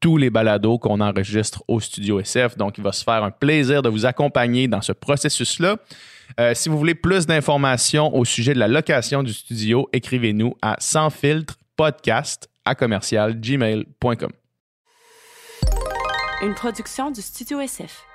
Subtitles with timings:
[0.00, 2.56] tous les balados qu'on enregistre au Studio SF.
[2.56, 5.76] Donc, il va se faire un plaisir de vous accompagner dans ce processus-là.
[6.38, 10.76] Euh, si vous voulez plus d'informations au sujet de la location du studio, écrivez-nous à
[10.78, 14.30] sans filtre podcast à commercial gmail.com.
[16.42, 18.05] Une production du Studio SF.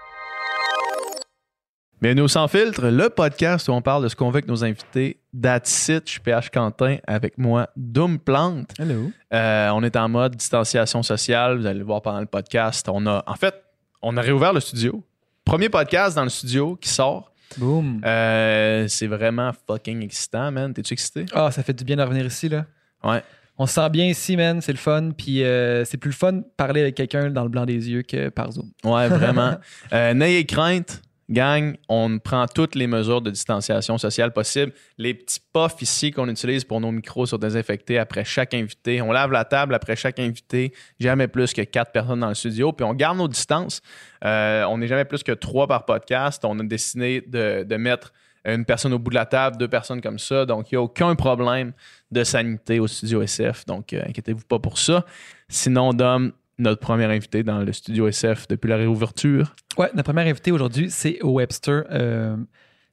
[2.01, 4.63] Bienvenue au Sans Filtre, le podcast où on parle de ce qu'on veut avec nos
[4.63, 5.19] invités.
[5.39, 8.71] That's it, je suis PH Quentin avec moi, Doom Plante.
[8.79, 9.11] Hello.
[9.31, 12.89] Euh, on est en mode distanciation sociale, vous allez le voir pendant le podcast.
[12.91, 13.53] On a, en fait,
[14.01, 15.03] on a réouvert le studio.
[15.45, 17.31] Premier podcast dans le studio qui sort.
[17.57, 18.01] Boom.
[18.03, 20.73] Euh, c'est vraiment fucking excitant, man.
[20.73, 21.27] T'es-tu excité?
[21.33, 22.65] Ah, ça fait du bien de revenir ici, là.
[23.03, 23.21] Ouais.
[23.59, 24.59] On se sent bien ici, man.
[24.59, 25.11] C'est le fun.
[25.15, 28.01] Puis euh, c'est plus le fun de parler avec quelqu'un dans le blanc des yeux
[28.01, 28.71] que par Zoom.
[28.83, 29.57] Ouais, vraiment.
[29.91, 30.99] N'ayez crainte.
[31.31, 34.73] Gang, on prend toutes les mesures de distanciation sociale possibles.
[34.97, 39.01] Les petits puffs ici qu'on utilise pour nos micros sont désinfectés après chaque invité.
[39.01, 40.73] On lave la table après chaque invité.
[40.99, 42.73] Jamais plus que quatre personnes dans le studio.
[42.73, 43.81] Puis on garde nos distances.
[44.25, 46.43] Euh, on n'est jamais plus que trois par podcast.
[46.43, 48.11] On a décidé de, mettre
[48.43, 50.45] une personne au bout de la table, deux personnes comme ça.
[50.45, 51.71] Donc, il n'y a aucun problème
[52.11, 53.65] de sanité au studio SF.
[53.67, 55.05] Donc, euh, inquiétez-vous pas pour ça.
[55.47, 59.55] Sinon, Dom, notre premier invité dans le studio SF depuis la réouverture.
[59.77, 61.83] Ouais, notre premier invité aujourd'hui, c'est Webster.
[61.91, 62.37] Euh,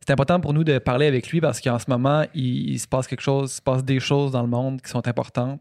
[0.09, 3.06] c'est important pour nous de parler avec lui parce qu'en ce moment, il, se passe
[3.06, 5.61] quelque chose, il se passe des choses dans le monde qui sont importantes,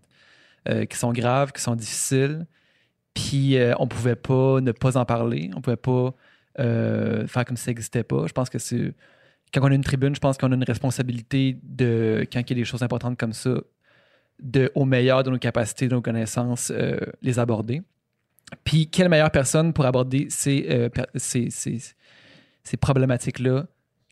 [0.69, 2.47] euh, qui sont graves, qui sont difficiles.
[3.13, 5.51] Puis euh, on pouvait pas ne pas en parler.
[5.53, 6.13] On pouvait pas
[6.59, 8.25] euh, faire comme si ça n'existait pas.
[8.25, 8.93] Je pense que c'est.
[9.53, 12.53] Quand on a une tribune, je pense qu'on a une responsabilité de, quand il y
[12.53, 13.51] a des choses importantes comme ça,
[14.41, 16.71] de, au meilleur de nos capacités, de nos connaissances,
[17.21, 17.81] les aborder.
[18.63, 21.95] Puis, quelle meilleure personne pour aborder ces, euh, ces, ces-
[22.63, 23.65] ces problématiques-là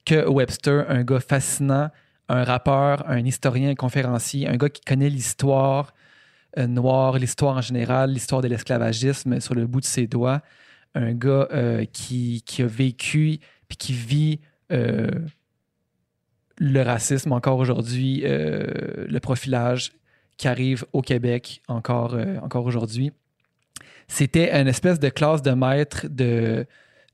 [0.06, 1.90] que Webster, un gars fascinant,
[2.30, 5.94] un rappeur, un historien, un conférencier, un gars qui connaît l'histoire
[6.58, 10.42] euh, noire, l'histoire en général, l'histoire de l'esclavagisme sur le bout de ses doigts,
[10.96, 14.40] un gars euh, qui, qui a vécu puis qui vit
[16.58, 19.92] le racisme encore aujourd'hui, le profilage
[20.38, 23.12] qui arrive au Québec encore, encore aujourd'hui.
[24.08, 26.66] C'était une espèce de classe de maître de,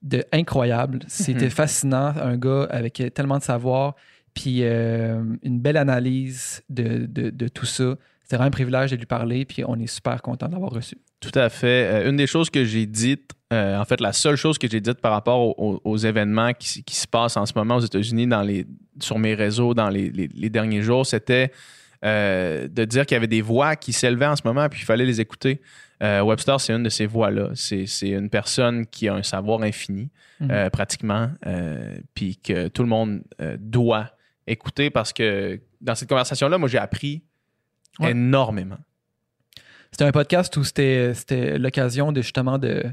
[0.01, 0.99] de incroyable.
[1.07, 1.51] C'était Mhm.
[1.51, 3.95] fascinant, un gars avec tellement de savoir,
[4.33, 7.95] puis euh, une belle analyse de, de, de tout ça.
[8.23, 10.95] C'était vraiment un privilège de lui parler, puis on est super content de l'avoir reçu.
[11.19, 12.05] Tout à fait.
[12.05, 14.79] Euh, une des choses que j'ai dites, euh, en fait, la seule chose que j'ai
[14.79, 17.81] dite par rapport au- au- aux, événements qui, qui se passent en ce moment aux
[17.81, 18.65] États-Unis dans les,
[18.99, 21.51] sur mes réseaux dans les, les- les derniers jours, c'était
[22.03, 24.85] euh, de dire qu'il y avait des voix qui s'élevaient en ce moment, puis il
[24.85, 25.61] fallait les écouter.
[26.01, 27.49] Euh, Webster, c'est une de ces voix-là.
[27.55, 30.51] C'est une personne qui a un savoir infini, Mhm.
[30.51, 33.21] euh, pratiquement, euh, puis que tout le monde
[33.59, 34.11] doit
[34.47, 37.21] écouter parce que dans cette conversation-là, moi, j'ai appris
[37.99, 38.11] Ouais.
[38.11, 38.77] énormément.
[39.91, 42.83] C'était un podcast où c'était c'était l'occasion de justement de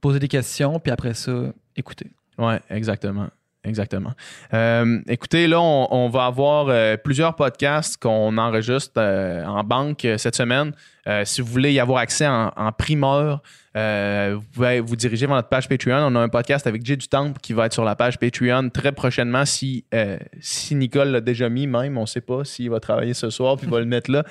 [0.00, 2.10] poser des questions, puis après ça, écouter.
[2.38, 3.28] Oui, exactement.
[3.62, 4.12] Exactement.
[4.54, 10.36] Euh, écoutez, là, on, va avoir euh, plusieurs podcasts qu'on enregistre euh, en banque cette
[10.36, 10.72] semaine.
[11.24, 13.42] Si vous voulez y avoir accès en primeur,
[13.76, 15.98] euh, vous pouvez vous vers notre page Patreon.
[15.98, 18.68] On a un podcast avec Jay du Temple qui va être sur la page Patreon
[18.70, 19.44] très prochainement.
[19.44, 23.14] Si, euh, si Nicole l'a déjà mis, même, on ne sait pas s'il va travailler
[23.14, 24.24] ce soir puis va le mettre là.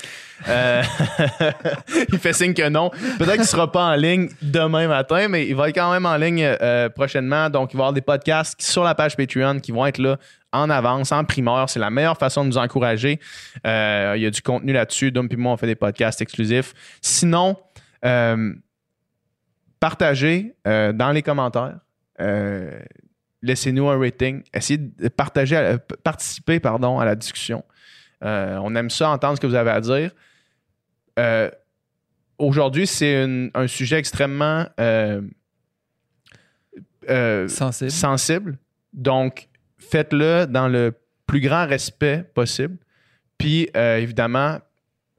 [0.49, 0.83] Euh,
[2.11, 2.89] il fait signe que non.
[2.89, 6.05] Peut-être qu'il ne sera pas en ligne demain matin, mais il va être quand même
[6.05, 6.45] en ligne
[6.93, 7.49] prochainement.
[7.49, 10.17] Donc, il va y avoir des podcasts sur la page Patreon qui vont être là
[10.51, 11.69] en avance, en primeur.
[11.69, 13.19] C'est la meilleure façon de nous encourager.
[13.63, 13.69] Il
[14.21, 15.11] y a du contenu là-dessus.
[15.11, 16.73] Dom et moi, on fait des podcasts exclusifs.
[17.01, 17.55] Sinon,
[19.79, 21.79] partagez euh, dans les commentaires.
[22.19, 22.79] Euh,
[23.41, 24.43] Laissez-nous un rating.
[24.53, 27.63] Essayez de partager, euh, participer pardon, à la discussion.
[28.21, 30.11] On aime ça, entendre ce que vous avez à dire.
[32.37, 34.65] Aujourd'hui, c'est un sujet extrêmement
[37.07, 37.91] Sensible.
[37.91, 38.57] sensible.
[38.91, 39.47] Donc,
[39.77, 40.93] faites-le dans le
[41.25, 42.77] plus grand respect possible.
[43.37, 44.59] Puis, évidemment,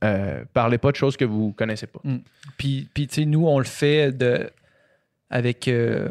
[0.02, 2.00] Euh, parlez pas de choses que vous connaissez pas.
[2.56, 4.50] Puis, puis tu sais, nous, on le fait de,
[5.28, 6.08] avec euh,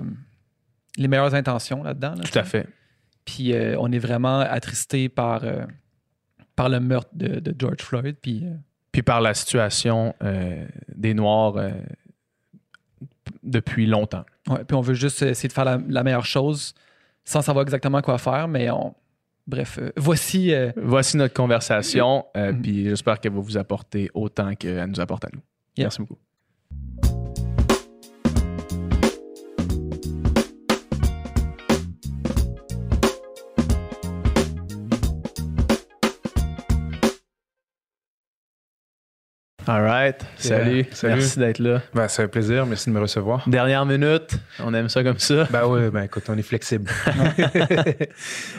[0.97, 2.15] les meilleures intentions là-dedans.
[2.15, 2.67] là, Tout à fait.
[3.25, 5.43] Puis euh, on est vraiment attristé par,
[6.55, 8.15] par le meurtre de, de George Floyd.
[8.21, 8.43] Puis
[8.91, 10.13] Puis par la situation
[10.95, 11.55] des Noirs
[13.43, 14.25] depuis longtemps.
[14.47, 16.73] Ouais, puis on veut juste essayer de faire la, la meilleure chose
[17.25, 18.95] sans savoir exactement quoi faire, mais on.
[19.49, 20.53] Bref, euh, voici.
[20.53, 22.61] euh, Voici notre conversation, euh, Mhm.
[22.61, 25.41] puis j'espère qu'elle va vous apporter autant qu'elle nous apporte à nous.
[25.75, 25.85] Yeah.
[25.85, 26.17] Merci beaucoup.
[39.71, 40.15] All right.
[40.37, 40.87] Salut.
[40.91, 41.13] Salut.
[41.17, 41.81] Merci d'être là.
[41.93, 42.65] Ben, ça fait plaisir.
[42.65, 43.47] Merci de me recevoir.
[43.47, 44.39] Dernière minute.
[44.59, 45.43] On aime ça comme ça.
[45.51, 46.89] Ben oui, ben écoute, on est flexible.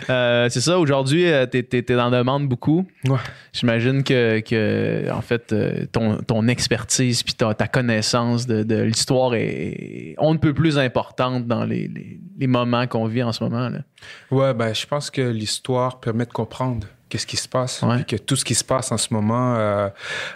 [0.09, 2.87] Euh, c'est ça, aujourd'hui, euh, t'es, t'es- t'es dans la demande beaucoup.
[3.07, 3.19] Ouais.
[3.53, 8.77] J'imagine que, que, en fait, euh, ton, ton expertise puis ta, ta connaissance de, de
[8.83, 13.33] l'histoire est on ne peut plus importante dans les, les- les moments qu'on vit en
[13.33, 13.69] ce moment.
[13.69, 13.79] Là.
[14.31, 17.83] Ouais, ben je pense que l'histoire permet de comprendre qu'est-ce qui se passe.
[17.83, 17.97] Ouais.
[17.97, 19.89] Puis que tout ce qui se passe en ce moment euh,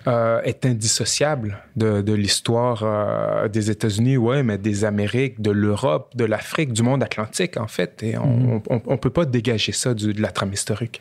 [0.06, 6.14] euh, est indissociable de, de l'histoire euh, des États-Unis, ouais, mais des Amériques, de l'Europe,
[6.14, 8.02] de l'Afrique, du monde atlantique, en fait.
[8.02, 11.00] Et on on, on peut pas dégager ça du- de la trame historique.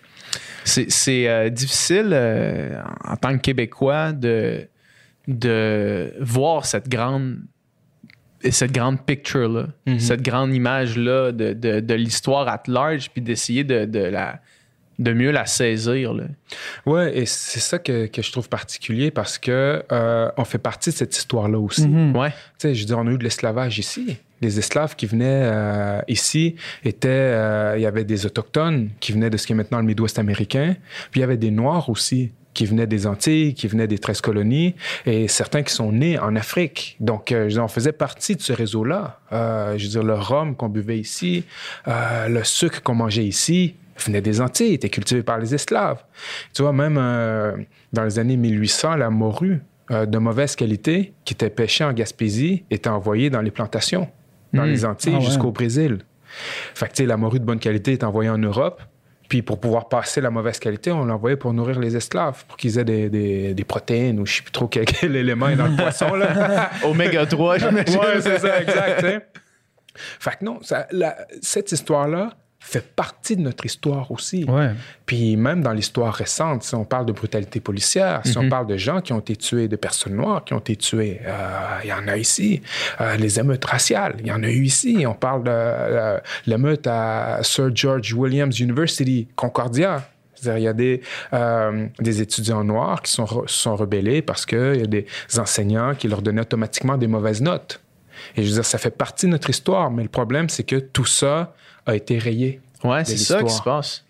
[0.64, 2.16] C'est, difficile
[3.04, 4.68] en tant que Québécois de,
[5.28, 7.40] de voir cette grande
[8.50, 10.00] cette grande picture-là, Mhm.
[10.00, 14.42] cette grande image-là de, l'histoire at large, puis d'essayer de, de, la,
[15.00, 16.14] de mieux la saisir.
[16.14, 16.26] Là.
[16.86, 20.92] Ouais, et c'est ça que, que je trouve particulier parce que euh, on fait partie
[20.92, 21.88] de cette histoire-là aussi.
[21.88, 22.16] mhm.
[22.16, 22.30] Ouais.
[22.30, 24.18] Tu sais, je veux dire, on a eu de l'esclavage ici.
[24.42, 29.30] Les esclaves qui venaient euh, ici étaient, euh, il y avait des autochtones qui venaient
[29.30, 30.76] de ce qui est maintenant le Midwest américain,
[31.12, 34.22] puis il y avait des Noirs aussi qui venaient des Antilles, qui venaient des 13
[34.22, 34.76] colonies,
[35.06, 36.96] et certains qui sont nés en Afrique.
[37.00, 39.20] Donc, euh, je veux dire, on faisait partie de ce réseau-là.
[39.32, 41.44] Euh, je veux dire, le rhum qu'on buvait ici,
[41.88, 46.04] euh, le sucre qu'on mangeait ici, venait des Antilles, était cultivé par les esclaves.
[46.54, 47.56] Tu vois, même euh,
[47.92, 49.62] dans les années 1800, la morue
[49.92, 54.10] euh, de mauvaise qualité qui était pêchée en Gaspésie était envoyée dans les plantations,
[54.54, 55.26] dans les Antilles Ah ouais.
[55.26, 56.00] jusqu'au Brésil.
[56.74, 58.82] Fait que, tu sais, la morue de bonne qualité est envoyée en Europe.
[59.30, 62.78] Puis pour pouvoir passer la mauvaise qualité, on l'envoyait pour nourrir les esclaves, pour qu'ils
[62.78, 65.68] aient des, des- des protéines ou je sais plus trop quel, quel élément est dans
[65.68, 66.14] le poisson.
[66.14, 66.70] Là.
[66.84, 68.00] Oméga 3, j'imagine.
[68.00, 69.24] ouais, c'est ça, exact.
[69.96, 72.32] Fait que non, ça- la- cette histoire-là
[72.66, 74.46] fait partie de notre histoire aussi.
[74.46, 74.72] Ouais.
[75.06, 78.78] Puis même dans l'histoire récente, si on parle de brutalité policière, si on parle de
[78.78, 81.94] gens qui ont été tués, de personnes noires qui ont été tuées, euh, il y
[81.94, 82.62] en a ici.
[83.02, 85.04] Euh, les émeutes raciales, il y en a eu ici.
[85.06, 86.18] On parle de euh,
[86.48, 90.10] l'émeute à Sir George Williams University, Concordia.
[90.46, 91.02] Il y a des,
[91.34, 95.06] euh, des étudiants noirs qui sont, re- sont rebellés parce qu'il y a des
[95.38, 97.82] enseignants qui leur donnaient automatiquement des mauvaises notes.
[98.36, 100.78] Et je veux dire, ça fait partie de notre histoire, mais le problème, c'est que
[100.78, 101.54] tout ça
[101.86, 102.62] a été rayé.
[102.84, 104.04] Ouais, c'est ça qui se passe.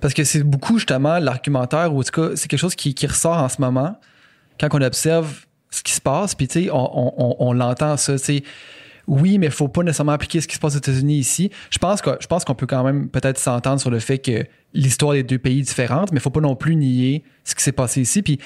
[0.00, 3.06] Parce que c'est beaucoup justement l'argumentaire, ou en tout cas, c'est quelque chose qui, qui
[3.06, 3.98] ressort en ce moment
[4.58, 6.34] quand on observe ce qui se passe.
[6.34, 8.18] Puis, tu sais, on, on- on- on l'entend ça.
[8.18, 8.42] tu sais.
[9.06, 11.50] Oui, mais il faut pas nécessairement appliquer ce qui se passe aux États-Unis ici.
[11.70, 14.46] Je pense que je pense qu'on peut quand même peut-être s'entendre sur le fait que
[14.72, 17.62] l'histoire des deux pays est différente, mais il faut pas non plus nier ce qui
[17.62, 18.22] s'est passé ici.
[18.22, 18.38] Puis,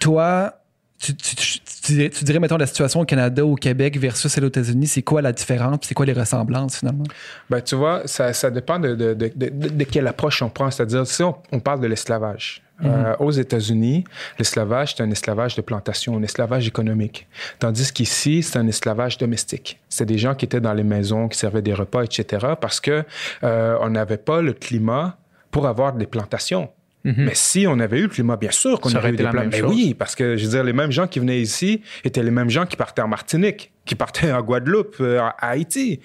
[0.00, 0.54] toi,
[0.98, 4.30] tu, tu- tu- tu dirais, tu dirais, mettons, la situation au Canada, au Québec versus
[4.32, 5.78] celle aux États-Unis, c'est quoi la différence?
[5.82, 7.04] C'est quoi les ressemblances finalement?
[7.50, 10.70] Ben, tu vois, ça, ça dépend de, de, de, de- de quelle approche on prend.
[10.70, 14.02] C'est-à-dire, si on, on parle de l'esclavage, euh, aux États-Unis,
[14.40, 17.28] l'esclavage, c'est un esclavage de plantation, un esclavage économique.
[17.60, 19.78] Tandis qu'ici, c'est un esclavage domestique.
[19.88, 23.04] C'est des gens qui étaient dans les maisons, qui servaient des repas, etc., parce que
[23.44, 25.16] euh, on n'avait pas le climat
[25.52, 26.70] pour avoir des plantations.
[27.04, 29.30] Mais si on avait eu le climat, bien sûr qu'on aurait eu été des la
[29.30, 29.40] plans.
[29.40, 29.70] même Mais chose.
[29.74, 32.48] oui, parce que je veux dire, les mêmes gens qui venaient ici étaient les mêmes
[32.50, 35.98] gens qui partaient en Martinique, qui partaient en Guadeloupe, euh, à Haïti.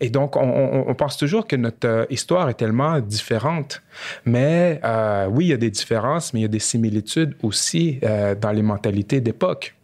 [0.00, 3.82] Et donc, on, on- on pense toujours que notre euh, histoire est tellement différente.
[4.26, 7.98] Mais euh, oui, il y a des différences, mais il y a des similitudes aussi
[8.02, 9.74] euh, dans les mentalités d'époque.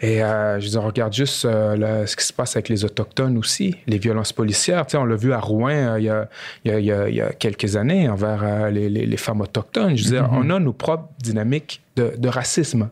[0.00, 2.68] Et euh, je veux dire, on regarde juste euh, le- ce qui se passe avec
[2.68, 4.86] les Autochtones aussi, les violences policières.
[4.86, 6.28] Tu sais, on l'a vu à Rouen euh, il, y a,
[6.64, 6.70] y
[7.10, 9.96] y y quelques années envers euh, les, les- les femmes autochtones.
[9.96, 12.88] Je veux dire, on a nos propres dynamiques de, de racisme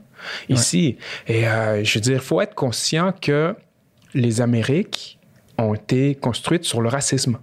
[0.49, 0.97] ici.
[1.27, 3.55] Et euh, je veux dire, il faut être conscient que
[4.15, 5.19] les Amériques
[5.59, 7.39] ont été construites sur le racisme.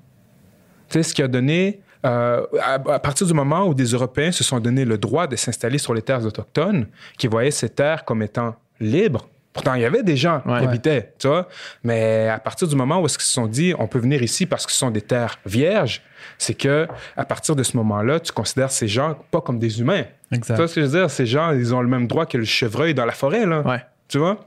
[0.90, 4.32] Tu sais, ce qui a donné, euh, à, à partir du moment où des Européens
[4.32, 6.88] se sont donné le droit de s'installer sur les terres autochtones,
[7.18, 10.60] qui voyaient ces terres comme étant libres, Pourtant, il y avait des gens Ouais.
[10.60, 11.48] qui habitaient, tu vois.
[11.82, 14.46] Mais à partir du moment où est-ce qu'ils se sont dit, on peut venir ici
[14.46, 16.02] parce que ce sont des terres vierges,
[16.38, 20.04] c'est que à partir de ce moment-là, tu considères ces gens pas comme des humains.
[20.30, 20.58] Tu Exact.
[20.58, 21.10] vois ce que je veux dire?
[21.10, 23.62] Ces gens, ils ont le même droit que le chevreuil dans la forêt, là.
[23.62, 23.82] Ouais.
[24.10, 24.46] Tu vois?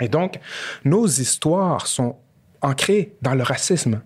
[0.00, 0.38] Et donc,
[0.82, 2.16] nos histoires sont
[2.62, 4.00] ancrées dans le racisme.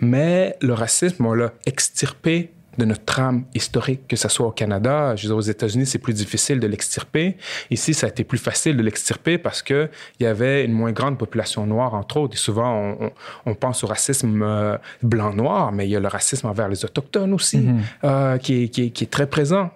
[0.00, 5.14] Mais le racisme, on l'a extirpé de notre trame historique, que ce soit au Canada.
[5.16, 7.36] Je veux dire, aux États-Unis, c'est plus difficile de l'extirper.
[7.70, 9.88] Ici, ça a été plus facile de l'extirper parce qu'il
[10.20, 12.34] y avait une moins grande population noire, entre autres.
[12.34, 13.12] Et souvent, on, on-
[13.46, 17.32] on pense au racisme euh, blanc-noir, mais il y a le racisme envers les Autochtones
[17.32, 17.66] aussi,
[18.04, 19.70] euh, qui, est, qui est- qui est très présent.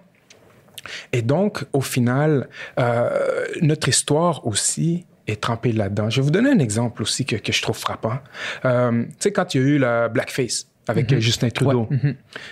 [1.13, 2.47] Et donc, au final,
[2.79, 6.09] euh, notre histoire aussi est trempée là-dedans.
[6.09, 8.17] Je vais vous donner un exemple aussi que, que je trouve frappant.
[8.65, 11.87] Euh, tu sais, quand il y a eu la blackface avec euh, Justin Trudeau,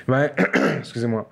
[0.07, 0.29] ben,
[0.79, 1.29] excusez-moi.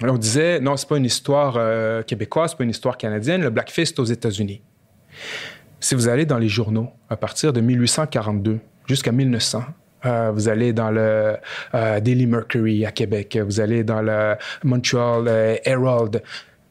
[0.00, 3.42] On disait, non, c'est pas une histoire euh, québécoise, c'est pas une histoire canadienne.
[3.42, 4.62] Le blackface, c'est aux États-Unis.
[5.80, 9.64] Si vous allez dans les journaux, à partir de 1842 jusqu'à 1900,
[10.04, 11.36] euh, vous allez dans le
[11.74, 16.22] euh, Daily Mercury à Québec, vous allez dans le Montreal euh, Herald,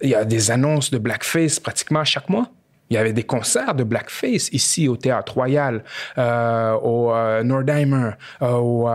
[0.01, 2.49] il y a des annonces de blackface pratiquement chaque mois.
[2.91, 5.81] Il y avait des concerts de blackface ici au Théâtre Royal,
[6.17, 8.89] euh, au euh, Nordheimer, euh, au,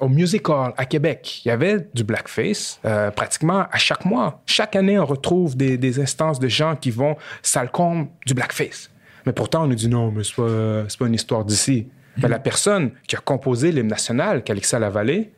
[0.00, 1.42] au Music Hall à Québec.
[1.44, 2.80] Il y avait du blackface
[3.14, 4.42] pratiquement à chaque mois.
[4.46, 8.90] Chaque année, on retrouve des, des instances de gens qui vont salcombe du blackface.
[9.24, 11.86] Mais pourtant, on nous dit non, mais c'est pas, pas une histoire d'ici.
[12.20, 15.30] Mais la personne qui a composé l'hymne national, Calixa Lavallée,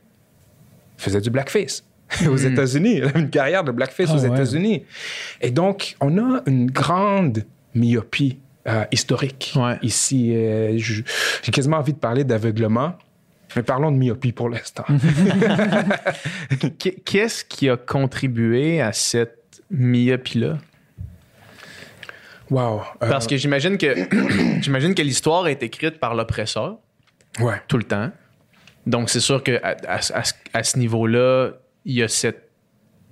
[0.96, 1.84] faisait du blackface
[2.26, 3.00] aux États-Unis.
[3.02, 4.28] Elle a une carrière de blackface Ah aux ouais.
[4.28, 4.86] États-Unis.
[5.42, 7.44] Et donc, on a une grande
[7.74, 8.38] myopie
[8.68, 9.78] euh, historique Ouais.
[9.82, 10.32] ici.
[10.34, 12.94] Euh, J'ai quasiment envie de parler d'aveuglement,
[13.56, 14.84] mais parlons de myopie pour l'instant.
[16.78, 20.58] Qu- Qu'est-ce qui a contribué à cette myopie-là?
[22.50, 22.82] wow.
[23.02, 23.94] Euh, Parce que j'imagine que
[24.60, 26.78] j'imagine que l'histoire est écrite par l'oppresseur
[27.40, 27.60] ouais.
[27.68, 28.10] tout le temps.
[28.86, 31.52] Donc c'est sûr que à, à ce- à ce- à ce niveau-là,
[31.84, 32.50] il y a cette,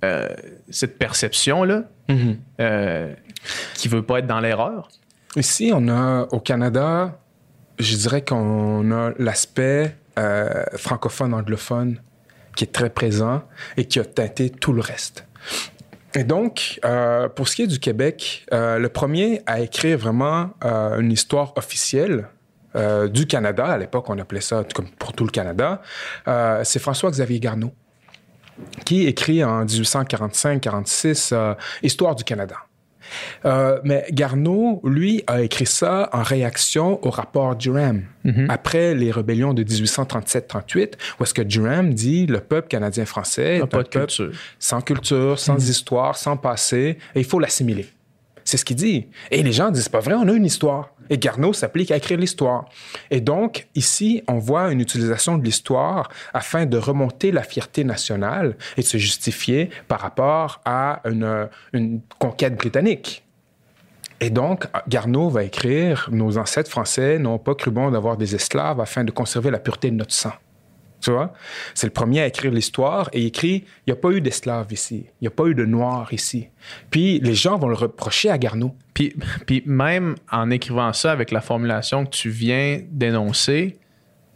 [0.03, 0.29] euh,
[0.69, 2.37] cette perception-là Mhm.
[2.59, 3.13] euh,
[3.75, 4.89] qui veut pas être dans l'erreur.
[5.35, 7.19] Ici, on a au Canada,
[7.79, 12.01] je dirais qu'on a l'aspect euh, francophone-anglophone
[12.55, 13.43] qui est très présent
[13.77, 15.25] et qui a teinté tout le reste.
[16.13, 20.51] Et donc, euh, pour ce qui est du Québec, euh, le premier à écrire vraiment
[20.99, 22.27] une histoire officielle
[23.11, 25.81] du Canada, à l'époque on appelait ça comme pour tout le Canada,
[26.63, 27.73] c'est François-Xavier Garneau,
[28.85, 32.55] qui écrit en 1845-46 euh, Histoire du Canada.
[33.45, 38.03] Euh, mais Garneau, lui, a écrit ça en réaction au rapport Durham,
[38.49, 43.67] après les rébellions de 1837-38, où est-ce que Durham dit le peuple canadien-français est un
[43.67, 44.31] peuple culture.
[44.59, 47.87] sans culture, sans histoire, sans passé, et il faut l'assimiler.
[48.43, 49.07] C'est ce qu'il dit.
[49.29, 50.90] Et les gens disent, c'est pas vrai, on a une histoire.
[51.09, 52.65] Et Garneau s'applique à écrire l'histoire.
[53.09, 58.55] Et donc, ici, on voit une utilisation de l'histoire afin de remonter la fierté nationale
[58.77, 63.23] et de se justifier par rapport à une, une conquête britannique.
[64.21, 68.79] Et donc, Garneau va écrire Nos ancêtres français n'ont pas cru bon d'avoir des esclaves
[68.79, 70.33] afin de conserver la pureté de notre sang.
[71.01, 71.33] Tu vois?
[71.73, 74.71] C'est le premier à écrire l'histoire et il écrit Il n'y a pas eu d'esclaves
[74.71, 75.05] ici.
[75.19, 76.47] Il n'y a pas eu de noirs ici.
[76.89, 78.75] Puis les gens vont le reprocher à Garneau.
[78.93, 79.15] Puis,
[79.47, 83.77] puis même en écrivant ça avec la formulation que tu viens d'énoncer,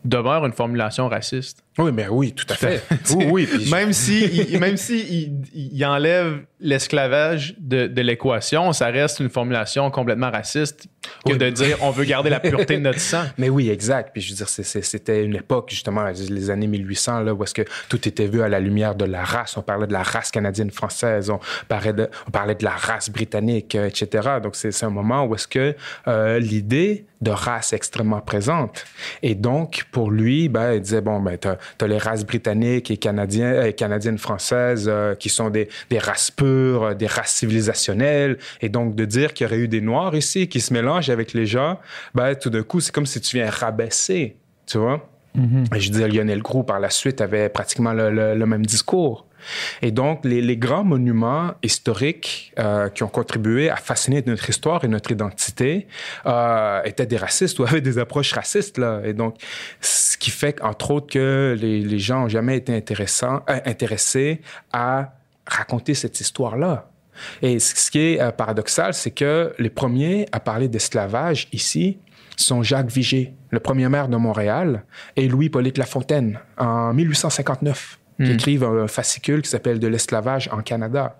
[0.03, 1.64] demeure une formulation raciste.
[1.77, 2.83] Oui, mais oui, tout à fait.
[3.15, 3.47] oui, oui.
[3.47, 4.99] puis Même si, il, même si
[5.53, 10.87] il, il enlève l'esclavage de, de l'équation, ça reste une formulation complètement raciste
[11.25, 11.37] que Oui.
[11.37, 13.23] de dire on veut garder la pureté de notre sang.
[13.37, 14.11] Mais oui, exact.
[14.13, 17.63] Puis je veux dire, c'était une époque, justement, les années 1800, là, où est-ce que
[17.89, 19.57] tout était vu à la lumière de la race.
[19.57, 23.75] On parlait de la race canadienne-française, on parlait de, on parlait de la race britannique,
[23.75, 24.29] euh, etc.
[24.41, 25.75] Donc, c'est c'est un moment où est-ce que
[26.07, 28.85] euh, l'idée de race est extrêmement présente.
[29.23, 32.97] Et donc, pour lui, ben, il disait, bon, ben, t'as as les races britanniques et
[32.97, 38.37] canadiens, euh, canadiennes-françaises euh, qui sont des, des races pures, euh, des races civilisationnelles.
[38.61, 41.33] Et donc, de dire qu'il y aurait eu des Noirs ici qui se mélangent avec
[41.33, 41.79] les gens,
[42.13, 45.09] ben, tout d'un coup, c'est comme si tu viens rabaisser, tu vois?
[45.75, 49.25] Et je disais, Lionel Groux, par la suite, avait pratiquement le, le- le même discours.
[49.81, 54.87] Et donc, les, grands monuments historiques euh, qui ont contribué à fasciner notre histoire et
[54.87, 55.87] notre identité
[56.25, 58.77] euh, étaient des racistes ou avaient des approches racistes.
[58.77, 59.01] Là.
[59.03, 59.35] Et donc,
[59.81, 65.13] ce qui fait qu'entre autres que les, gens n'ont jamais été intéressants, euh, intéressés à
[65.45, 66.89] raconter cette histoire-là.
[67.41, 71.97] Et ce qui est paradoxal, c'est que les premiers à parler d'esclavage ici
[72.35, 74.83] sont Jacques Vigée, le premier maire de Montréal,
[75.15, 81.17] et Louis-Polyte Lafontaine, en 1859, qui écrivent un fascicule qui s'appelle De l'esclavage en Canada.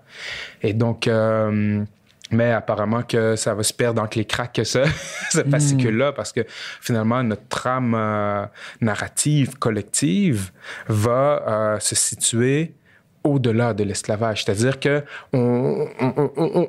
[0.62, 1.84] Et donc, euh,
[2.32, 4.84] Mais apparemment que ça va se perdre entre les cracks, ce,
[5.30, 6.40] ce fascicule-là, parce que
[6.80, 8.46] finalement, notre trame euh,
[8.80, 10.50] narrative collective
[10.88, 12.74] va euh, se situer
[13.22, 14.44] au-delà de l'esclavage.
[14.44, 15.88] C'est-à-dire que on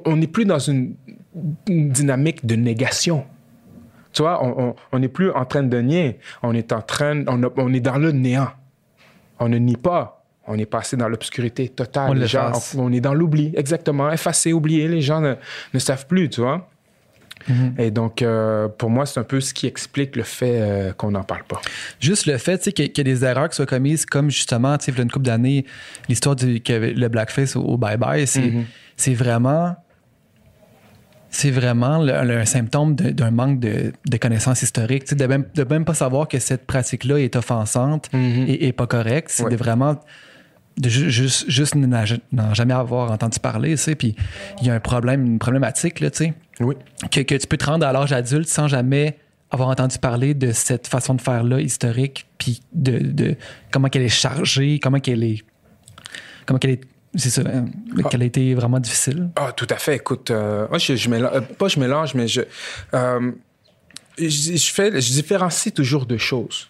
[0.06, 0.96] on n'est plus dans une,
[1.68, 3.26] une dynamique de négation.
[4.14, 4.42] Tu vois,
[4.92, 7.98] on n'est plus en train de nier, on est en train, on, on est dans
[7.98, 8.50] le néant.
[9.40, 10.17] On ne nie pas,
[10.48, 12.10] on est passé dans l'obscurité totale.
[12.10, 14.12] On les gens, on est dans l'oubli, exactement.
[14.12, 14.88] Effacé, oublié.
[14.88, 15.36] Les gens ne,
[15.74, 16.70] ne savent plus, tu vois.
[17.48, 17.76] Mhm.
[17.78, 21.12] Et donc, euh, pour moi, c'est un peu ce qui explique le fait euh, qu'on
[21.12, 21.62] n'en parle pas.
[22.00, 24.92] Juste le fait qu'il y, a des erreurs qui soient commises, comme justement, tu sais,
[24.92, 25.66] il y a une couple d'années,
[26.10, 28.66] l'histoire du le blackface au, au Bye Bye, c'est Mhm.
[28.98, 29.76] c'est vraiment.
[31.30, 35.14] C'est vraiment le- le- un symptôme d'un manque de, de connaissances historiques.
[35.14, 39.30] De même, de même pas savoir que cette pratique-là est offensante et, et pas correcte.
[39.32, 39.56] C'est Ouais.
[39.56, 40.00] vraiment.
[40.78, 43.96] De ju- juste, juste n'en jamais avoir entendu parler, tu sais.
[43.96, 44.16] Puis
[44.62, 46.76] il y a un problème, une problématique, là, tu sais Oui.
[47.12, 49.18] que, que tu peux te rendre à l'âge adulte sans jamais
[49.50, 53.36] avoir entendu parler de cette façon de faire-là historique, puis de, de
[53.72, 55.44] comment qu'elle est chargée, comment qu'elle est.
[56.46, 56.82] Comment qu'elle est.
[57.16, 57.66] C'est ça, hein,
[58.12, 59.30] qu'elle a été vraiment difficile.
[59.38, 59.96] Ah, tout à fait.
[59.96, 62.42] Écoute, euh, moi, je, je mélange, euh, pas je mélange, mais je,
[62.94, 63.32] euh,
[64.20, 66.68] je, je fais, je différencie toujours deux choses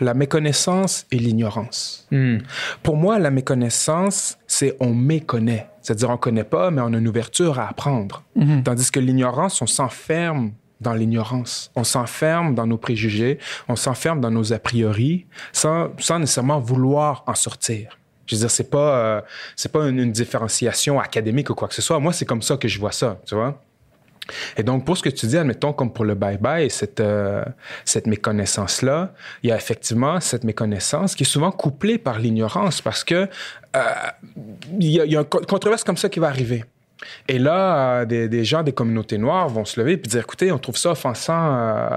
[0.00, 2.06] la méconnaissance et l'ignorance.
[2.10, 2.38] Hmm.
[2.82, 5.68] Pour moi, la méconnaissance, c'est on méconnaît.
[5.82, 8.24] C'est-à-dire, on connaît pas, mais on a une ouverture à apprendre.
[8.64, 11.70] Tandis que l'ignorance, on s'enferme dans l'ignorance.
[11.76, 17.24] On s'enferme dans nos préjugés, on s'enferme dans nos a priori, sans, sans nécessairement vouloir
[17.26, 17.98] en sortir.
[18.26, 19.20] Je veux dire, c'est pas, euh,
[19.56, 21.98] c'est pas une, une différenciation académique ou quoi que ce soit.
[21.98, 23.60] Moi, c'est comme ça que je vois ça, tu vois?
[24.56, 27.44] Et donc, pour ce que tu dis, admettons, comme pour le bye-bye, cette, euh,
[27.84, 29.12] cette méconnaissance-là,
[29.42, 33.28] il y a effectivement cette méconnaissance qui est souvent couplée par l'ignorance parce que
[33.76, 33.80] euh,
[34.80, 36.64] il y, a- une co- controverse comme ça qui va arriver.
[37.28, 40.50] Et là, euh, des, des gens des communautés noires vont se lever et dire, écoutez,
[40.52, 41.34] on trouve ça offensant,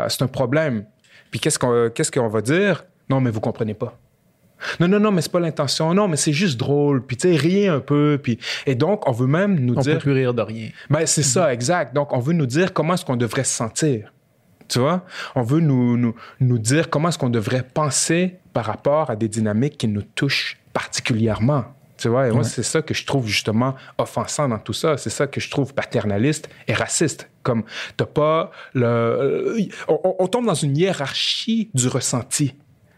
[0.10, 0.86] c'est un problème.
[1.32, 2.84] Puis qu'est-ce qu'on qu'est-ce va dire?
[3.10, 3.98] Non, mais vous comprenez pas.
[4.80, 5.94] Non, non, non, mais c'est pas l'intention.
[5.94, 7.06] Non, mais c'est juste drôle.
[7.06, 8.20] Puis, tu sais, riez un peu.
[8.22, 8.40] Puis...
[8.66, 9.94] Et donc, on veut même nous On dire...
[9.96, 10.70] peut plus rire de rien.
[10.90, 11.94] Ben, c'est ça, exact.
[11.96, 14.12] Donc, on veut nous dire comment est-ce qu'on devrait se sentir.
[14.68, 15.06] Tu vois?
[15.36, 19.30] On veut nous, nous, nous dire comment est-ce qu'on devrait penser par rapport à des
[19.30, 21.64] dynamiques qui nous touchent particulièrement.
[21.98, 22.28] Tu vois?
[22.28, 24.98] Et moi, c'est ça que je trouve justement offensant dans tout ça.
[24.98, 27.30] C'est ça que je trouve paternaliste et raciste.
[27.44, 27.64] Comme,
[27.96, 29.56] t'as pas le.
[29.88, 32.54] On, on- on tombe dans une hiérarchie du ressenti.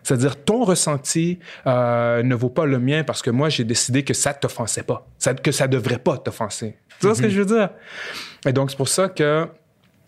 [0.09, 4.15] C'est-à-dire, ton ressenti euh, ne vaut pas le mien parce que moi, j'ai décidé que
[4.15, 6.75] ça t'offensait pas, ça, que ça devrait pas t'offenser.
[6.99, 7.69] Tu vois ce que je veux dire?
[8.47, 9.47] Et donc, c'est pour ça que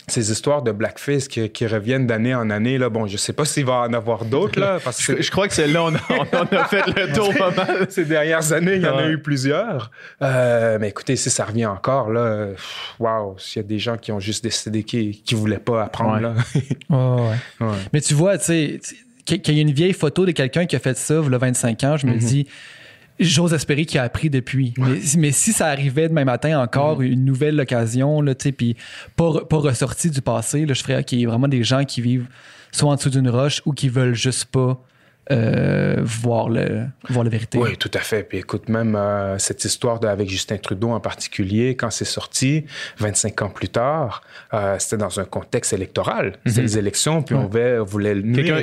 [0.07, 3.45] ces histoires de blackface qui, qui reviennent d'année en année, là, bon, je sais pas
[3.45, 5.99] s'il va en avoir d'autres, là, parce que Je, je crois que celle-là, on, a-
[6.09, 7.85] on en a fait le tour pas mal.
[7.89, 9.91] ces dernières années, il y en a eu plusieurs.
[10.23, 12.47] Euh, mais écoutez, si ça revient encore, là,
[12.99, 16.15] waouh, s'il y a des gens qui ont juste décidé qu'ils ne voulaient pas apprendre,
[16.15, 16.21] Ouais.
[16.21, 16.33] là.
[16.89, 17.35] Ouais.
[17.67, 17.75] Ouais.
[17.93, 18.79] Mais tu vois, tu sais,
[19.25, 21.37] qu'il y a une vieille photo de quelqu'un qui a fait ça, il y a
[21.37, 22.47] 25 ans, je me dis,
[23.19, 24.73] j'ose espérer qu'il a appris depuis.
[24.77, 28.75] Mais, mais si ça arrivait demain matin encore, une nouvelle occasion, là, tu sais, puis
[29.15, 32.01] pas, pas ressorti du passé, là, je ferais qu'il y ait vraiment des gens qui
[32.01, 32.27] vivent
[32.71, 34.81] soit en dessous d'une roche ou qui veulent juste pas
[35.31, 37.57] euh, voir, le, voir la vérité.
[37.57, 38.23] Oui, tout à fait.
[38.23, 42.65] Puis écoute, même euh, cette histoire de, avec Justin Trudeau en particulier, quand c'est sorti,
[42.97, 44.21] 25 ans plus tard,
[44.53, 46.33] euh, c'était dans un contexte électoral.
[46.45, 48.21] C'était les élections, puis on voulait, on voulait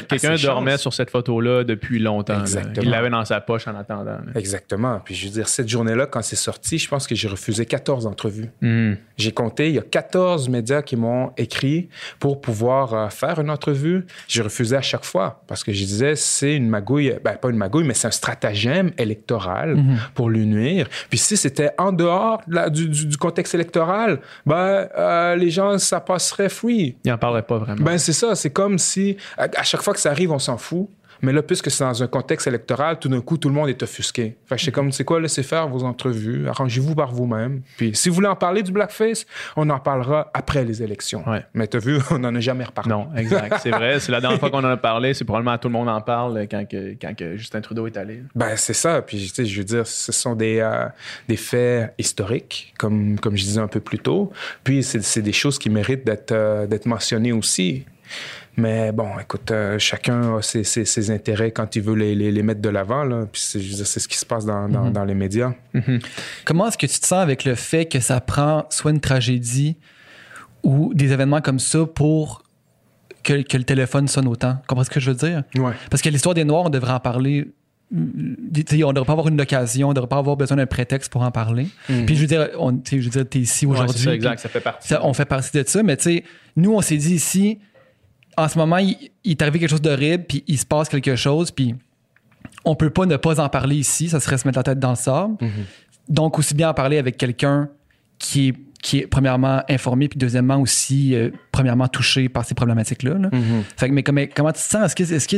[0.08, 0.80] Quelqu'un dormait chances.
[0.82, 2.40] sur cette photo-là depuis longtemps.
[2.40, 2.82] Exactement.
[2.82, 4.04] Il l'avait dans sa poche en attendant.
[4.04, 4.20] là.
[4.34, 5.00] Exactement.
[5.04, 8.06] Puis je veux dire, cette journée-là, quand c'est sorti, je pense que j'ai refusé 14
[8.06, 8.50] entrevues.
[8.60, 8.94] Hmm.
[9.16, 13.50] J'ai compté, il y a 14 médias qui m'ont écrit pour pouvoir euh, faire une
[13.50, 14.06] entrevue.
[14.26, 17.56] J'ai refusé à chaque fois parce que je disais, c'est une magouille, ben pas une
[17.56, 19.76] magouille, mais c'est un stratagème électoral
[20.14, 20.86] pour lui nuire.
[21.08, 26.00] Puis si c'était en dehors du, du- du contexte électoral, ben, euh, les gens, ça
[26.00, 26.96] passerait free.
[27.04, 27.82] Il en parlait pas vraiment.
[27.82, 30.58] Ben c'est ça, c'est comme si à, à chaque fois que ça arrive, on s'en
[30.58, 30.88] fout.
[31.22, 33.82] Mais là, puisque c'est dans un contexte électoral, tout d'un coup, tout le monde est
[33.82, 34.36] offusqué.
[34.46, 37.62] Fait que c'est comme, c'est quoi, laissez faire vos entrevues, arrangez-vous par vous-même.
[37.76, 39.26] Puis si vous voulez en parler du blackface,
[39.56, 41.28] on en parlera après les élections.
[41.28, 41.44] Ouais.
[41.54, 42.90] Mais t'as vu, on n'en a jamais reparlé.
[42.90, 43.58] Non, exact.
[43.62, 44.00] C'est vrai.
[44.00, 45.14] C'est la dernière fois qu'on en a parlé.
[45.14, 48.22] C'est probablement tout le monde en parle quand, que, quand que Justin Trudeau est allé.
[48.34, 49.02] Ben, c'est ça.
[49.02, 50.86] Puis, tu sais, je veux dire, ce sont des, euh,
[51.28, 54.32] des faits historiques, comme, comme je disais un peu plus tôt.
[54.62, 57.84] Puis, c'est c'est des choses qui méritent d'être euh, d'être mentionnées aussi.
[58.58, 62.32] Mais bon, écoute, euh, chacun a ses, ses- ses intérêts quand il veut les, les-
[62.32, 63.04] les mettre de l'avant.
[63.04, 63.24] là.
[63.30, 65.52] Puis, c'est je veux dire, c'est ce qui se passe dans, dans- dans les médias.
[66.44, 69.76] Comment est-ce que tu te sens avec le fait que ça prend soit une tragédie
[70.64, 72.42] ou des événements comme ça pour
[73.22, 74.58] que, que le téléphone sonne autant?
[74.66, 75.44] Comprends ce que je veux dire?
[75.56, 75.72] Ouais.
[75.90, 77.52] Parce que l'histoire des Noirs, on devrait en parler
[78.68, 80.66] sais, on ne devrait pas avoir une occasion, on ne devrait pas avoir besoin d'un
[80.66, 81.68] prétexte pour en parler.
[81.86, 84.04] Puis je veux dire, on, je veux dire, t'es ici Ouais, c'est aujourd'hui.
[84.04, 84.88] ça, exact, ça fait partie.
[84.88, 86.24] ça, on fait partie de ça, mais tu sais,
[86.56, 87.60] nous, on s'est dit ici,
[88.38, 91.16] en ce moment, il, il est arrivé quelque chose d'horrible, puis il se passe quelque
[91.16, 91.74] chose, puis
[92.64, 94.90] on peut pas ne pas en parler ici, ça serait se mettre la tête dans
[94.90, 95.36] le sable.
[96.08, 97.68] Donc, aussi bien en parler avec quelqu'un
[98.18, 103.14] qui est, qui est premièrement informé, puis deuxièmement aussi, euh, premièrement touché par ces problématiques-là.
[103.14, 103.30] là.
[103.76, 104.92] Fait que, mais comment, comment tu te sens?
[104.92, 105.36] Est-ce que est-ce que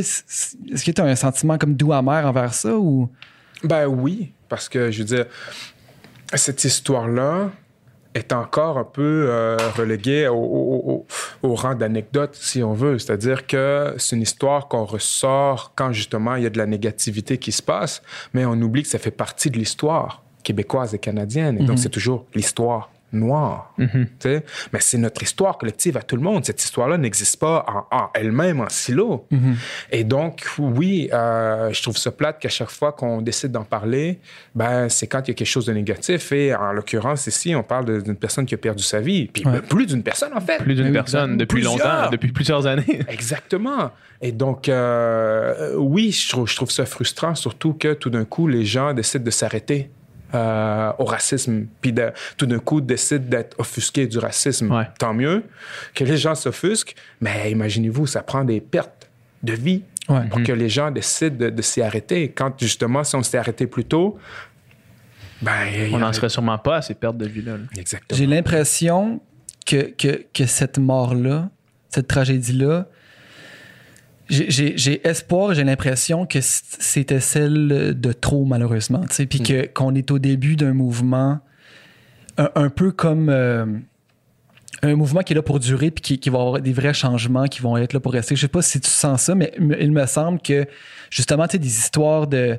[0.73, 3.09] est-ce que tu as un sentiment comme doux amer envers ça ou?
[3.63, 5.25] Ben oui, parce que je veux dire,
[6.33, 7.51] cette histoire-là
[8.13, 11.05] est encore un peu euh, reléguée au, au-
[11.43, 12.99] au- au rang d'anecdote, si on veut.
[12.99, 17.37] C'est-à-dire que c'est une histoire qu'on ressort quand justement il y a de la négativité
[17.37, 18.01] qui se passe,
[18.33, 21.57] mais on oublie que ça fait partie de l'histoire québécoise et canadienne.
[21.57, 22.89] Et donc, c'est toujours l'histoire
[23.77, 24.43] tu sais?
[24.73, 26.45] Mais c'est notre histoire collective à tout le monde.
[26.45, 29.27] Cette histoire-là n'existe pas en, en elle-même, en silo.
[29.91, 34.19] Et donc, oui, euh, je trouve ça plate qu'à chaque fois qu'on décide d'en parler,
[34.55, 36.31] ben, c'est quand il y a quelque chose de négatif.
[36.31, 39.27] Et en l'occurrence, ici, on parle d'une personne qui a perdu sa vie.
[39.27, 39.53] Puis Ouais.
[39.53, 40.57] ben, plus d'une personne, en fait.
[40.59, 41.73] Plus d'une personne depuis plusieurs.
[41.77, 43.01] longtemps, depuis plusieurs années.
[43.09, 43.91] Exactement.
[44.21, 48.47] Et donc, euh, oui, je trouve, je trouve ça frustrant, surtout que tout d'un coup,
[48.47, 49.89] les gens décident de s'arrêter
[50.33, 54.71] euh, au racisme, puis de- tout d'un coup décident d'être offusqués du racisme.
[54.71, 54.87] Ouais.
[54.99, 55.43] Tant mieux
[55.93, 59.09] que les gens s'offusquent, mais imaginez-vous, ça prend des pertes
[59.43, 60.27] de vie Ouais.
[60.29, 62.29] pour que les gens décident de, de s'y arrêter.
[62.31, 64.17] Quand justement, si on s'était arrêté plus tôt,
[65.41, 65.51] ben,
[65.93, 67.57] On n'en serait sûrement pas à ces pertes de vie-là.
[67.57, 67.63] là.
[67.77, 68.17] Exactement.
[68.17, 69.21] J'ai l'impression
[69.65, 71.49] que, que, que cette mort-là,
[71.89, 72.87] cette tragédie-là,
[74.31, 79.01] j'ai- espoir, j'ai l'impression que c'était celle de trop, malheureusement.
[79.01, 81.39] tu sais, Puis que- qu'on est au début d'un mouvement
[82.37, 83.65] un, un peu comme euh,
[84.83, 87.45] un mouvement qui est là pour durer puis qui, qui va avoir des vrais changements
[87.45, 88.35] qui vont être là pour rester.
[88.35, 90.65] Je sais pas si tu sens ça, mais il me semble que
[91.09, 92.57] justement, tu sais, des histoires de,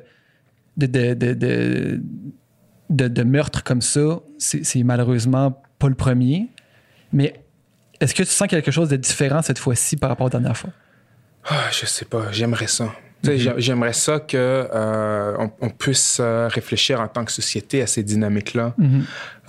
[0.77, 6.47] de, de, de, de, meurtres comme ça, c'est c'est malheureusement pas le premier.
[7.11, 7.33] Mais
[7.99, 10.57] est-ce que tu sens quelque chose de différent cette fois-ci par rapport à la dernière
[10.57, 10.69] fois?
[11.45, 12.93] Ah, je sais pas, j'aimerais ça.
[13.57, 18.03] J'aimerais ça que euh, on, on puisse euh, réfléchir en tant que société à ces
[18.03, 18.73] dynamiques-là.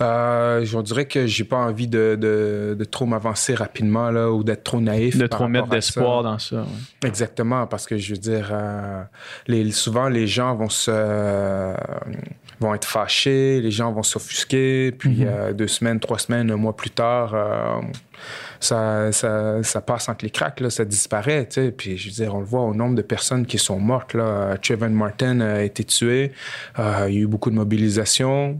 [0.01, 4.45] Euh, je dirais que j'ai pas envie de, de- de trop m'avancer rapidement là, ou
[4.45, 5.17] d'être trop naïf.
[5.17, 6.55] De par trop mettre d'espoir dans ça.
[6.61, 7.07] ouais.
[7.07, 9.03] Exactement, parce que je veux dire, euh,
[9.47, 10.91] les, souvent les gens vont se
[12.59, 16.75] vont être fâchés, les gens vont s'offusquer, puis euh, deux semaines, trois semaines, un mois
[16.75, 17.81] plus tard, euh,
[18.59, 21.47] ça, ça, ça passe entre les cracks, là, ça disparaît.
[21.77, 24.13] Puis je veux dire, on le voit au nombre de personnes qui sont mortes.
[24.13, 24.57] Là.
[24.61, 26.31] Trayvon Martin a été tué,
[26.79, 28.59] euh, il y a eu beaucoup de mobilisation,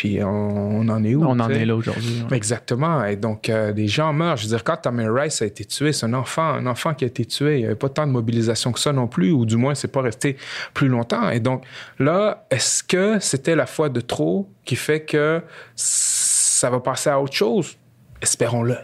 [0.00, 1.22] puis on, on en est où?
[1.22, 2.24] On en est là aujourd'hui.
[2.30, 2.34] ouais.
[2.34, 3.04] Exactement.
[3.04, 4.38] Et donc, euh, des gens meurent.
[4.38, 7.04] Je veux dire, quand Tamir Rice a été tué, c'est un enfant, un enfant qui
[7.04, 7.56] a été tué.
[7.56, 9.92] Il n'y avait pas tant de mobilisation que ça non plus, ou du moins, c'est
[9.92, 10.38] pas resté
[10.72, 11.28] plus longtemps.
[11.28, 11.64] Et donc,
[11.98, 15.42] là, est-ce que c'était la foi de trop qui fait que
[15.76, 17.76] ça va passer à autre chose?
[18.22, 18.76] Espérons-le.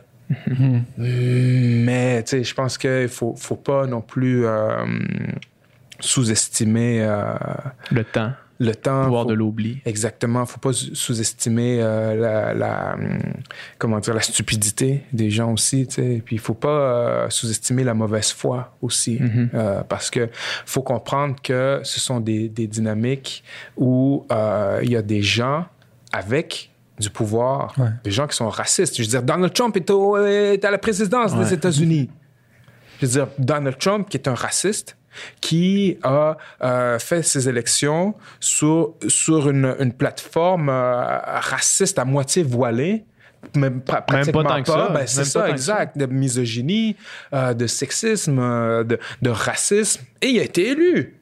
[0.99, 4.85] Mais, tu sais, je pense qu'il faut, faut pas non plus euh,
[5.99, 7.33] sous-estimer euh,
[7.91, 9.01] Le temps, le temps.
[9.01, 9.79] le pouvoir Faut- de l'oubli.
[9.85, 10.47] Exactement.
[10.47, 13.19] Faut pas sous- sous-estimer euh, la, la, hum,
[13.79, 15.87] comment dire, la stupidité des gens aussi.
[15.87, 16.23] tu sais.
[16.25, 19.19] Puis il faut pas euh, sous-estimer la mauvaise foi aussi.
[19.55, 20.29] Euh, parce que
[20.65, 23.45] faut comprendre que ce sont des, des dynamiques
[23.77, 24.27] où
[24.83, 25.67] il y a des gens
[26.13, 27.89] avec du pouvoir, Ouais.
[28.05, 28.97] des gens qui sont racistes.
[28.97, 31.53] Je veux dire, Donald Trump est, au- est à la présidence des.
[31.53, 32.09] États-Unis.
[33.01, 34.97] Je veux dire, Donald Trump, qui est un raciste,
[35.41, 42.43] qui a euh, fait ses élections sur, sur une, une plateforme euh, raciste à moitié
[42.43, 43.05] voilée.
[43.55, 44.89] Même, pra- pratiquement tant que ça.
[44.89, 45.97] Ben, Même c'est pas ça, exact.
[45.99, 46.97] De misogynie,
[47.33, 48.37] euh, de sexisme,
[48.85, 50.03] de, de racisme.
[50.21, 51.21] Et il a été élu.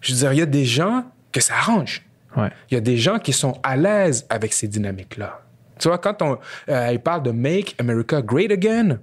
[0.00, 2.04] Je veux dire, il y a des gens que ça arrange.
[2.36, 2.50] Ouais.
[2.70, 5.40] Il y a des gens qui sont à l'aise avec ces dynamiques-là.
[5.78, 8.98] Tu vois, quand on, il parle de Make America Great Again,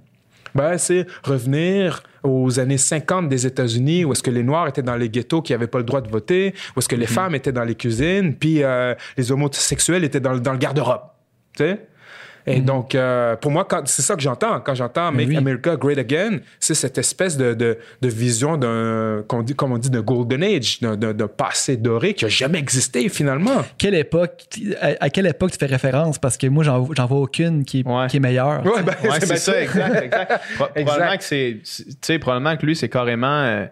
[0.54, 4.96] ben, c'est revenir aux années 50 des États-Unis où est-ce que les Noirs étaient dans
[4.96, 7.52] les ghettos qui n'avaient pas le droit de voter, où est-ce que les femmes étaient
[7.52, 11.02] dans les cuisines, puis euh, les homosexuels étaient dans, le- dans le garde-robe.
[11.56, 11.86] Tu sais?
[12.56, 14.60] Et donc, euh, pour moi, quand- c'est ça que j'entends.
[14.60, 15.36] Quand j'entends Make oui.
[15.36, 19.78] America Great Again, c'est cette espèce de, de, de vision d'un, qu'on dit, comme on
[19.78, 23.62] dit, de Golden Age, d'un, d'un- d'un passé doré qui n'a jamais existé finalement.
[23.78, 24.44] Quelle époque,
[24.80, 26.18] à, à quelle époque tu fais référence?
[26.18, 28.06] Parce que moi, j'en j'en vois aucune qui est, Ouais.
[28.08, 28.64] qui est meilleure.
[28.64, 30.40] Ouais, ben, Ouais, c'est ben, ça, exact, exact.
[30.56, 30.84] Pro- Exact.
[30.86, 33.66] Probablement que c'est, c'est- tu sais, probablement que lui, c'est carrément euh,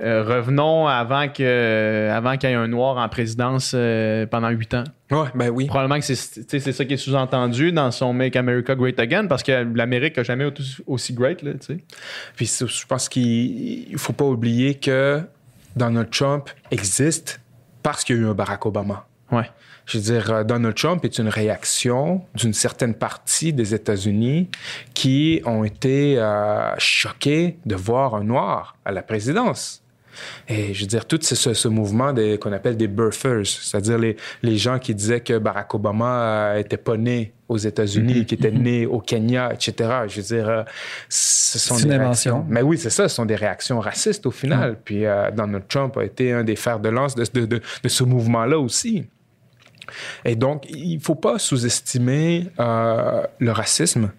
[0.00, 4.74] euh, revenons avant que, avant qu'il y ait un noir en présidence euh, pendant huit
[4.74, 4.84] ans.
[5.10, 5.66] Ouais, ben oui.
[5.66, 9.66] Probablement que c'est, ça qui est sous-entendu dans son Make America Great Again, parce que
[9.74, 11.52] l'Amérique n'a jamais été aussi great, là.
[12.34, 15.22] Puis je pense qu'il ne faut pas oublier que
[15.76, 17.40] Donald Trump existe
[17.82, 19.06] parce qu'il y a eu un Barack Obama.
[19.30, 19.48] Ouais.
[19.86, 24.48] Je veux dire, euh, Donald Trump est une réaction d'une certaine partie des États-Unis
[24.94, 29.83] qui ont été euh, choqués de voir un noir à la présidence.
[30.48, 34.56] Et je veux dire, tout ce, ce mouvement qu'on appelle des birthers, c'est-à-dire les, les
[34.56, 38.86] gens qui disaient que Barack Obama euh, était pas né aux États-Unis, qui était né
[38.86, 39.90] au Kenya, etc.
[40.08, 40.62] Je veux dire, euh,
[41.08, 42.36] ce sont des une réactions.
[42.36, 42.46] invention.
[42.48, 44.78] Mais oui, c'est ça, ce sont des réactions racistes au final.
[44.84, 47.88] Puis euh, Donald Trump a été un des fers de lance de, de- de- de
[47.88, 49.06] ce mouvement-là aussi.
[50.24, 54.10] Et donc, il ne faut pas sous-estimer euh, le racisme.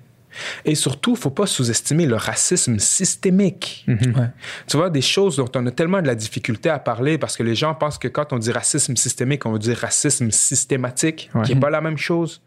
[0.66, 3.86] Et surtout, il ne faut pas sous-estimer le racisme systémique.
[3.88, 3.96] Ouais.
[4.68, 7.44] Tu vois, des choses dont on a tellement de la difficulté à parler parce que
[7.44, 11.44] les gens pensent que quand on dit racisme systémique, on veut dire racisme systématique, Ouais.
[11.44, 12.42] qui n'est pas la même chose.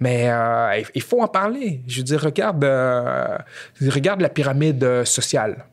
[0.00, 1.82] Mais euh, il- faut en parler.
[1.86, 3.38] Je veux dire, regarde, euh,
[3.88, 5.64] regarde la pyramide euh, sociale.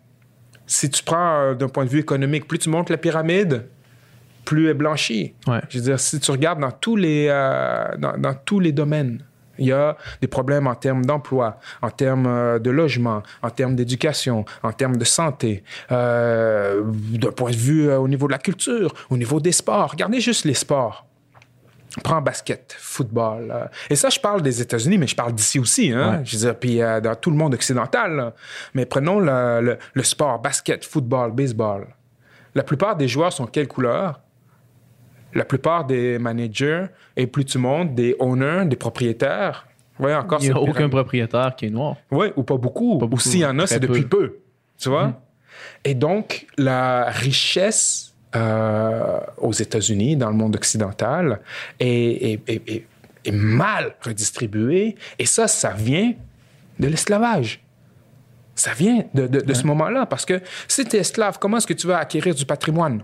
[0.68, 3.66] Si tu prends euh, d'un point de vue économique, plus tu montes la pyramide,
[4.46, 5.34] plus elle est blanchie.
[5.48, 5.60] Ouais.
[5.70, 9.24] Je veux dire, si tu regardes dans tous les, euh, dans, dans tous les domaines,
[9.58, 13.76] il y a des problèmes en termes d'emploi, en termes euh, de logement, en termes
[13.76, 18.38] d'éducation, en termes de santé, euh, d'un point de vue euh, au niveau de la
[18.40, 19.92] culture, au niveau des sports.
[19.92, 21.06] Regardez juste les sports.
[22.04, 23.52] Prends basket, football.
[23.56, 23.66] euh.
[23.90, 25.92] Et ça, je parle des États-Unis, mais je parle d'ici aussi.
[25.94, 26.18] Hein?
[26.18, 26.22] Ouais.
[26.26, 28.16] Je veux dire, puis dans tout le monde occidental.
[28.18, 28.34] là.
[28.74, 31.88] Mais prenons le, le- le sport, basket, football, baseball.
[32.54, 34.20] La plupart des joueurs sont quelle couleur?
[35.36, 36.86] La plupart des managers,
[37.18, 39.68] et plus tu montes, des owners, des propriétaires.
[40.00, 40.92] Oui, encore Il n'y a aucun pyramide.
[40.92, 41.98] propriétaire qui est noir.
[42.12, 42.98] Oui, ou pas beaucoup.
[42.98, 44.38] Pas beaucoup, ou s'il y en a, c'est depuis peu.
[44.78, 45.22] Tu vois?
[45.84, 51.40] Et donc, la richesse euh, aux États-Unis, dans le monde occidental,
[51.80, 52.88] est, est- est- est-
[53.24, 54.96] est mal redistribuée.
[55.18, 56.14] Et ça, ça vient
[56.80, 57.62] de l'esclavage.
[58.56, 60.06] Ça vient de, de- de ce moment-là.
[60.06, 63.04] Parce que si tu es esclave, comment est-ce que tu vas acquérir du patrimoine?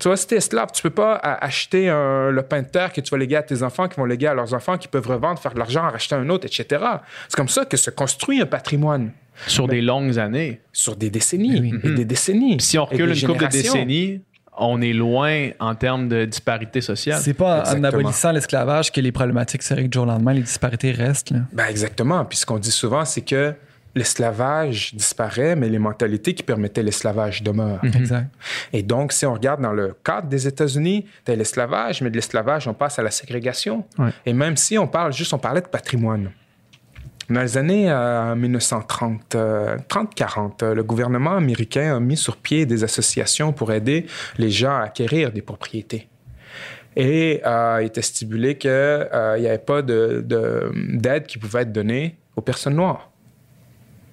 [0.00, 2.68] Tu vois, si tu es esclave, tu peux pas a- acheter un- le pain de
[2.68, 4.88] terre que tu vas léguer à tes enfants, qui vont léguer à leurs enfants, qui
[4.88, 6.84] peuvent revendre, faire de l'argent, en racheter un autre, etc.
[7.28, 9.12] C'est comme ça que se construit un patrimoine
[9.46, 10.60] Sur des longues années.
[10.72, 11.74] sur des décennies Oui.
[11.84, 12.56] et des décennies.
[12.58, 14.20] Puis si on recule une couple de décennies,
[14.58, 17.20] on est loin en termes de disparité sociale.
[17.22, 20.40] C'est pas en- abolissant l'esclavage que les problématiques seraient que du jour au lendemain, les
[20.42, 21.30] disparités restent.
[21.30, 21.40] là.
[21.52, 22.24] Ben exactement.
[22.24, 23.52] Puis ce qu'on dit souvent, c'est que
[23.96, 27.80] l'esclavage disparaît, mais les mentalités qui permettaient l'esclavage demeurent.
[27.84, 28.26] Exact.
[28.72, 32.14] Et donc, si on regarde dans le cadre des États-Unis, tu as l'esclavage, mais de
[32.16, 33.84] l'esclavage, on passe à la ségrégation.
[33.98, 34.10] Ouais.
[34.26, 36.30] Et même si on parle juste, on parlait de patrimoine.
[37.28, 42.66] Dans les années euh, 1930, euh, 30-40, euh, le gouvernement américain a mis sur pied
[42.66, 44.06] des associations pour aider
[44.38, 46.08] les gens à acquérir des propriétés.
[46.94, 51.72] Et euh, il était stipulé qu'il n'y avait pas de- de- d'aide qui pouvait être
[51.72, 53.10] donnée aux personnes noires.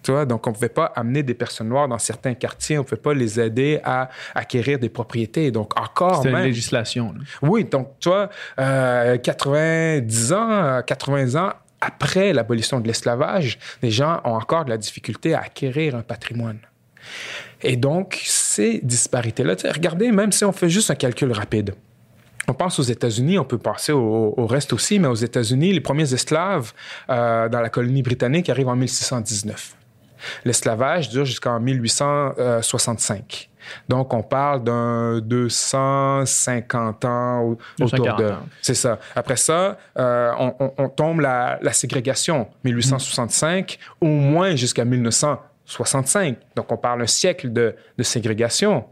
[0.03, 2.81] Tu vois, donc on ne pouvait pas amener des personnes noires dans certains quartiers, on
[2.81, 5.49] ne pouvait pas les aider à acquérir des propriétés.
[5.51, 6.45] Donc encore C'était une même...
[6.45, 7.13] législation.
[7.13, 7.19] là.
[7.41, 13.91] Oui, donc tu vois, euh, 90 ans, euh, 80 ans après l'abolition de l'esclavage, les
[13.91, 16.59] gens ont encore de la difficulté à acquérir un patrimoine.
[17.61, 21.73] Et donc, ces disparités-là, regardez, même si on fait juste un calcul rapide,
[22.47, 25.79] on pense aux États-Unis, on peut penser au, au reste aussi, mais aux États-Unis, les
[25.79, 26.73] premiers esclaves
[27.09, 29.75] euh, dans la colonie britannique arrivent en 1619.
[30.45, 33.49] L'esclavage dure jusqu'en 1865.
[33.87, 38.33] Donc, on parle d'un 250 ans au- autour 240 de...
[38.61, 38.99] C'est ça.
[39.15, 46.35] Après ça, euh, on, on- on tombe la, la ségrégation, 1865, au moins jusqu'à 1965.
[46.55, 48.85] Donc, on parle un siècle de, de ségrégation.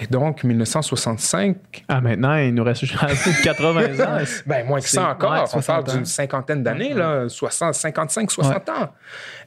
[0.00, 1.56] Et donc, 1965,
[1.88, 2.96] Ah, maintenant, il nous reste juste
[3.44, 4.24] 80 ans.
[4.46, 5.32] ben, moins que ça encore.
[5.32, 8.90] ouais, on 60 parle d'une cinquantaine d'années, là, 60, 55, 60 ans.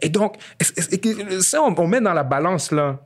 [0.02, 0.36] Et donc,
[1.42, 2.98] ça, on, on met dans la balance, là.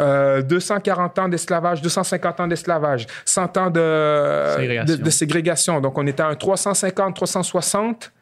[0.00, 4.96] euh, 240 ans d'esclavage, 250 ans d'esclavage, 100 ans de Ségrégation.
[4.96, 5.80] de, de ségrégation.
[5.80, 8.12] Donc, on était à un 350, 360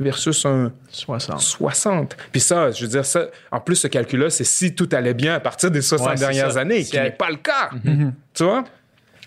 [0.00, 1.40] versus un 60.
[1.40, 2.16] 60.
[2.32, 5.34] Puis ça, je veux dire, ça, en plus, ce calcul-là, c'est si tout allait bien
[5.34, 6.60] à partir des 60 Ouais, c'est dernières ça.
[6.60, 7.70] années, qui n'est pas le cas.
[8.34, 8.64] Tu vois?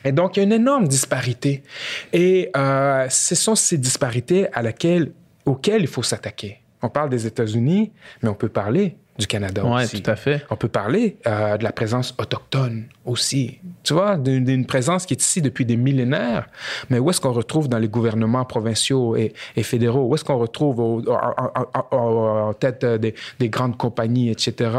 [0.06, 1.64] Et donc, il y a une énorme disparité.
[2.14, 5.12] Et euh, ce sont ces disparités à laquelle,
[5.46, 6.62] auxquelles il faut s'attaquer.
[6.82, 7.92] On parle des États-Unis,
[8.24, 10.02] mais on peut parler du Canada Oui, aussi.
[10.02, 10.46] tout à fait.
[10.50, 13.60] On peut parler euh, de la présence autochtone aussi.
[13.84, 16.48] Tu vois, d'une présence qui est ici depuis des millénaires,
[16.90, 20.06] mais où est-ce qu'on retrouve dans les gouvernements provinciaux et, et fédéraux?
[20.08, 20.80] Où est-ce qu'on retrouve
[21.92, 24.70] en, tête des, des grandes compagnies, etc.?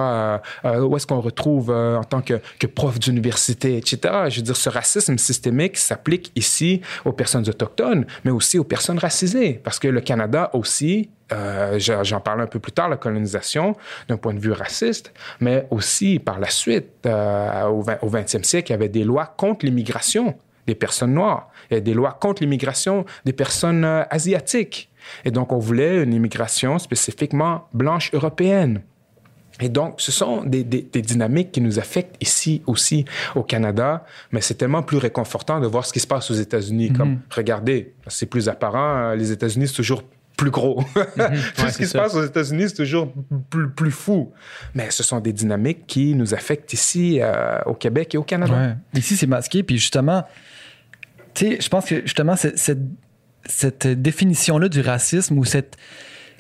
[0.64, 3.98] Euh, où est-ce qu'on retrouve euh, en tant que, que prof d'université, etc.?
[4.28, 8.98] Je veux dire, ce racisme systémique s'applique ici aux personnes autochtones, mais aussi aux personnes
[8.98, 13.76] racisées, parce que le Canada aussi euh, j'en parlais un peu plus tard, la colonisation
[14.08, 18.42] d'un point de vue raciste, mais aussi par la suite, euh, au, 20, au 20e
[18.44, 21.48] siècle, il y avait des lois contre l'immigration des personnes noires.
[21.70, 24.90] Il y a des lois contre l'immigration des personnes euh, asiatiques.
[25.24, 28.82] Et donc, on voulait une immigration spécifiquement blanche européenne.
[29.62, 34.04] Et donc, ce sont des, des- des dynamiques qui nous affectent ici aussi au Canada,
[34.32, 36.92] mais c'est tellement plus réconfortant de voir ce qui se passe aux États-Unis.
[36.92, 40.02] Comme, regardez, c'est plus apparent, les États-Unis, c'est toujours
[40.40, 40.82] plus gros.
[40.94, 43.12] Tout Ouais, ce c'est qui se passe aux États-Unis, c'est toujours
[43.50, 44.32] plus, plus fou.
[44.74, 48.52] Mais ce sont des dynamiques qui nous affectent ici, euh, au Québec et au Canada.
[48.52, 48.98] Ouais.
[48.98, 49.62] Ici, c'est masqué.
[49.62, 50.24] Puis justement,
[51.34, 55.76] tu sais, je pense que justement, cette, définition-là du racisme ou cette,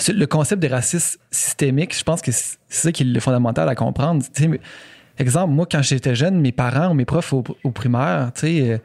[0.08, 3.74] le concept de racisme systémique, je pense que c'est c'est ça qui est fondamental à
[3.74, 4.24] comprendre.
[4.40, 4.60] Mais-
[5.18, 8.70] exemple, moi, quand j'étais jeune, mes parents ou mes profs au, au primaire, tu sais,
[8.70, 8.78] euh,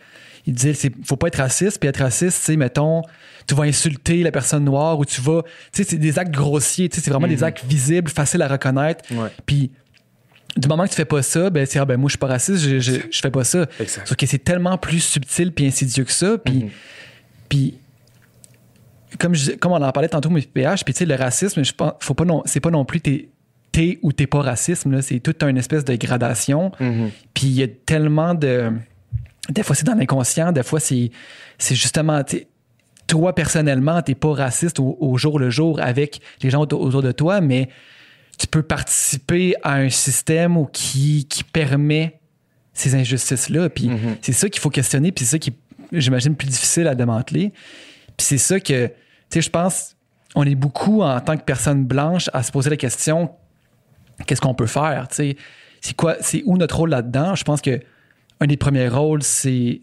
[0.46, 3.02] ils disaient, c'est faut pas être raciste, puis être raciste, tu sais, mettons,
[3.48, 6.90] tu vas insulter la personne noire ou tu vas, tu sais, c'est des actes grossiers,
[6.90, 9.04] tu sais, c'est vraiment des actes visibles, faciles à reconnaître.
[9.14, 9.30] Ouais.
[9.46, 9.72] Puis
[10.58, 12.28] du moment que tu fais pas ça, ben c'est ah ben moi je suis pas
[12.28, 13.66] raciste, je, je, je fais pas ça.
[13.80, 14.08] Exact.
[14.08, 16.38] Sauf que c'est tellement plus subtil puis insidieux que ça.
[16.38, 16.70] Puis, Mhm.
[17.50, 17.78] puis
[19.20, 21.72] comme, je, comme on en parlait tantôt, mais PH, puis tu sais, le racisme, je
[21.72, 23.30] pense, faut pas non, c'est pas non plus t'es,
[23.72, 26.72] t'es ou t'es pas racisme, là, c'est toute une espèce de gradation.
[26.80, 27.12] Mhm.
[27.34, 28.72] Puis il y a tellement de.
[29.50, 31.12] Des fois, c'est dans l'inconscient, des fois, c'est,
[31.58, 32.24] c'est justement.
[32.24, 32.46] tu
[33.08, 37.12] Toi, personnellement, t'es pas raciste au, au jour le jour avec les gens autour, de
[37.12, 37.70] toi, mais
[38.38, 42.20] tu peux participer à un système où qui, qui permet
[42.74, 43.70] ces injustices-là.
[43.70, 44.18] Puis Mhm.
[44.22, 45.56] c'est ça qu'il faut questionner, puis c'est ça qui est,
[46.00, 47.52] j'imagine, plus difficile à démanteler.
[48.18, 48.94] Puis c'est ça que, tu
[49.30, 49.96] sais, je pense,
[50.36, 53.30] on est beaucoup en tant que personne blanche à se poser la question
[54.26, 55.36] qu'est-ce qu'on peut faire, tu sais?
[55.82, 57.36] C'est quoi, c'est où notre rôle là-dedans?
[57.36, 57.80] Je pense que
[58.40, 59.82] un des premiers rôles, c'est,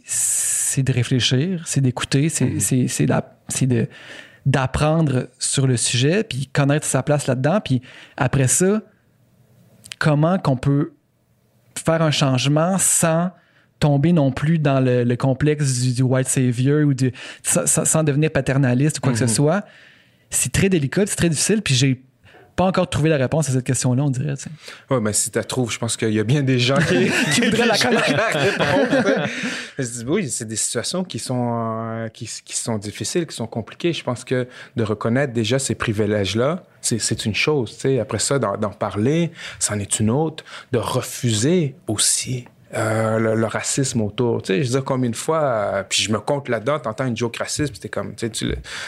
[0.72, 2.46] c'est de réfléchir, c'est d'écouter, c'est,
[3.66, 3.88] de,
[4.46, 7.60] d'apprendre sur le sujet, puis connaître sa place là-dedans.
[7.62, 7.82] Puis
[8.16, 8.80] après ça,
[9.98, 10.94] comment qu'on peut
[11.76, 13.32] faire un changement sans
[13.80, 18.30] tomber non plus dans le, le complexe du, du white savior ou du, sans, devenir
[18.30, 19.66] paternaliste ou quoi que ce soit.
[20.30, 22.02] C'est très délicat, c'est très difficile, puis j'ai
[22.56, 24.34] pas encore trouvé la réponse à cette question-là, on dirait.
[24.90, 27.10] Oui, mais si tu la trouves, je pense qu'il y a bien des gens qui,
[27.34, 29.28] Qui voudraient la connaître.
[30.06, 33.92] oui, c'est des situations qui sont, euh, qui, qui sont difficiles, qui sont compliquées.
[33.92, 37.74] Je pense que de reconnaître déjà ces privilèges-là, c'est, une chose.
[37.74, 38.00] tu sais.
[38.00, 40.44] Après ça, d'en, d'en parler, c'en est une autre.
[40.72, 42.46] De refuser aussi.
[42.74, 44.42] Euh, le, le racisme autour.
[44.42, 47.06] Tu sais, je veux dire, combien de fois, euh, puis je me compte là-dedans, t'entends
[47.06, 48.30] une joke raciste, puis t'es comme, tu sais,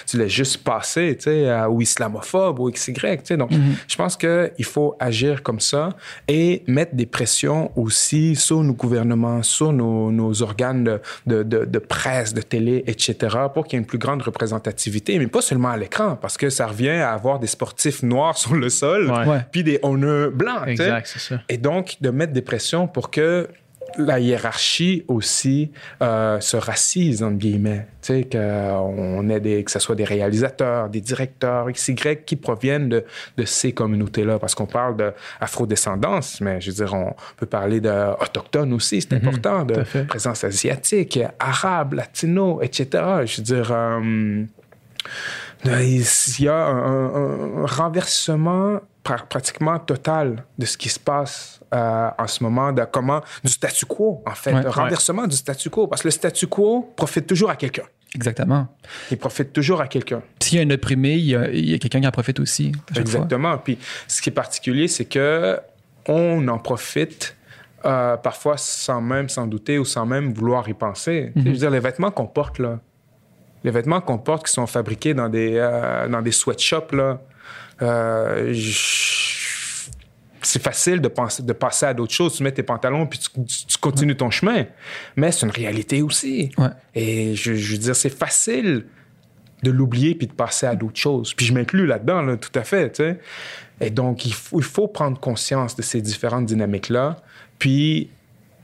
[0.06, 3.36] tu l'as- juste passé, tu sais, euh, ou islamophobe, ou XY, tu sais.
[3.36, 3.50] Donc,
[3.86, 5.90] je pense qu'il faut agir comme ça
[6.28, 11.64] et mettre des pressions aussi sur nos gouvernements, sur nos, nos organes de, de, de,
[11.64, 15.42] de presse, de télé, etc., pour qu'il y ait une plus grande représentativité, mais pas
[15.42, 19.10] seulement à l'écran, parce que ça revient à avoir des sportifs noirs sur le sol,
[19.52, 20.66] puis des honneurs blancs.
[20.68, 21.40] Exact, c'est ça.
[21.48, 23.48] Et donc, de mettre des pressions pour que
[23.96, 25.70] la hiérarchie aussi
[26.02, 27.86] euh, se racise, entre guillemets.
[28.02, 31.94] Tu sais, qu'on ait des, que ce soit des réalisateurs, des directeurs, XY,
[32.26, 33.04] qui proviennent de,
[33.36, 34.38] de ces communautés-là.
[34.38, 39.64] Parce qu'on parle d'afrodescendance, mais je veux dire, on peut parler d'autochtones aussi, c'est important,
[39.64, 43.04] de présence asiatique, arabe, latino, etc.
[43.24, 43.70] Je veux dire...
[43.72, 44.44] euh,
[45.66, 46.04] il
[46.40, 52.10] y a un, un- un renversement pra- pratiquement total de ce qui se passe euh,
[52.18, 54.52] en ce moment, de comment du statu quo, en fait.
[54.52, 54.60] Ouais.
[54.66, 55.86] renversement du statu quo.
[55.86, 57.84] Parce que le statu quo profite toujours à quelqu'un.
[58.14, 58.68] Exactement.
[59.10, 60.22] Il profite toujours à quelqu'un.
[60.40, 61.34] S'il y a un opprimé, il y
[61.74, 62.70] a, quelqu'un qui en profite aussi.
[62.92, 63.00] fois.
[63.00, 63.58] Exactement.
[63.58, 65.58] Puis ce qui est particulier, c'est que
[66.06, 67.36] on en profite
[67.84, 71.32] euh, parfois sans même s'en douter ou sans même vouloir y penser.
[71.34, 72.78] Je veux dire, les vêtements qu'on porte là,
[73.64, 77.20] les vêtements qu'on porte qui sont fabriqués dans des euh, dans des sweatshops là,
[77.82, 79.43] euh, je-
[80.46, 82.34] c'est facile de penser de passer à d'autres choses.
[82.34, 83.28] Tu mets tes pantalons puis tu,
[83.66, 84.64] tu continues ton chemin,
[85.16, 86.50] mais c'est une réalité aussi.
[86.58, 86.68] Ouais.
[86.94, 88.86] Et je, je veux dire, c'est facile
[89.62, 91.32] de l'oublier puis de passer à d'autres choses.
[91.34, 93.00] Puis je m'inclus là-dedans, là, tout à fait.
[93.80, 97.16] Et donc, il faut, il faut prendre conscience de ces différentes dynamiques-là,
[97.58, 98.10] puis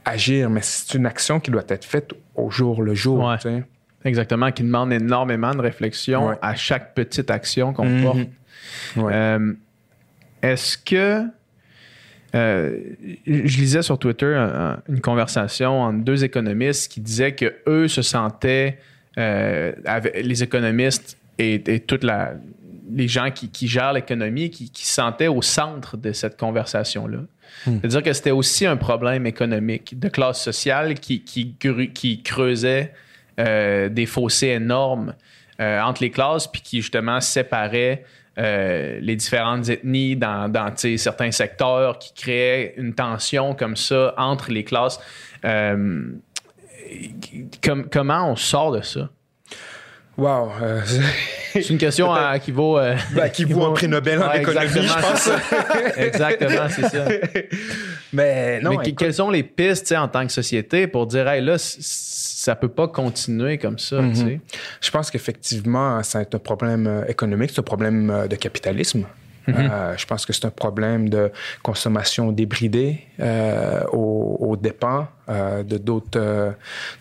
[0.04, 0.50] agir.
[0.50, 3.64] Mais c'est une action qui doit être faite au jour le jour, Ouais.
[4.04, 6.38] Exactement, qui demande énormément de réflexion Ouais.
[6.40, 8.02] à chaque petite action qu'on Mhm.
[8.02, 8.18] porte.
[8.96, 9.12] Ouais.
[9.14, 9.52] Euh,
[10.42, 11.24] Est-ce que.
[12.34, 12.76] Euh,
[13.26, 17.88] je lisais sur Twitter un- un- une conversation entre deux économistes qui disaient que eux
[17.88, 18.78] se sentaient,
[19.18, 22.34] euh, avec- les économistes et, et toute la,
[22.92, 27.18] les gens qui, qui gèrent l'économie, qui, qui se sentaient au centre de cette conversation-là.
[27.64, 32.92] C'est-à-dire que c'était aussi un problème économique de classe sociale qui, qui, gru- qui creusait
[33.40, 35.14] euh, des fossés énormes
[35.59, 38.05] entre les classes, puis qui justement séparait
[38.41, 40.51] euh, les différentes ethnies dans,
[40.97, 44.99] certains secteurs qui créaient une tension comme ça entre les classes.
[45.45, 46.12] Euh,
[47.62, 49.11] com- comment on sort de ça?
[50.20, 50.52] Wow.
[50.62, 50.80] euh,
[51.52, 52.78] C'est une question à- qui vaut.
[52.78, 55.20] euh, ben, qui vaut un prix Nobel en Ouais, économie, je exactement, pense.
[55.20, 56.00] c'est ça.
[56.00, 57.04] Exactement, c'est ça.
[58.12, 61.40] Mais non, Mais écoute, quelles sont les pistes en tant que société pour dire, hey,
[61.42, 64.00] là, ça peut pas continuer comme ça?
[64.00, 64.40] Mhm.
[64.80, 69.04] je pense qu'effectivement, c'est un problème euh, économique, c'est un problème de capitalisme.
[69.59, 71.30] Euh, je pense que c'est un problème de
[71.62, 76.53] consommation débridée euh, aux, aux dépens euh, de d'autres euh,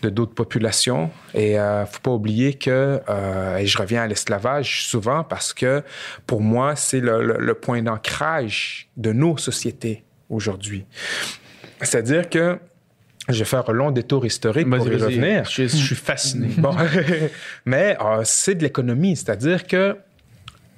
[0.02, 1.10] de d'autres populations.
[1.34, 5.82] Et euh, faut pas oublier que, euh, et je reviens à l'esclavage souvent parce que
[6.26, 10.84] pour moi, c'est le, le- le point d'ancrage de nos sociétés aujourd'hui.
[11.82, 12.58] C'est-à-dire que
[13.28, 15.44] je vais faire un long détour historique pour y revenir.
[15.44, 16.48] Je, je suis fasciné.
[16.58, 16.74] Bon,
[17.64, 19.96] mais c'est de l'économie, c'est-à-dire que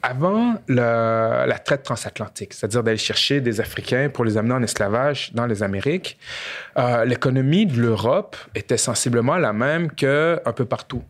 [0.02, 5.46] avant la traite transatlantique, c'est-à-dire d'aller chercher des Africains pour les amener en esclavage dans
[5.46, 6.18] les Amériques,
[6.78, 11.02] euh, l'économie de l'Europe était sensiblement la même que un peu partout.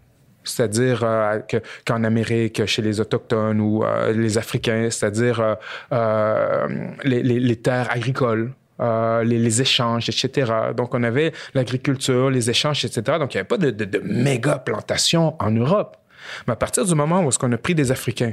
[0.44, 5.56] C'est-à-dire euh, que- qu'en Amérique, chez les Autochtones ou euh, les Africains, c'est-à-dire
[7.04, 8.52] les, terres agricoles,
[9.24, 10.52] les, échanges, etc.
[10.76, 13.18] Donc, on avait l'agriculture, les échanges, etc.
[13.18, 15.96] Donc, il n'y avait pas de, de- méga plantations en Europe.
[16.46, 18.32] Mais à partir du moment où est-ce qu'on a pris des Africains,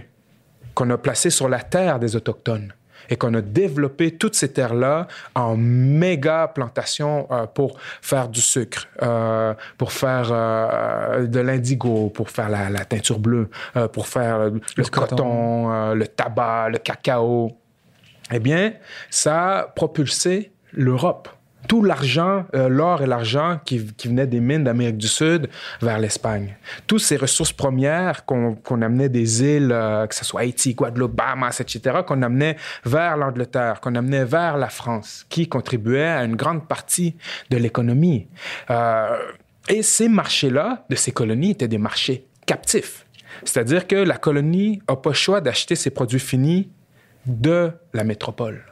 [0.74, 2.74] qu'on a placés sur la terre des Autochtones,
[3.10, 8.88] et qu'on a développé toutes ces terres-là en méga plantations euh, pour faire du sucre,
[9.02, 13.50] euh, pour faire euh, de l'indigo, pour faire la, la teinture bleue,
[13.94, 15.16] pour faire le, le coton.
[15.16, 17.58] coton, le tabac, le cacao,
[18.32, 18.74] eh bien,
[19.10, 21.30] ça a propulsé l'Europe.
[21.68, 25.50] Tout l'argent, euh, l'or et l'argent qui, qui venaient des mines d'Amérique du Sud
[25.82, 26.56] vers l'Espagne.
[26.88, 31.60] Toutes ces ressources premières qu'on amenait des îles, euh, que ce soit Haïti, Guadeloupe, Bahamas,
[31.60, 32.56] etc., qu'on amenait
[32.86, 37.16] vers l'Angleterre, qu'on amenait vers la France, qui contribuait à une grande partie
[37.50, 38.28] de l'économie.
[38.70, 39.18] Euh,
[39.68, 43.06] et ces marchés-là, de ces colonies, étaient des marchés captifs.
[43.44, 46.70] C'est-à-dire que la colonie n'a pas le choix d'acheter ses produits finis
[47.26, 48.64] de la métropole.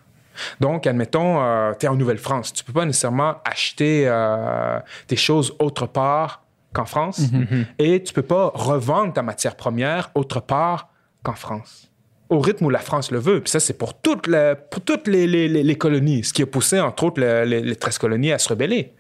[0.60, 1.40] Donc, admettons,
[1.80, 2.54] tu es en Nouvelle-France.
[2.54, 7.22] Tu peux pas nécessairement acheter euh, tes choses autre part qu'en France
[7.80, 10.90] et tu peux pas revendre ta matière première autre part
[11.24, 11.90] qu'en France.
[12.30, 13.40] Au rythme où la France le veut.
[13.42, 16.42] Puis ça, c'est pour toutes, les, pour toutes les, les- les- les colonies, ce qui
[16.42, 18.94] a poussé, entre autres, le- les, les 13 colonies à se rebeller.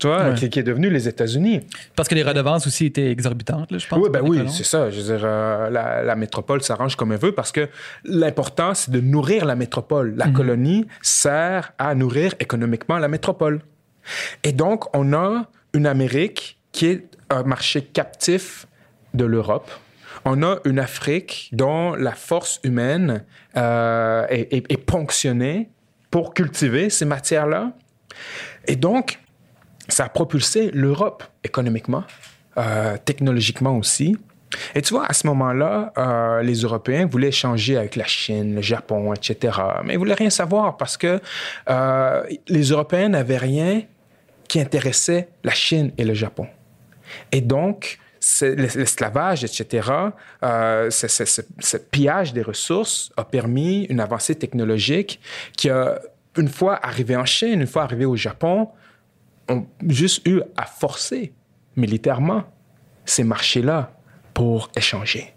[0.00, 0.34] Tu vois, Ouais.
[0.34, 1.60] qui, qui est devenu les États-Unis.
[1.94, 3.98] Parce que les redevances aussi étaient exorbitantes, là, je pense.
[4.02, 4.90] Oui, ben oui, c'est ça.
[4.90, 7.68] Je veux dire, euh, la, la métropole s'arrange comme elle veut parce que
[8.04, 10.14] l'important, c'est de nourrir la métropole.
[10.16, 13.60] La colonie sert à nourrir économiquement la métropole.
[14.42, 15.44] Et donc, on a
[15.74, 18.66] une Amérique qui est un marché captif
[19.14, 19.70] de l'Europe.
[20.24, 23.24] On a une Afrique dont la force humaine
[23.56, 25.68] euh, est, est- est ponctionnée
[26.10, 27.72] pour cultiver ces matières-là.
[28.66, 29.19] Et donc,
[29.90, 32.04] ça a propulsé l'Europe économiquement,
[32.56, 34.16] euh, technologiquement aussi.
[34.74, 38.62] Et tu vois, à ce moment-là, euh, les Européens voulaient échanger avec la Chine, le
[38.62, 39.58] Japon, etc.
[39.84, 41.20] Mais ils voulaient rien savoir parce que
[41.68, 43.82] euh, les Européens n'avaient rien
[44.48, 46.48] qui intéressait la Chine et le Japon.
[47.30, 47.98] Et donc,
[48.42, 49.88] l'esclavage, etc.,
[50.42, 51.06] ce,
[51.60, 55.20] ce- pillage des ressources a permis une avancée technologique
[55.56, 56.00] qui a,
[56.36, 58.68] une fois arrivé en Chine, une fois arrivé au Japon,
[59.50, 61.32] ont juste eu à forcer
[61.76, 62.44] militairement
[63.04, 63.92] ces marchés-là
[64.32, 65.34] pour échanger.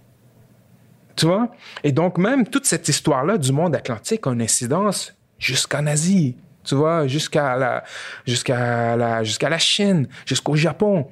[1.15, 1.51] Tu vois?
[1.83, 6.37] Et donc, même toute cette histoire-là du monde atlantique a une incidence jusqu'en Asie.
[6.63, 7.83] Tu vois, jusqu'à la,
[8.25, 11.07] la, jusqu'à la Chine, jusqu'au Japon.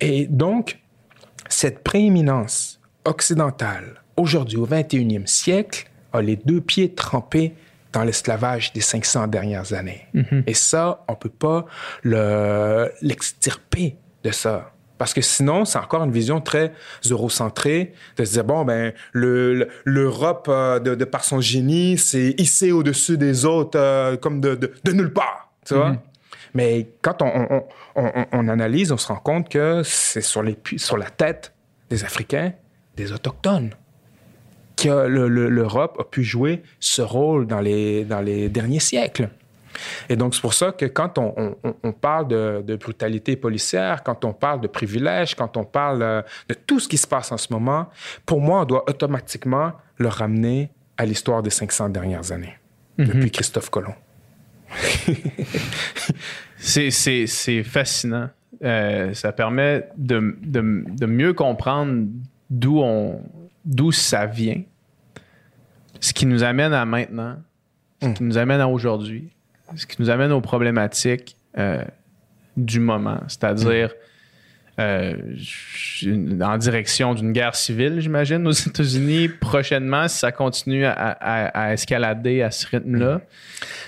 [0.00, 0.80] Et donc,
[1.48, 7.54] cette prééminence occidentale, aujourd'hui, au 21e siècle, a les deux pieds trempés
[7.94, 10.06] dans l'esclavage des 500 dernières années.
[10.46, 11.64] Et ça, on ne peut pas
[12.02, 14.70] le- l'extirper de ça.
[14.98, 16.72] Parce que sinon, c'est encore une vision très
[17.10, 21.98] eurocentrée de se dire, bon, ben, le- le- l'Europe, euh, de, de par son génie,
[21.98, 25.52] c'est hissé au-dessus des autres euh, comme de, de- de nulle part.
[25.66, 25.96] Tu vois?
[26.54, 27.64] Mais quand on, on-
[27.96, 31.10] on- on- on analyse, on se rend compte que c'est sur, les, pu- sur la
[31.10, 31.52] tête
[31.90, 32.52] des Africains,
[32.96, 33.70] des Autochtones,
[34.76, 39.28] que le- le- l'Europe a pu jouer ce rôle dans les, dans les derniers siècles.
[40.08, 43.34] Et donc, c'est pour ça que quand on, on- on- on parle de, de brutalité
[43.36, 47.06] policière, quand on parle de privilèges, quand on parle euh, de tout ce qui se
[47.08, 47.88] passe en ce moment,
[48.24, 52.54] pour moi, on doit automatiquement le ramener à l'histoire des 500 dernières années,
[52.98, 53.94] depuis Christophe Colomb.
[56.58, 58.30] C'est, fascinant.
[58.62, 62.06] Euh, ça permet de, de- de mieux comprendre
[62.50, 63.20] d'où, on,
[63.64, 64.62] d'où ça vient.
[66.00, 67.36] Ce qui nous amène à maintenant,
[68.02, 69.30] ce qui nous amène à aujourd'hui,
[69.76, 71.82] ce qui nous amène aux problématiques euh,
[72.56, 73.94] du moment, c'est-à-dire
[74.80, 75.16] euh,
[76.02, 81.46] une- en direction d'une guerre civile, j'imagine, aux États-Unis prochainement, si ça continue à, à-
[81.68, 83.20] à escalader à ce rythme-là.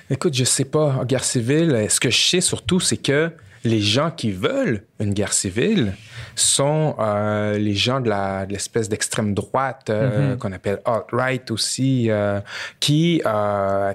[0.09, 3.31] Écoute, je sais pas, en guerre civile, ce que je sais surtout, c'est que
[3.67, 5.93] les gens qui veulent une guerre civile
[6.35, 12.11] sont euh, les gens de la- de l'espèce d'extrême droite euh, qu'on appelle alt-right aussi,
[12.11, 12.41] euh,
[12.81, 13.23] qui,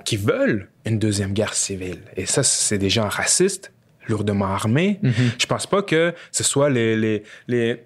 [0.06, 2.00] qui veulent une deuxième guerre civile.
[2.16, 3.72] Et ça, c'est des gens racistes,
[4.08, 5.00] lourdement armés.
[5.40, 7.84] Je pense pas que ce soit les, les, les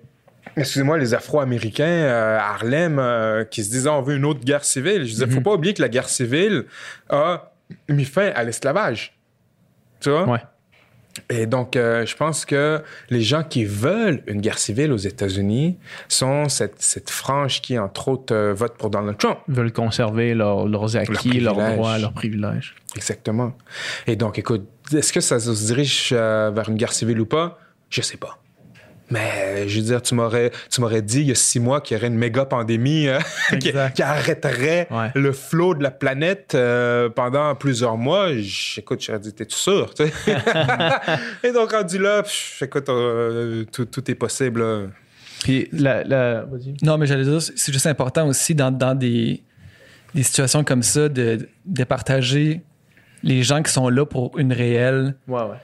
[0.57, 4.39] excusez-moi, les Afro-Américains euh, à Harlem euh, qui se disent Ah, on veut une autre
[4.45, 5.03] guerre civile.
[5.05, 6.65] Je disais, faut pas oublier que la guerre civile
[7.09, 7.51] a
[7.89, 9.17] mis fin à l'esclavage.
[9.99, 10.25] Tu vois?
[10.27, 10.39] Ouais.
[11.29, 15.77] Et donc, euh, je pense que les gens qui veulent une guerre civile aux États-Unis
[16.09, 19.37] sont cette, cette frange qui, entre autres, euh, vote pour Donald Trump.
[19.47, 22.75] Veulent conserver leur- leurs acquis, leurs droits, leurs privilèges.
[22.97, 23.53] Exactement.
[24.07, 27.59] Et donc, écoute, est-ce que ça se dirige euh, vers une guerre civile ou pas?
[27.89, 28.37] Je sais pas.
[29.11, 31.95] Mais je veux dire, tu m'aurais, tu m'aurais dit il y a six mois qu'il
[31.95, 33.19] y aurait une méga pandémie euh,
[33.59, 35.11] qui, arrêterait Ouais.
[35.13, 38.33] le flot de la planète euh, pendant plusieurs mois.
[38.35, 39.93] J- Écoute, j'aurais dit, t'es-tu sûr?
[39.93, 40.13] tu sais?
[41.43, 44.61] Et donc, rendu là, pff, écoute, euh, tout, tout est possible.
[44.61, 44.87] là.
[45.43, 46.45] Puis, la.
[46.81, 49.43] Non, mais j'allais dire, c'est juste important aussi dans, dans des,
[50.15, 52.61] des situations comme ça de, de partager
[53.21, 55.57] les gens qui sont là pour une réelle Ouais, ouais.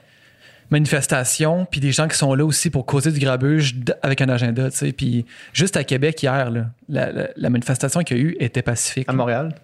[0.72, 4.70] Manifestation, puis des gens qui sont là aussi pour causer du grabuge avec un agenda,
[4.70, 4.92] tu sais.
[4.92, 8.62] Puis juste à Québec hier, là, la, la- la manifestation qu'il y a eu était
[8.62, 9.08] pacifique.
[9.08, 9.54] À Montréal?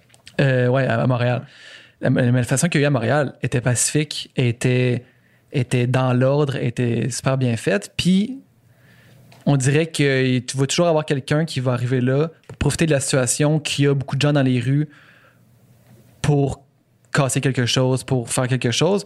[0.41, 1.43] Euh, ouais, à, à Montréal.
[2.01, 5.03] La, la manifestation qu'il y a eu à Montréal était pacifique, était,
[5.53, 7.93] était dans l'ordre, était super bien faite.
[7.97, 8.39] Puis
[9.47, 12.93] on dirait que tu vas toujours avoir quelqu'un qui va arriver là pour profiter de
[12.93, 14.89] la situation, qu'il y a beaucoup de gens dans les rues
[16.23, 16.63] pour
[17.13, 19.05] casser quelque chose, pour faire quelque chose,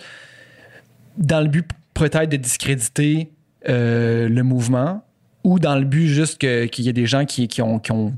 [1.16, 1.64] dans le but
[1.94, 3.32] peut-être de discréditer
[3.68, 5.04] euh, le mouvement
[5.44, 8.14] ou dans le but juste qu'il y ait des gens qui, qui ont, qui ont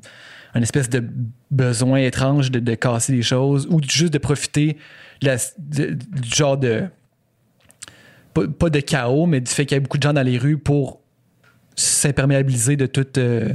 [0.55, 1.03] une espèce de
[1.51, 4.77] besoin étrange de, casser des choses ou juste de profiter
[5.23, 5.99] la- du
[6.35, 6.85] genre de.
[8.35, 10.39] Pas, pas de chaos, mais du fait qu'il y a beaucoup de gens dans les
[10.39, 11.01] rues pour
[11.77, 13.53] s'imperméabiliser de toute, euh,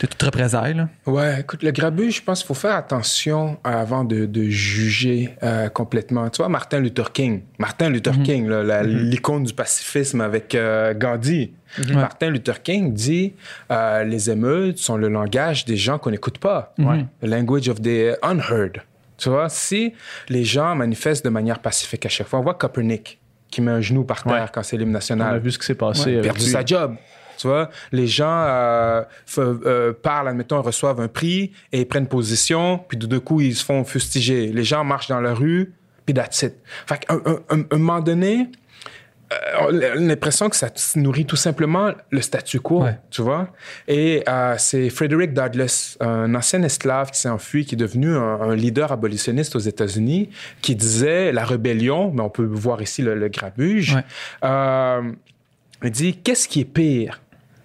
[0.00, 0.74] de toute représailles.
[0.74, 0.88] là.
[1.06, 5.68] Ouais, écoute, le grabuge, je pense qu'il faut faire attention avant de, de juger euh,
[5.68, 6.28] complètement.
[6.30, 10.92] Tu vois, Martin Luther King, Martin Luther King, là, la- l'icône du pacifisme avec euh,
[10.94, 11.52] Gandhi.
[11.92, 13.34] Martin Luther King dit
[13.70, 16.74] euh, les émeutes sont le langage des gens qu'on n'écoute pas.
[16.78, 17.04] Ouais.
[17.22, 18.82] The language of the unheard.
[19.18, 19.94] Tu vois, si
[20.28, 23.18] les gens manifestent de manière pacifique à chaque fois, on voit Copernic
[23.50, 24.48] qui met un genou par terre Ouais.
[24.52, 26.06] quand c'est l'hymne On national a vu ce qui s'est passé.
[26.06, 26.50] Ouais, avec perdu lui.
[26.50, 26.96] sa job.
[27.38, 29.02] Tu vois, les gens euh,
[29.38, 33.54] euh, parlent, admettons, reçoivent un prix et ils prennent position, puis tout d'un coup, ils
[33.54, 34.48] se font fustiger.
[34.48, 35.72] Les gens marchent dans la rue,
[36.04, 36.54] puis that's it.
[36.86, 38.48] Fait qu'à un, un- un- un moment donné,
[39.32, 42.96] euh, on a l'impression que ça nourrit tout simplement le statu quo, Ouais.
[43.10, 43.48] tu vois.
[43.88, 48.40] Et euh, c'est Frederick Douglass, un ancien esclave qui s'est enfui, qui est devenu un,
[48.40, 50.30] un leader abolitionniste aux États-Unis,
[50.62, 53.94] qui disait la rébellion, mais on peut voir ici le, le grabuge.
[53.96, 54.04] Ouais.
[54.44, 55.02] Euh,
[55.82, 57.20] il dit qu'est-ce qui est pire,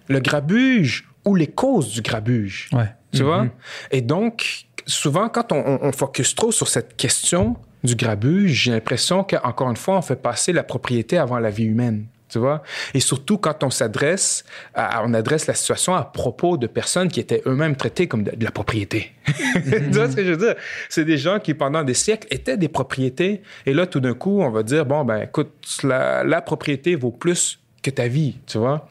[0.08, 2.88] le grabuge ou les causes du grabuge Ouais.
[3.12, 3.46] Tu vois?
[3.90, 8.70] Et donc, souvent, quand on, on- on focus trop sur cette question du grabuge, j'ai
[8.72, 12.06] l'impression qu'encore une fois, on fait passer la propriété avant la vie humaine.
[12.30, 12.62] Tu vois?
[12.94, 14.44] Et surtout quand on s'adresse,
[14.74, 18.34] à- on adresse la situation à propos de personnes qui étaient eux-mêmes traitées comme de,
[18.34, 19.12] de la propriété.
[19.26, 20.54] tu vois ce que je veux dire?
[20.88, 23.42] C'est des gens qui, pendant des siècles, étaient des propriétés.
[23.66, 25.52] Et là, tout d'un coup, on va dire, bon, ben, écoute,
[25.84, 28.88] la, la propriété vaut plus que ta vie, tu vois?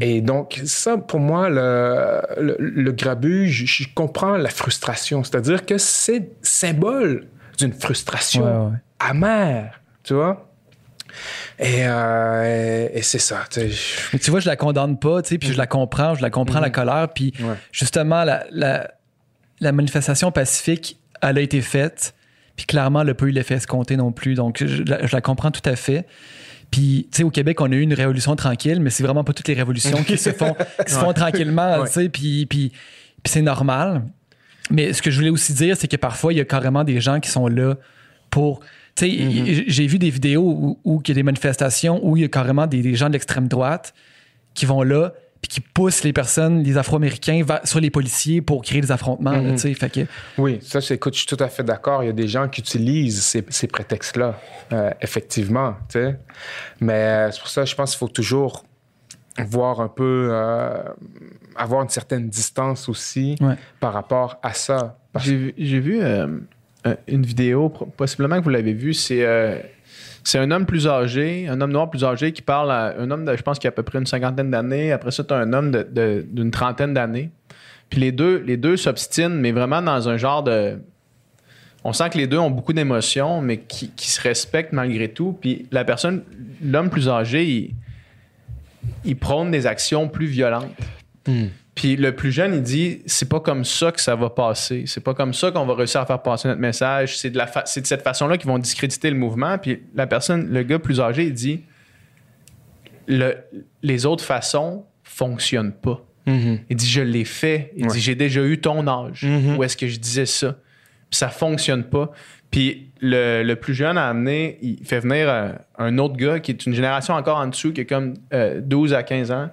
[0.00, 5.22] Et donc, ça, pour moi, le, le, le grabuge, je comprends la frustration.
[5.24, 8.78] C'est-à-dire que c'est symbole d'une frustration Ouais, ouais.
[8.98, 10.50] amère, tu vois?
[11.58, 13.44] Et, euh, et c'est ça.
[13.50, 13.70] tu
[14.18, 16.60] tu vois, je la condamne pas, tu sais, puis je la comprends, je la comprends,
[16.60, 17.54] la colère, puis Ouais.
[17.72, 18.90] justement, la, la,
[19.60, 22.14] la manifestation pacifique, elle a été faite,
[22.56, 25.66] puis clairement, elle n'a pas eu l'effet escompté non plus, donc je la comprends tout
[25.68, 26.06] à fait.
[26.70, 29.32] Puis, tu sais, au Québec, on a eu une révolution tranquille, mais c'est vraiment pas
[29.32, 30.54] toutes les révolutions qui se font,
[30.86, 32.70] qui se font tranquillement, tu sais, puis, puis,
[33.22, 34.02] puis c'est normal.
[34.70, 37.00] Mais ce que je voulais aussi dire, c'est que parfois, il y a carrément des
[37.00, 37.76] gens qui sont là
[38.30, 38.60] pour.
[38.94, 39.64] Tu sais, Mm-hmm.
[39.66, 42.28] j'ai vu des vidéos où, où il y a des manifestations où il y a
[42.28, 43.94] carrément des, des gens de l'extrême droite
[44.54, 45.12] qui vont là
[45.42, 49.32] puis qui poussent les personnes, les Afro-Américains, sur les policiers pour créer des affrontements.
[49.32, 49.74] là, tu sais.
[49.74, 50.00] Fait que,
[50.38, 52.02] Oui, ça, c'est, écoute, je suis tout à fait d'accord.
[52.02, 54.38] Il y a des gens qui utilisent ces, ces prétextes-là,
[54.72, 56.18] euh, effectivement, tu sais.
[56.80, 58.64] Mais euh, c'est pour ça, je pense qu'il faut toujours
[59.46, 60.82] voir un peu, euh,
[61.56, 63.54] avoir une certaine distance aussi Ouais.
[63.80, 64.98] par rapport à ça.
[65.12, 66.00] Parce- J'ai vu-
[67.08, 69.58] une vidéo, possiblement que vous l'avez vu, c'est euh,
[70.26, 73.30] c'est un homme plus âgé, un homme noir plus âgé qui parle à un homme,
[73.36, 74.90] je pense, qui a à peu près une cinquantaine d'années.
[74.90, 77.30] Après ça, tu as un homme d'une trentaine d'années.
[77.90, 80.80] Puis les deux les deux s'obstinent, mais vraiment dans un genre de...
[81.84, 85.38] On sent que les deux ont beaucoup d'émotions, mais qui, qui se respectent malgré tout.
[85.40, 86.24] Puis la personne,
[86.60, 87.74] l'homme plus âgé, il,
[89.04, 90.74] il prône des actions plus violentes.
[91.28, 91.46] Hmm.
[91.76, 94.84] Puis le plus jeune, il dit c'est pas comme ça que ça va passer.
[94.86, 97.18] C'est pas comme ça qu'on va réussir à faire passer notre message.
[97.18, 99.58] C'est de, la fa- c'est de cette façon-là qu'ils vont discréditer le mouvement.
[99.58, 101.62] Puis la personne, le gars plus âgé, il dit
[103.06, 103.36] le-
[103.82, 106.02] les autres façons fonctionnent pas.
[106.26, 106.60] Mhm.
[106.70, 107.72] Il dit je l'ai fait.
[107.76, 107.92] Il Ouais.
[107.92, 109.22] dit j'ai déjà eu ton âge.
[109.24, 109.56] Mhm.
[109.58, 110.56] Où est-ce que je disais ça?
[111.10, 112.10] Puis ça fonctionne pas.
[112.50, 116.52] Puis le, le plus jeune a amené, il fait venir euh, un autre gars qui
[116.52, 119.50] est une génération encore en dessous, qui est comme euh, 12 à 15 ans.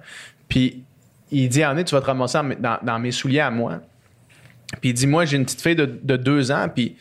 [0.48, 0.83] Puis
[1.42, 3.80] il dit, Anne, tu vas te ramasser dans, dans mes souliers à moi.
[4.80, 6.96] Puis il dit, moi, j'ai une petite fille de, de deux ans, puis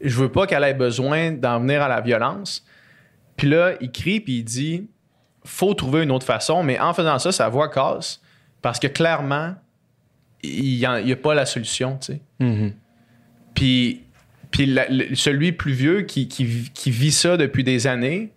[0.00, 2.64] je veux pas qu'elle ait besoin d'en venir à la violence.
[3.36, 4.88] Puis là, il crie, puis il dit,
[5.44, 8.20] faut trouver une autre façon, mais en faisant ça, sa voix casse,
[8.62, 9.54] parce que clairement,
[10.42, 12.20] il n'y a, pas la solution, tu sais.
[12.40, 12.72] Mhm.
[13.54, 14.02] Puis,
[14.50, 18.30] puis la- le- celui plus vieux qui, qui- qui vit ça depuis des années,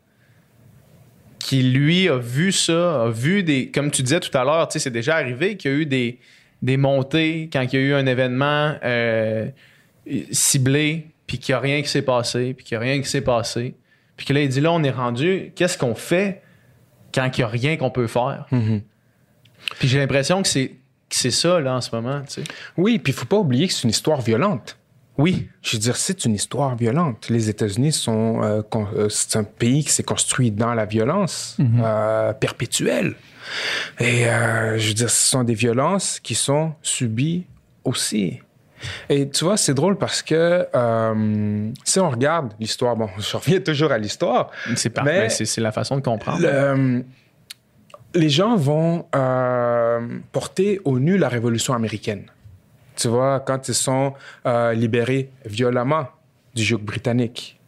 [1.44, 3.70] qui lui a vu ça, a vu des.
[3.70, 5.86] Comme tu disais tout à l'heure, tu sais, c'est déjà arrivé qu'il y a eu
[5.86, 6.20] des,
[6.62, 9.50] des montées quand il y a eu un événement euh,
[10.32, 13.10] ciblé, puis qu'il n'y a rien qui s'est passé, puis qu'il n'y a rien qui
[13.10, 13.76] s'est passé.
[14.16, 16.42] Puis que là, il dit là, on est rendu, qu'est-ce qu'on fait
[17.14, 18.46] quand il n'y a rien qu'on peut faire?
[18.52, 18.82] Mhm.
[19.80, 22.44] Puis j'ai l'impression que c'est, que c'est ça, là, en ce moment, tu sais.
[22.78, 24.78] Oui, puis il faut pas oublier que c'est une histoire violente.
[25.18, 25.48] Oui.
[25.62, 27.28] Je veux dire, c'est une histoire violente.
[27.30, 28.62] Les États-Unis sont, euh,
[28.96, 33.16] euh, c'est un pays qui s'est construit dans la violence euh, perpétuelle.
[34.00, 37.46] Et euh, je veux dire, ce sont des violences qui sont subies
[37.84, 38.40] aussi.
[39.08, 43.60] Et tu vois, c'est drôle parce que euh, si on regarde l'histoire, bon, je reviens
[43.62, 44.50] toujours à l'histoire.
[44.76, 46.42] C'est, par- Mais- ben, c'est, c'est la façon de comprendre.
[46.42, 47.06] Le-
[48.16, 52.26] les gens vont euh, porter au nu la révolution américaine.
[52.96, 54.14] Tu vois, quand ils sont
[54.46, 56.08] euh, libérés violemment
[56.54, 57.60] du joug britannique.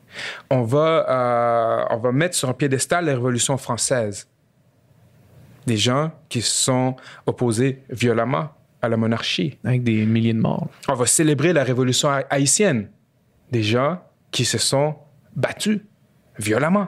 [0.50, 4.28] On va, euh, on va mettre sur un piédestal la révolution française.
[5.66, 6.96] Des gens qui se sont
[7.26, 8.50] opposés violemment
[8.82, 9.58] à la monarchie.
[9.64, 10.68] Avec des milliers de morts.
[10.88, 12.90] On va célébrer la révolution ha- haïtienne.
[13.52, 14.00] Des gens
[14.32, 14.96] qui se sont
[15.36, 15.80] battus
[16.38, 16.88] violemment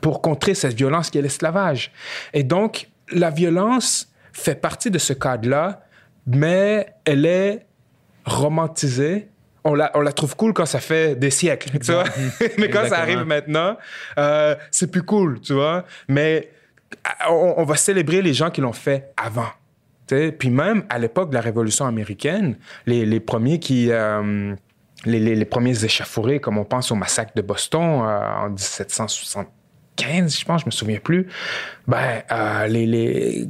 [0.00, 1.92] pour contrer cette violence qui est l'esclavage.
[2.32, 5.82] Et donc, la violence fait partie de ce cadre-là,
[6.26, 7.66] mais elle est
[8.24, 9.28] romantisée.
[9.64, 12.04] On la, on la trouve cool quand ça fait des siècles, tu vois.
[12.58, 13.76] mais quand ça arrive maintenant,
[14.18, 15.84] euh, c'est plus cool, tu vois.
[16.08, 16.50] Mais
[17.06, 19.48] euh, on, on va célébrer les gens qui l'ont fait avant.
[20.06, 22.56] Puis même à l'époque de la Révolution américaine,
[22.86, 23.90] les, les premiers qui...
[23.92, 24.54] euh,
[25.06, 30.38] les, les- les premiers échafaudés, comme on pense au massacre de Boston euh, en 1775,
[30.38, 31.26] je pense, je me souviens plus,
[31.86, 33.48] ben, euh, les, les-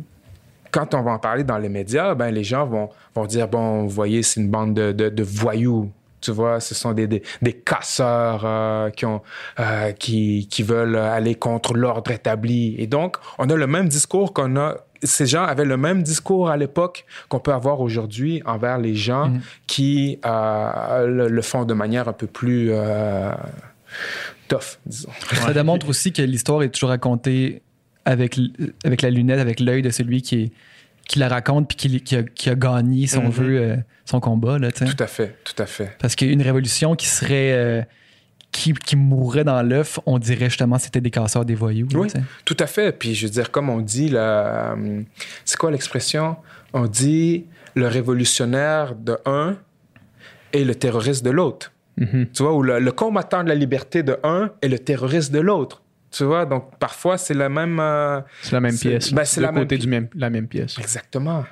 [0.70, 3.82] quand on va en parler dans les médias, ben, les gens vont, vont dire, bon,
[3.82, 5.90] vous voyez, c'est une bande de, de- de voyous.
[6.20, 9.22] Tu vois, ce sont des, des, des casseurs euh, qui, ont,
[9.58, 12.74] euh, qui, qui veulent aller contre l'ordre établi.
[12.78, 14.76] Et donc, on a le même discours qu'on a.
[15.02, 19.32] Ces gens avaient le même discours à l'époque qu'on peut avoir aujourd'hui envers les gens
[19.66, 22.70] qui euh, le, le font de manière un peu plus
[24.48, 25.08] tough, disons.
[25.34, 27.62] Ça démontre aussi que l'histoire est toujours racontée
[28.04, 28.38] avec,
[28.84, 30.52] avec la lunette, avec l'œil de celui qui, est-
[31.08, 34.20] qui la raconte puis qui, qui a, qui a gagné, si on veut, euh, son
[34.20, 34.58] combat.
[34.58, 34.70] Là.
[34.72, 35.96] Tout à fait, tout à fait.
[35.98, 37.52] Parce qu'une révolution qui serait.
[37.52, 37.82] euh,
[38.52, 41.86] qui, qui mourrait dans l'œuf, on dirait justement que c'était des casseurs, des voyous.
[41.94, 42.08] Oui.
[42.44, 42.90] Tout à fait.
[42.90, 45.02] Puis je veux dire, comme on dit, là, euh,
[45.44, 46.34] c'est quoi l'expression?
[46.72, 47.44] On dit
[47.76, 49.56] le révolutionnaire de un
[50.52, 51.70] et le terroriste de l'autre.
[51.96, 52.26] Mhm.
[52.32, 55.38] Tu vois, ou le, le combattant de la liberté de un et le terroriste de
[55.38, 55.79] l'autre.
[56.10, 57.78] Tu vois, donc parfois c'est la même.
[57.80, 59.12] euh, C'est la même C'est- pièce.
[59.12, 60.76] ben, c'est Deux la même du même, la même pièce.
[60.78, 61.44] Exactement.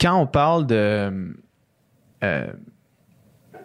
[0.00, 1.34] Quand on parle de
[2.22, 2.46] euh,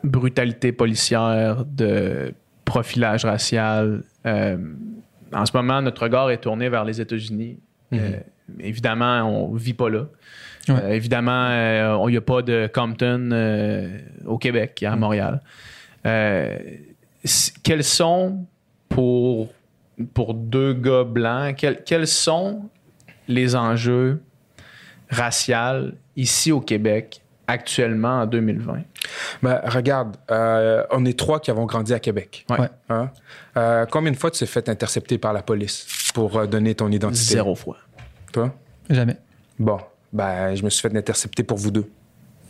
[0.03, 2.33] brutalité policière, de
[2.65, 4.57] profilage racial, euh,
[5.33, 7.59] en ce moment, notre regard est tourné vers les États-Unis.
[7.93, 8.19] Euh,
[8.59, 10.05] évidemment, on vit pas là.
[10.69, 10.75] Ouais.
[10.83, 15.41] Euh, évidemment, euh, il n'y a pas de Compton euh, au Québec, à Montréal.
[16.05, 16.57] Euh,
[17.23, 18.45] c- quels sont,
[18.91, 19.49] pour,
[20.13, 22.69] pour deux gars blancs, quels, quels sont
[23.27, 24.21] les enjeux
[25.09, 28.83] raciaux ici au Québec actuellement en 2020?
[29.41, 32.45] Ben, regarde, euh, on est trois qui avons grandi à Québec.
[32.49, 32.59] Ouais.
[32.59, 32.69] Ouais.
[32.89, 33.09] Hein?
[33.57, 36.89] Euh, combien de fois tu t'es fait intercepter par la police pour euh, donner ton
[36.91, 37.35] identité?
[37.35, 37.77] Zéro fois.
[38.31, 38.53] Toi?
[38.89, 39.17] Jamais.
[39.59, 39.79] Bon,
[40.13, 41.89] ben, je me suis fait intercepter pour vous deux.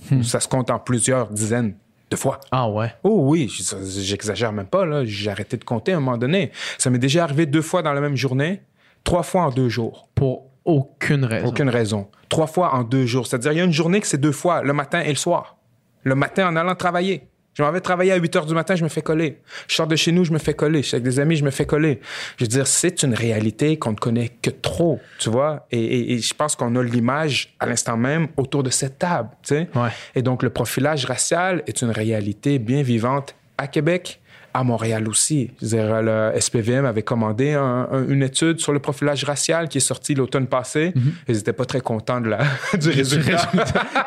[0.10, 0.24] Hmm.
[0.24, 1.76] Ça se compte en plusieurs dizaines
[2.12, 2.40] de fois.
[2.52, 2.94] Ah ouais.
[3.04, 3.50] Oh oui,
[3.98, 5.04] j'exagère même pas, là.
[5.06, 6.52] J'ai arrêté de compter à un moment donné.
[6.78, 8.62] Ça m'est déjà arrivé deux fois dans la même journée,
[9.04, 10.10] trois fois en deux jours.
[10.14, 11.48] Pour aucune raison.
[11.48, 12.08] Aucune raison.
[12.30, 13.26] Trois fois en deux jours.
[13.26, 15.58] C'est-à-dire, il y a une journée que c'est deux fois, le matin et le soir.
[16.04, 17.28] Le matin en allant travailler.
[17.54, 19.40] Je m'en vais travailler à 8 heures du matin, je me fais coller.
[19.68, 20.82] Je sors de chez nous, je me fais coller.
[20.82, 22.00] Je suis avec des amis, je me fais coller.
[22.38, 25.68] Je veux dire, c'est une réalité qu'on ne connaît que trop, tu vois?
[25.70, 29.30] Et, et- et je pense qu'on a l'image à l'instant même autour de cette table,
[29.44, 29.70] tu sais?
[29.76, 29.90] Ouais.
[30.16, 34.21] Et donc, le profilage racial est une réalité bien vivante à Québec,
[34.54, 35.52] à Montréal aussi.
[35.62, 39.68] Je veux dire, le SPVM avait commandé un- un- une étude sur le profilage racial
[39.70, 40.94] qui est sortie l'automne passé.
[41.28, 42.40] Ils n'étaient pas très contents de la,
[42.80, 43.50] du résultat.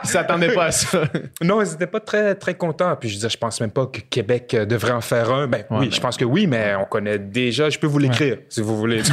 [0.04, 1.04] Ils s'attendaient pas à ça.
[1.42, 2.94] non, ils n'étaient pas très, très contents.
[2.96, 5.46] Puis je disais, je pense même pas que Québec euh, devrait en faire un.
[5.46, 7.70] Ben oui, mais- je pense que oui, mais on connaît déjà.
[7.70, 9.02] Je peux vous l'écrire, si vous voulez.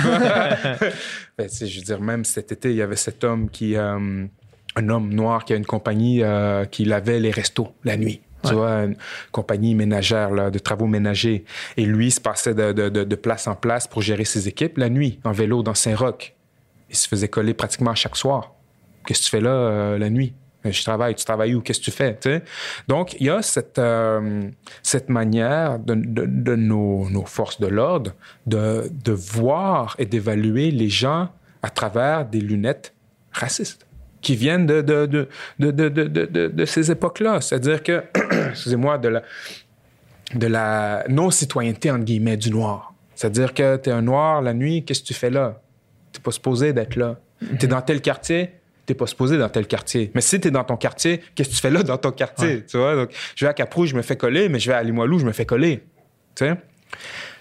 [1.38, 3.75] Ben, je veux dire, même cet été, il y avait cet homme qui...
[3.75, 4.25] euh,
[4.77, 8.21] un homme noir qui a une compagnie euh, qui lavait les restos la nuit.
[8.50, 8.96] Tu vois, une
[9.32, 11.46] compagnie ménagère là, de travaux ménagers.
[11.78, 14.48] Et lui, il se passait de, de- de- de place en place pour gérer ses
[14.48, 16.34] équipes la nuit, en vélo dans Saint-Roch.
[16.89, 18.54] Il se faisait coller pratiquement chaque soir.
[19.06, 20.34] Qu'est-ce que tu fais là euh, la nuit?
[20.66, 21.16] Euh, Je travaille.
[21.16, 21.62] Tu travailles où?
[21.62, 22.16] Qu'est-ce que tu fais?
[22.16, 22.44] Tu sais?
[22.88, 24.44] Donc, il y a cette, euh,
[24.84, 28.12] cette manière de, de- de nos, nos forces de l'ordre
[28.46, 31.30] de, de voir et d'évaluer les gens
[31.64, 32.94] à travers des lunettes
[33.32, 33.86] racistes
[34.22, 35.28] qui viennent de,
[36.65, 37.41] ces époques-là.
[37.41, 38.03] C'est-à-dire que,
[38.49, 39.24] excusez-moi, de la,
[40.36, 42.93] de la non-citoyenneté, entre guillemets, du noir.
[43.15, 45.61] C'est-à-dire que tu es un noir la nuit, qu'est-ce que tu fais là?
[46.11, 47.19] Tu pas supposé d'être là.
[47.59, 48.51] Tu es dans tel quartier,
[48.86, 50.11] tu pas supposé dans tel quartier.
[50.13, 52.65] Mais si tu es dans ton quartier, qu'est-ce que tu fais là dans ton quartier?
[52.65, 52.95] Tu vois?
[52.95, 55.26] Donc, je vais à Caprou, je me fais coller, mais je vais à Limoilou, je
[55.26, 55.84] me fais coller.
[56.36, 56.55] Tu sais?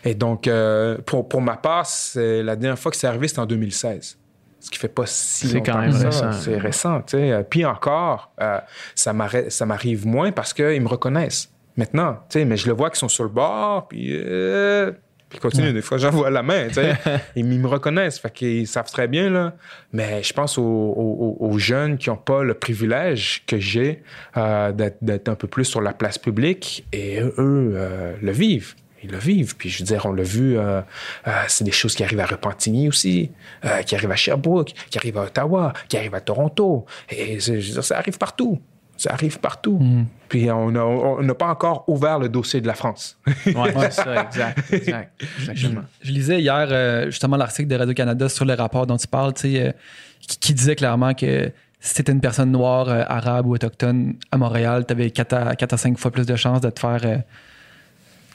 [0.05, 3.41] Et donc, euh, pour, pour ma part, c'est la dernière fois que c'est arrivé, c'était
[3.41, 4.19] en 2016.
[4.61, 6.33] Ce qui fait pas si C'est quand même récent.
[6.33, 7.31] C'est récent, tu sais.
[7.33, 8.59] Euh, Puis encore, euh,
[8.95, 12.45] ça m'arrive moins parce qu'ils me reconnaissent maintenant, tu sais.
[12.45, 14.09] Mais je le vois qu'ils sont sur le bord, puis...
[14.13, 14.93] euh,
[15.31, 15.73] puis ils continuent.
[15.73, 16.93] Des fois, j'envoie la main, tu sais.
[17.37, 19.55] ils me reconnaissent, fait qu'ils savent très bien, là.
[19.93, 24.03] Mais je pense aux, aux- aux jeunes qui n'ont pas le privilège que j'ai
[24.37, 27.77] euh, d'être un peu plus sur la place publique et eux,
[28.21, 28.75] le vivent.
[29.03, 29.57] Ils le vivent.
[29.57, 30.81] Puis je veux dire, on l'a vu, euh,
[31.27, 33.31] euh, c'est des choses qui arrivent à Repentigny aussi,
[33.65, 36.85] euh, qui arrivent à Sherbrooke, qui arrivent à Ottawa, qui arrivent à Toronto.
[37.09, 38.61] Et c'est- je veux dire, ça arrive partout.
[38.97, 39.81] Ça arrive partout.
[40.29, 43.19] Puis on n'a on n'a pas encore ouvert le dossier de la France.
[43.47, 44.59] Ouais, c'est ça, exact.
[44.73, 45.23] exact.
[45.39, 45.83] Exactement.
[46.03, 49.73] Je lisais hier euh, justement l'article de Radio-Canada sur le rapport dont tu parles, euh,
[50.21, 54.17] qui, qui disait clairement que si tu étais une personne noire, euh, arabe ou autochtone
[54.31, 56.79] à Montréal, tu avais 4 à, 4 à 5 fois plus de chances de te
[56.79, 57.17] faire, euh,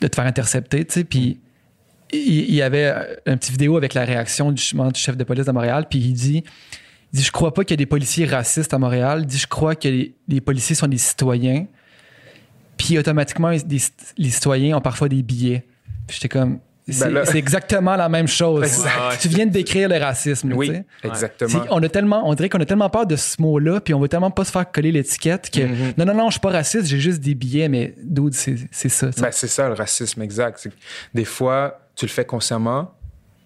[0.02, 0.86] de te faire intercepter.
[0.86, 1.04] tu sais.
[1.04, 1.40] Puis
[2.12, 2.94] il, y avait
[3.26, 6.44] une petite vidéo avec la réaction du, chef de police de Montréal, puis il dit,
[7.14, 9.22] il Je crois pas qu'il y ait des policiers racistes à Montréal.
[9.22, 11.66] Il dit Je crois que les, policiers sont des citoyens.
[12.78, 13.62] Puis automatiquement, les,
[14.18, 15.66] les citoyens ont parfois des billets.
[16.10, 16.60] J'étais comme.
[16.88, 18.64] C'est là- c'est exactement la même chose.
[18.64, 19.18] Exact.
[19.20, 20.54] Tu viens de décrire le racisme.
[20.54, 20.72] Oui,
[21.04, 21.66] exactement.
[21.72, 24.08] On, a tellement, on dirait qu'on a tellement peur de ce mot-là, puis on veut
[24.08, 25.94] tellement pas se faire coller l'étiquette que Mm-hmm.
[25.98, 28.90] non, non, non, je suis pas raciste, j'ai juste des billets, mais d'autres, c'est c'est
[28.90, 29.08] ça.
[29.20, 30.68] Ben, c'est ça le racisme, exact.
[31.14, 32.92] Des fois, tu le fais consciemment,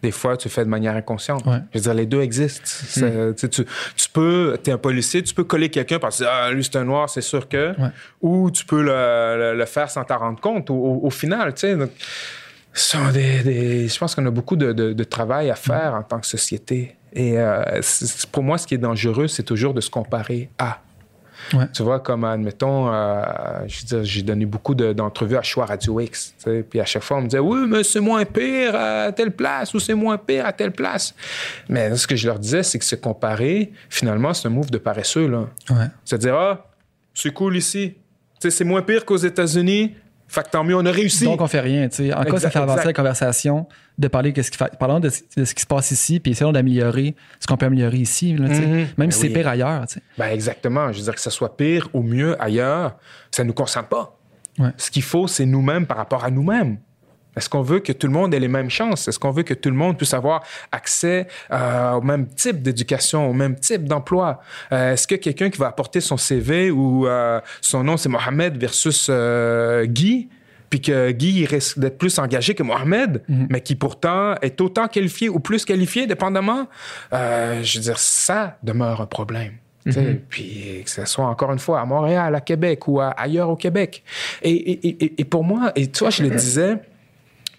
[0.03, 1.45] des fois, tu le fais de manière inconsciente.
[1.45, 1.59] Ouais.
[1.73, 2.61] Je veux dire, les deux existent.
[2.65, 6.63] C'est- tu peux, tu es un policier, tu peux coller quelqu'un parce que ah, lui,
[6.63, 7.69] c'est un noir, c'est sûr que.
[7.79, 7.89] Ouais.
[8.21, 8.91] Ou tu peux le,
[9.37, 11.53] le- le faire sans t'en rendre compte au, au- au final.
[11.77, 11.89] Donc,
[12.73, 16.03] sont des, des- je pense qu'on a beaucoup de, de- de travail à faire en
[16.03, 16.95] tant que société.
[17.13, 17.63] Et euh,
[18.31, 20.79] pour moi, ce qui est dangereux, c'est toujours de se comparer à.
[21.53, 21.65] Ouais.
[21.73, 23.23] Tu vois, comme, admettons, euh,
[24.03, 26.35] j'ai donné beaucoup de- d'entrevues à Choix Radio X.
[26.37, 29.11] tu sais, Puis à chaque fois, on me disait, oui, mais c'est moins pire à
[29.13, 31.15] telle place ou c'est moins pire à telle place.
[31.69, 34.77] Mais ce que je leur disais, c'est que se comparer, finalement, c'est un move de
[34.77, 35.27] paresseux.
[35.71, 35.75] Ouais.
[36.05, 36.67] C'est-à-dire, ah,
[37.15, 37.95] c'est cool ici.
[38.39, 39.95] Tu sais, c'est moins pire qu'aux États-Unis.
[40.31, 41.25] Fait que tant mieux, on a réussi.
[41.25, 41.89] Donc, on fait rien.
[41.89, 42.13] tu sais.
[42.13, 42.85] En quoi ça Exact, fait avancer exact.
[42.87, 43.67] la conversation
[43.97, 46.19] de parler de ce qui fait, parlons de, ce- de ce qui se passe ici,
[46.19, 48.47] puis essayons d'améliorer ce qu'on peut améliorer ici, là.
[48.47, 48.59] Mhm.
[48.59, 49.33] même Ben si c'est oui.
[49.33, 49.87] pire ailleurs.
[49.87, 50.01] tu sais.
[50.17, 50.91] Ben exactement.
[50.93, 52.95] Je veux dire que ça soit pire ou mieux ailleurs,
[53.31, 54.15] ça ne nous concerne pas.
[54.59, 54.69] Ouais.
[54.77, 56.77] Ce qu'il faut, c'est nous-mêmes par rapport à nous-mêmes.
[57.39, 59.07] Est-ce qu'on veut que tout le monde ait les mêmes chances?
[59.07, 63.29] Est-ce qu'on veut que tout le monde puisse avoir accès euh, au même type d'éducation,
[63.29, 64.41] au même type d'emploi?
[64.71, 68.57] Euh, Est-ce que quelqu'un qui va apporter son CV ou euh, son nom, c'est Mohamed
[68.57, 69.09] versus
[69.85, 70.27] Guy,
[70.69, 74.87] puis que Guy il risque d'être plus engagé que Mohamed, mais qui pourtant est autant
[74.87, 76.67] qualifié ou plus qualifié, dépendamment,
[77.13, 79.53] euh, je veux dire, ça demeure un problème.
[79.89, 80.21] sais.
[80.29, 83.55] Puis que ce soit encore une fois à Montréal, à Québec ou à- ailleurs au
[83.55, 84.03] Québec.
[84.43, 86.77] Et, et- et- et pour moi, et tu vois, je le disais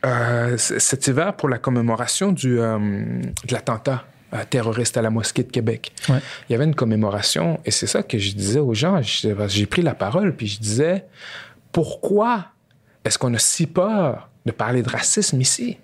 [0.05, 5.43] euh, cet hiver pour la commémoration du, euh, de l'attentat euh, terroriste à la mosquée
[5.43, 5.93] de Québec.
[6.09, 6.21] Ouais.
[6.49, 9.01] Il y avait une commémoration et c'est ça que je disais aux gens.
[9.03, 11.05] J'ai pris la parole puis je disais
[11.73, 12.47] pourquoi
[13.05, 15.79] est-ce qu'on a si peur de parler de racisme ici?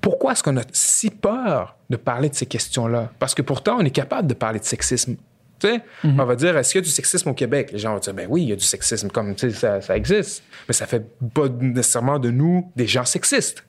[0.00, 3.12] Pourquoi est-ce qu'on a si peur de parler de ces questions-là?
[3.18, 5.16] Parce que pourtant, on est capable de parler de sexisme.
[5.58, 7.70] Sais, on va dire, est-ce qu'il y a du sexisme au Québec?
[7.72, 10.42] Les gens vont dire, ben oui, il y a du sexisme, comme, ça, ça existe.
[10.68, 13.64] Mais ça fait pas nécessairement de nous des gens sexistes.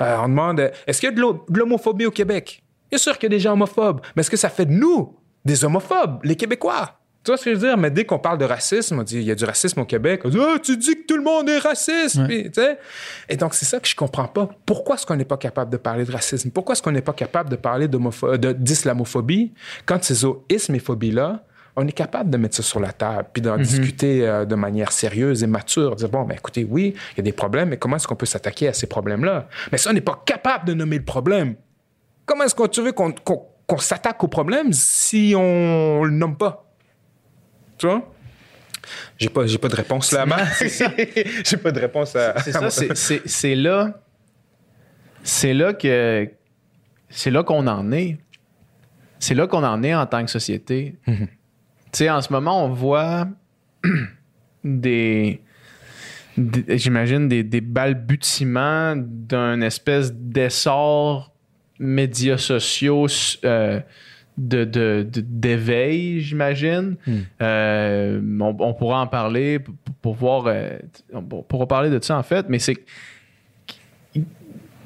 [0.00, 2.62] Euh, on demande, est-ce qu'il y a de l'homophobie au Québec?
[2.90, 5.16] Bien sûr qu'il y a des gens homophobes, mais est-ce que ça fait de nous
[5.44, 7.00] des homophobes, les Québécois?
[7.24, 7.78] Tu vois ce que je veux dire?
[7.78, 10.20] Mais dès qu'on parle de racisme, on dit, il y a du racisme au Québec.
[10.24, 12.16] On dit, Ah, tu dis que tout le monde est raciste.
[12.16, 12.26] Ouais.
[12.50, 12.50] Puis.
[13.30, 14.48] Et donc, c'est ça que je comprends pas.
[14.66, 16.50] Pourquoi est-ce qu'on n'est pas capable de parler de racisme?
[16.50, 17.88] Pourquoi est-ce qu'on n'est pas capable de parler
[18.52, 19.52] d'islamophobie?
[19.86, 21.44] Quand ces ismes et phobies-là,
[21.76, 24.92] on est capable de mettre ça sur la table, puis d'en discuter euh, de manière
[24.92, 25.96] sérieuse et mature.
[25.96, 28.26] Dire, bon, ben écoutez, oui, il y a des problèmes, mais comment est-ce qu'on peut
[28.26, 29.48] s'attaquer à ces problèmes-là?
[29.72, 31.56] Mais si on n'est pas capable de nommer le problème,
[32.26, 36.36] comment est-ce que tu veux qu'on qu'on- qu'on s'attaque au problème si on le nomme
[36.36, 36.60] pas?
[37.78, 38.12] Tu vois?
[39.18, 40.26] J'ai pas, j'ai pas de réponse là,
[41.44, 42.38] j'ai pas de réponse à.
[42.40, 42.70] C'est ça,
[43.24, 44.00] c'est- là.
[45.22, 46.28] C'est là que.
[47.08, 48.18] C'est là qu'on en est.
[49.18, 50.96] C'est là qu'on en est en tant que société.
[51.06, 51.14] Tu
[51.92, 53.26] sais, en ce moment, on voit
[54.64, 55.40] des.
[56.36, 61.32] des- J'imagine des, des balbutiements d'un espèce d'essor
[61.78, 63.06] médias sociaux
[63.44, 63.80] euh,
[64.36, 66.96] de, de- de- d'éveil, j'imagine.
[67.40, 70.44] Euh, on, on pourra en parler pour, pour voir.
[70.46, 70.78] euh,
[71.12, 72.76] on pourra parler de ça en fait, mais c'est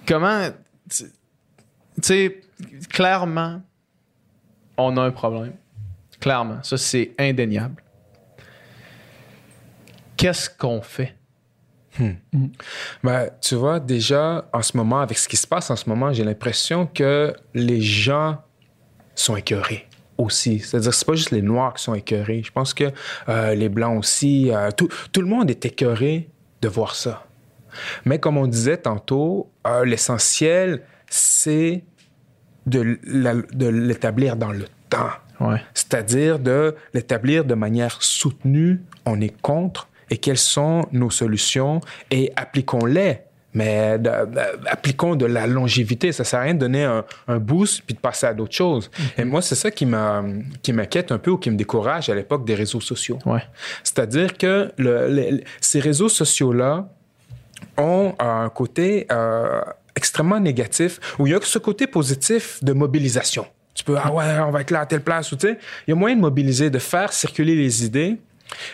[0.06, 0.48] comment.
[0.90, 2.40] Tu tu sais,
[2.90, 3.60] clairement,
[4.76, 5.52] on a un problème.
[6.20, 7.82] Clairement, ça c'est indéniable.
[10.16, 11.14] Qu'est-ce qu'on fait?
[13.02, 16.12] Ben, tu vois, déjà, en ce moment, avec ce qui se passe en ce moment,
[16.12, 18.38] j'ai l'impression que les gens
[19.22, 19.86] sont écœurés
[20.18, 20.58] aussi.
[20.58, 22.42] C'est-à-dire, c'est pas juste les Noirs qui sont écœurés.
[22.44, 22.90] Je pense que
[23.28, 26.28] euh, les Blancs aussi, euh, tout, tout le monde est écœuré
[26.60, 27.24] de voir ça.
[28.04, 31.84] Mais comme on disait tantôt, euh, l'essentiel, c'est
[32.66, 32.98] de
[33.70, 35.10] l'établir dans le temps.
[35.40, 35.62] Ouais.
[35.72, 42.32] C'est-à-dire de l'établir de manière soutenue, on est contre, et quelles sont nos solutions, et
[42.36, 43.22] appliquons-les.
[43.54, 46.12] Mais de- de- appliquons de la longévité.
[46.12, 48.90] Ça sert à rien de donner un, un boost puis de passer à d'autres choses.
[49.16, 52.54] Et moi, c'est ça qui m'inquiète un peu ou qui me décourage à l'époque des
[52.54, 53.18] réseaux sociaux.
[53.24, 53.42] Ouais.
[53.82, 56.88] C'est-à-dire que le- ces réseaux sociaux-là
[57.78, 59.60] ont un côté euh,
[59.96, 63.46] extrêmement négatif où il y a ce côté positif de mobilisation.
[63.74, 65.90] Tu peux, ah ouais, on va être là à telle place, ou tu sais, il
[65.90, 68.18] y a moyen de mobiliser, de faire circuler les idées,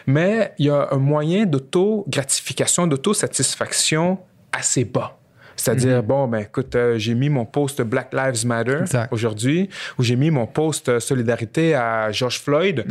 [0.06, 4.18] mais il y a un moyen d'auto-gratification, d'auto-satisfaction
[4.56, 5.18] assez bas.
[5.56, 8.78] C'est-à-dire, bon, ben écoute, euh, j'ai mis mon post Black Lives Matter
[9.12, 12.84] aujourd'hui, ou j'ai mis mon post euh, solidarité à George Floyd,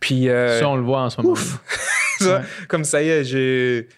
[0.00, 0.28] puis...
[0.28, 1.34] euh, Ça, on le voit en ce moment.
[2.20, 3.88] vois, Comme ça y est, j'ai,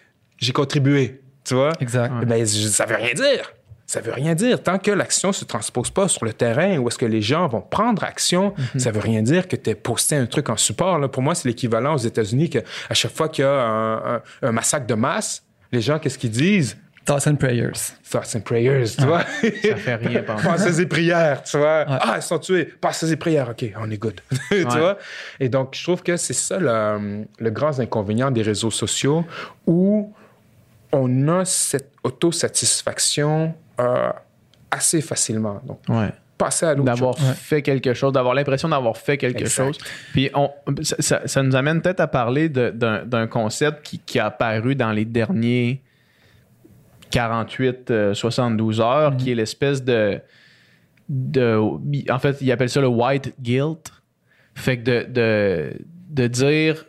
[0.53, 1.19] contribué.
[1.43, 1.73] Tu vois?
[1.81, 2.13] Exact.
[2.21, 3.51] Eh Ben, ça veut rien dire.
[3.85, 4.63] Ça veut rien dire.
[4.63, 7.47] Tant que l'action ne se transpose pas sur le terrain où est-ce que les gens
[7.49, 10.97] vont prendre action, ça veut rien dire que tu aies posté un truc en support.
[10.97, 11.09] Là.
[11.09, 12.61] Pour moi, c'est l'équivalent aux États-Unis qu'à
[12.93, 15.43] chaque fois qu'il y a un, un- un massacre de masse,
[15.73, 16.77] les gens, qu'est-ce qu'ils disent?
[17.05, 17.93] Thoughts and prayers.
[18.09, 19.23] Thoughts and prayers, tu vois?
[19.23, 20.47] Ça fait rien penser.
[20.47, 21.83] Passez et prières, tu vois.
[21.87, 22.65] Ah, ils sont tués.
[22.65, 23.49] Passez et prières.
[23.49, 24.21] OK, on est good.
[24.49, 24.63] tu Ouais.
[24.63, 24.97] vois?
[25.39, 29.25] Et donc, je trouve que c'est ça le, le grand inconvénient des réseaux sociaux
[29.67, 30.13] où
[30.93, 34.09] on a cette autosatisfaction euh,
[34.71, 35.61] assez facilement.
[35.65, 36.09] Donc, Ouais.
[36.37, 39.65] passer à l'autre d'avoir fait quelque chose, d'avoir l'impression d'avoir fait quelque Exact.
[39.65, 39.77] chose.
[40.13, 40.49] Puis on,
[40.83, 44.91] ça, ça- ça nous amène peut-être à parler d'un concept qui, qui a apparu dans
[44.91, 45.81] les derniers
[47.13, 50.19] 48, euh, 72 heures, qui est l'espèce de,
[51.07, 51.59] de...
[52.11, 53.93] En fait, ils appellent ça le white guilt.
[54.55, 55.73] Fait que de, de,
[56.09, 56.85] de dire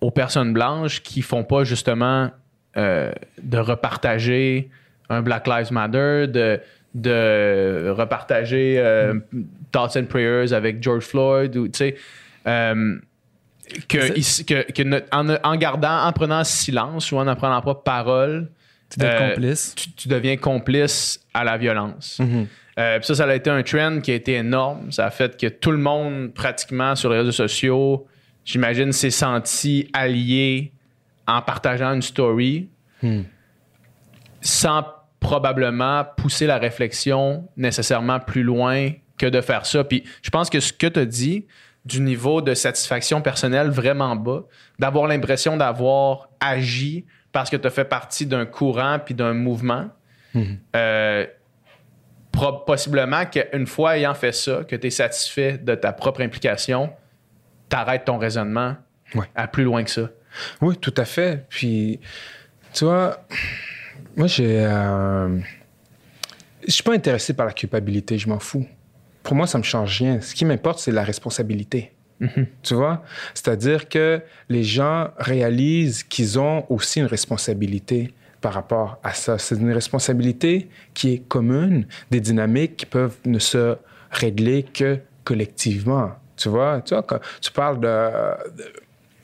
[0.00, 2.30] aux personnes blanches qui font pas justement
[2.76, 4.70] euh, de repartager
[5.08, 6.60] un Black Lives Matter, de,
[6.94, 9.14] de repartager euh,
[9.70, 11.96] Thoughts and Prayers avec George Floyd, ou tu sais,
[12.48, 12.98] euh,
[13.88, 18.48] que, en, en gardant, en prenant silence ou en en prenant pas parole,
[18.98, 19.74] Tu euh, complice?
[19.74, 22.18] tu, tu deviens complice à la violence.
[22.20, 22.46] Mhm.
[22.78, 24.90] Euh, ça, ça a été un trend qui a été énorme.
[24.90, 28.06] Ça a fait que tout le monde, pratiquement sur les réseaux sociaux,
[28.44, 30.72] j'imagine, s'est senti allié
[31.26, 32.68] en partageant une story
[34.40, 34.84] sans
[35.20, 39.84] probablement pousser la réflexion nécessairement plus loin que de faire ça.
[39.84, 41.46] Puis je pense que ce que tu as dit,
[41.84, 44.44] du niveau de satisfaction personnelle vraiment bas,
[44.78, 47.04] d'avoir l'impression d'avoir agi
[47.34, 49.88] parce que tu as fait partie d'un courant puis d'un mouvement,
[50.74, 51.26] euh,
[52.32, 56.90] pro- possiblement qu'une fois ayant fait ça, que tu es satisfait de ta propre implication,
[57.68, 58.76] t'arrêtes ton raisonnement
[59.14, 59.26] Ouais.
[59.34, 60.08] à plus loin que ça.
[60.60, 61.44] Oui, tout à fait.
[61.48, 62.00] Puis,
[62.72, 63.24] tu vois,
[64.16, 64.64] moi, j'ai.
[64.64, 65.38] euh,
[66.66, 68.66] Je suis pas intéressé par la culpabilité, je m'en fous.
[69.22, 70.20] Pour moi, ça me change rien.
[70.20, 71.92] Ce qui m'importe, c'est la responsabilité.
[72.62, 73.02] Tu vois?
[73.34, 79.38] C'est-à-dire que les gens réalisent qu'ils ont aussi une responsabilité par rapport à ça.
[79.38, 83.76] C'est une responsabilité qui est commune, des dynamiques qui peuvent ne se
[84.10, 86.12] régler que collectivement.
[86.36, 86.80] Tu vois?
[86.82, 87.88] Tu vois, quand tu parles de,
[88.56, 88.72] de-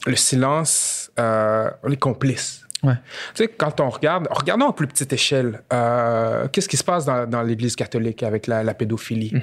[0.07, 2.64] le silence, euh, les complices.
[2.82, 2.95] Ouais.
[3.34, 7.05] Tu sais, quand on regarde, regardons à plus petite échelle, euh, qu'est-ce qui se passe
[7.05, 9.34] dans, dans l'Église catholique avec la, la pédophilie?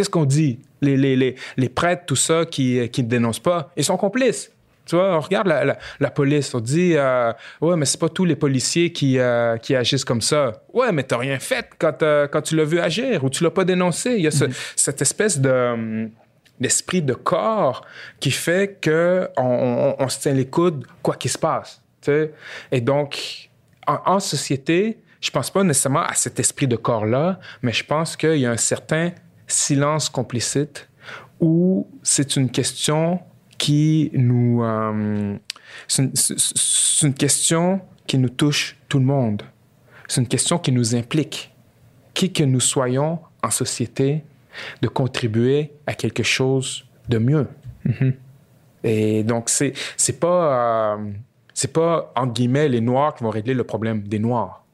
[0.00, 0.58] Qu'est-ce qu'on dit?
[0.80, 4.50] Les, les, les, les prêtres, tout ça, qui qui ne dénoncent pas, ils sont complices.
[4.86, 8.08] Tu vois, on regarde la, la, la police, on dit, euh, ouais, mais c'est pas
[8.08, 10.62] tous les policiers qui, euh, qui agissent comme ça.
[10.72, 13.50] Ouais, mais t'as rien fait quand, euh, quand tu l'as vu agir ou tu l'as
[13.50, 14.12] pas dénoncé.
[14.14, 16.10] Il y a ce- cette espèce de hum,
[16.58, 17.84] d'esprit de corps
[18.20, 21.82] qui fait que on, on- on se tient les coudes quoi qu'il se passe.
[22.00, 22.32] tu sais.
[22.72, 23.50] Et donc,
[23.86, 28.16] en, en société, je pense pas nécessairement à cet esprit de corps-là, mais je pense
[28.16, 29.10] qu'il y a un certain
[29.50, 30.88] silence complicite
[31.40, 33.20] où c'est une question
[33.58, 34.62] qui nous...
[34.62, 35.36] euh,
[35.86, 36.02] c'est
[37.02, 39.42] une- question qui nous touche tout le monde.
[40.08, 41.54] C'est une question qui nous implique.
[42.14, 44.24] Qui que nous soyons en société,
[44.82, 47.46] de contribuer à quelque chose de mieux.
[48.82, 51.10] Et donc, c'est, c'est pas, euh,
[51.54, 54.64] c'est pas, entre guillemets, les Noirs qui vont régler le problème des Noirs.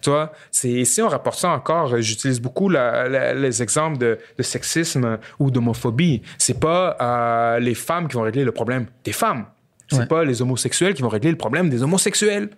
[0.00, 3.98] Tu vois, c'est, si on rapporte ça encore, euh, j'utilise beaucoup la- la- les exemples
[3.98, 6.22] de, de sexisme ou d'homophobie.
[6.38, 9.46] C'est pas euh, les femmes qui vont régler le problème des femmes.
[9.88, 10.06] C'est Ouais.
[10.06, 12.50] pas les homosexuels qui vont régler le problème des homosexuels.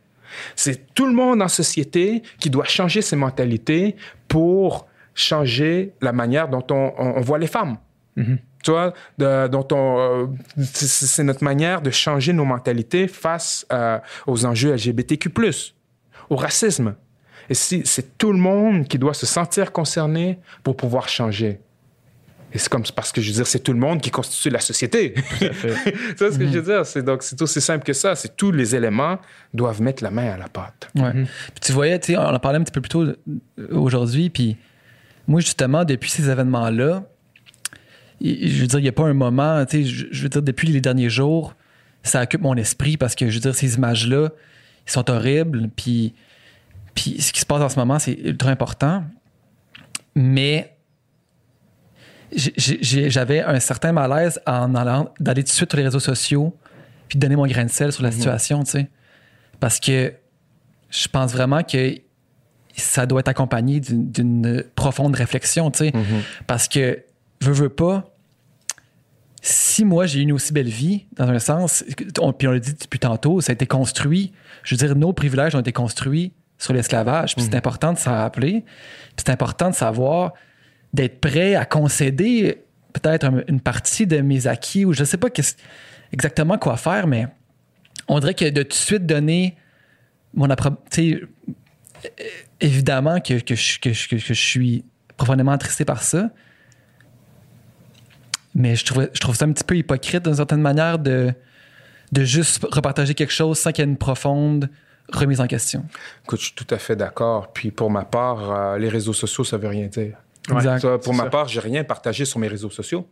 [0.57, 3.97] C'est tout le monde en société qui doit changer ses mentalités
[4.28, 7.76] pour changer la manière dont on, on- on voit les femmes.
[8.64, 10.26] Tu vois, de- dont on, euh,
[10.64, 15.30] c'est c'est notre manière de changer nos mentalités face euh, aux enjeux LGBTQ+,
[16.28, 16.95] au racisme.
[17.51, 21.61] Et si, c'est tout le monde qui doit se sentir concerné pour pouvoir changer.
[22.53, 24.61] Et c'est comme parce que je veux dire, c'est tout le monde qui constitue la
[24.61, 25.12] société.
[25.38, 25.53] tu vois
[26.32, 26.86] ce que je veux dire?
[26.86, 28.14] C'est donc c'est aussi simple que ça.
[28.14, 29.18] C'est tous les éléments
[29.53, 30.88] doivent mettre la main à la pâte.
[30.94, 31.12] Ouais.
[31.12, 33.14] Puis tu voyais, tu sais, on en parlait un petit peu plus tôt euh,
[33.70, 34.57] aujourd'hui, puis
[35.26, 37.05] moi, justement, depuis ces événements-là,
[38.20, 40.28] il- je veux dire, il n'y a pas un moment, tu sais, je je veux
[40.30, 41.55] dire, depuis les derniers jours,
[42.03, 44.30] ça occupe mon esprit parce que, je veux dire, ces images-là,
[44.86, 46.14] ils sont horribles, puis,
[46.99, 49.05] puis ce qui se passe en ce moment, c'est ultra important.
[50.16, 50.76] Mais
[52.34, 56.57] j'avais un certain malaise en allant d'aller tout de suite sur les réseaux sociaux
[57.07, 58.90] puis de donner mon grain de sel sur la situation, tu sais.
[59.61, 60.12] Parce que
[60.90, 61.94] je pense vraiment que
[62.76, 65.92] ça doit être accompagné d'une- profonde réflexion, tu sais.
[66.49, 67.05] Parce que,
[67.42, 68.12] veux, veux pas,
[69.40, 71.84] si moi j'ai eu une aussi belle vie, dans un sens,
[72.20, 74.32] on, puis on l'a dit depuis tantôt, ça a été construit,
[74.64, 78.12] je veux dire, nos privilèges ont été construits sur l'esclavage, puis c'est important de s'en
[78.14, 80.32] rappeler, puis c'est important de savoir,
[80.92, 85.28] d'être prêt à concéder peut-être un- une partie de mes acquis, ou je sais pas
[86.12, 87.28] exactement quoi faire, mais
[88.09, 89.56] on dirait que de tout de suite donner
[90.34, 91.18] mon approbation,
[92.61, 94.84] évidemment que, que, je, que, je- que je suis
[95.16, 96.30] profondément attristé par ça.
[98.54, 101.32] Mais je trouve, je trouve ça un petit peu hypocrite d'une certaine manière de,
[102.12, 104.70] de juste repartager quelque chose sans qu'il y ait une profonde
[105.12, 105.84] remise en question.
[106.24, 107.52] Écoute, je suis tout à fait d'accord.
[107.52, 110.16] Puis pour ma part, euh, les réseaux sociaux, ça veut rien dire.
[110.52, 110.80] Exact.
[110.80, 111.30] Ça, pour ma ça.
[111.30, 113.06] part, j'ai rien partagé sur mes réseaux sociaux.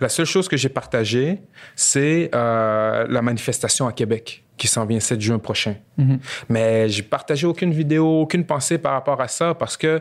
[0.00, 1.40] La seule chose que j'ai partagée,
[1.76, 5.74] c'est euh, la manifestation à Québec qui s'en vient 7 juin prochain.
[5.98, 6.18] Mhm.
[6.48, 9.98] Mais j'ai partagé aucune vidéo, aucune pensée par rapport à ça parce que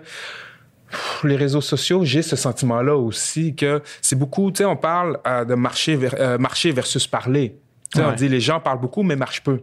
[0.89, 5.19] pff, les réseaux sociaux, j'ai ce sentiment-là aussi que c'est beaucoup, tu sais, on parle
[5.27, 7.57] euh, de marcher, ver- euh, marcher versus parler.
[7.91, 8.15] Tu sais, On Ouais.
[8.15, 9.59] dit les gens parlent beaucoup, mais marchent peu.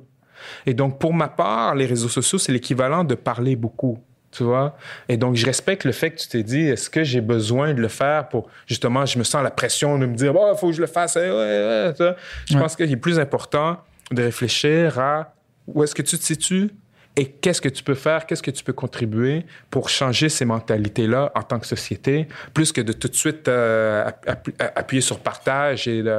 [0.66, 3.99] Et donc, pour ma part, les réseaux sociaux, c'est l'équivalent de parler beaucoup.
[4.32, 4.76] Tu vois?
[5.09, 7.80] Et donc, je respecte le fait que tu t'es dit, est-ce que j'ai besoin de
[7.80, 10.72] le faire pour, justement, je me sens la pression de me dire, il faut que
[10.74, 11.16] je le fasse.
[11.16, 12.14] ouais, ouais, ça.
[12.47, 12.61] Je Ouais.
[12.61, 13.78] pense qu'il est plus important
[14.12, 15.34] de réfléchir à
[15.66, 16.70] où est-ce que tu te situes
[17.17, 21.33] et qu'est-ce que tu peux faire, qu'est-ce que tu peux contribuer pour changer ces mentalités-là
[21.35, 25.19] en tant que société, plus que de tout de suite euh, app- app- appuyer sur
[25.19, 26.17] partage et de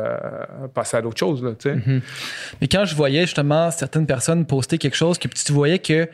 [0.73, 1.41] passer à d'autres choses.
[1.43, 1.75] Là, sais.
[2.59, 6.07] Mais quand je voyais justement certaines personnes poster quelque chose, que tu voyais que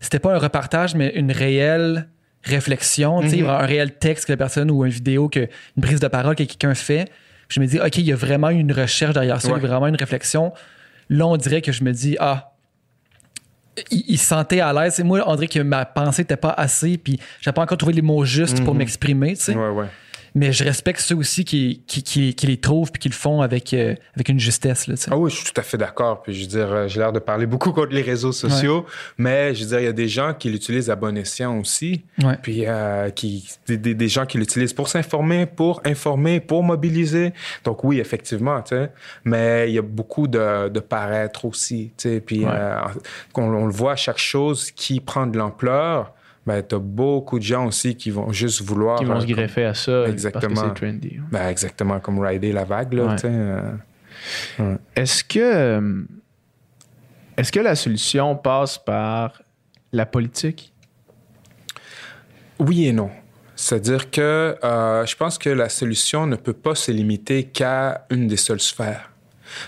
[0.00, 2.08] c'était pas un repartage, mais une réelle
[2.42, 5.40] réflexion, sais, un réel texte que la personne ou une vidéo, que,
[5.76, 7.08] une prise de parole que quelqu'un fait,
[7.48, 9.68] je me dis, OK, il y a vraiment une recherche derrière ça, il y a
[9.68, 10.52] vraiment une réflexion.
[11.10, 12.49] Là, on dirait que je me dis, ah,
[13.90, 15.00] il, se sentait à l'aise.
[15.00, 18.02] Et moi, dirait que ma pensée n'était pas assez, puis j'avais pas encore trouvé les
[18.02, 18.78] mots justes pour Mhm.
[18.78, 19.54] m'exprimer, tu sais.
[19.54, 19.86] Ouais, ouais.
[20.34, 23.40] Mais je respecte ceux aussi qui, qui, qui, qui les trouvent puis qui le font
[23.42, 24.94] avec, euh, avec une justesse, là.
[25.10, 26.22] Ah oui, je suis tout à fait d'accord.
[26.22, 28.86] Puis je veux dire, euh, j'ai l'air de parler beaucoup contre les réseaux sociaux,
[29.18, 32.02] mais je veux dire, il y a des gens qui l'utilisent à bon escient aussi.
[32.22, 32.36] Ouais.
[32.42, 37.32] Puis euh, qui, des, des- des gens qui l'utilisent pour s'informer, pour informer, pour mobiliser.
[37.64, 38.90] Donc oui, effectivement, tu sais.
[39.24, 42.20] Mais il y a beaucoup de, de paraître aussi, tu sais.
[42.20, 42.50] Puis Ouais.
[42.52, 42.76] euh,
[43.36, 46.12] on le voit, chaque chose qui prend de l'ampleur,
[46.50, 48.98] ben, t'as beaucoup de gens aussi qui vont juste vouloir...
[48.98, 50.54] Qui vont euh, se greffer à ça Exactement.
[50.54, 51.20] parce que c'est trendy.
[51.30, 53.16] ben, exactement, comme rider la vague, là, Ouais.
[53.16, 54.76] tu euh.
[54.96, 56.02] Est-ce que euh,
[57.36, 59.40] est-ce que la solution passe par
[59.92, 60.72] la politique?
[62.58, 63.10] Oui et non.
[63.54, 68.26] C'est-à-dire que euh, je pense que la solution ne peut pas se limiter qu'à une
[68.26, 69.10] des seules sphères.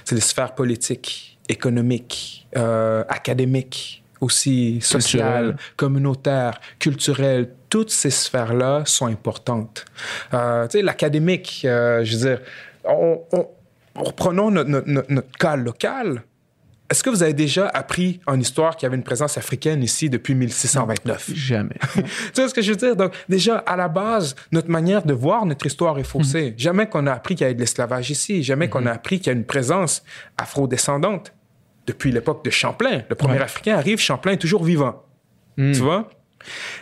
[0.05, 7.51] C'est les sphères politiques, économiques, euh, académiques, aussi sociales, communautaires, culturelles.
[7.69, 9.85] Toutes ces sphères-là sont importantes.
[10.33, 12.41] Euh, tu sais, l'académique, euh, je veux dire,
[12.85, 13.49] on, on-
[13.95, 16.23] reprenons notre, notre- notre- notre cas local.
[16.91, 20.11] Est-ce que vous avez déjà appris en histoire qu'il y avait une présence africaine ici
[20.11, 21.31] depuis 1629?
[21.35, 21.77] Jamais.
[21.95, 22.03] Tu
[22.35, 22.95] sais ce que je veux dire?
[22.97, 26.53] Donc, déjà, à la base, notre manière de voir notre histoire est faussée.
[26.59, 28.43] Jamais qu'on a appris qu'il y avait de l'esclavage ici.
[28.43, 30.03] Jamais qu'on a appris qu'il y a une présence
[30.37, 31.33] afro-descendante.
[31.87, 33.03] Depuis l'époque de Champlain.
[33.09, 33.43] Le premier Ouais.
[33.43, 35.03] Africain arrive, Champlain est toujours vivant.
[35.57, 35.73] Hmm.
[35.73, 36.09] Tu vois?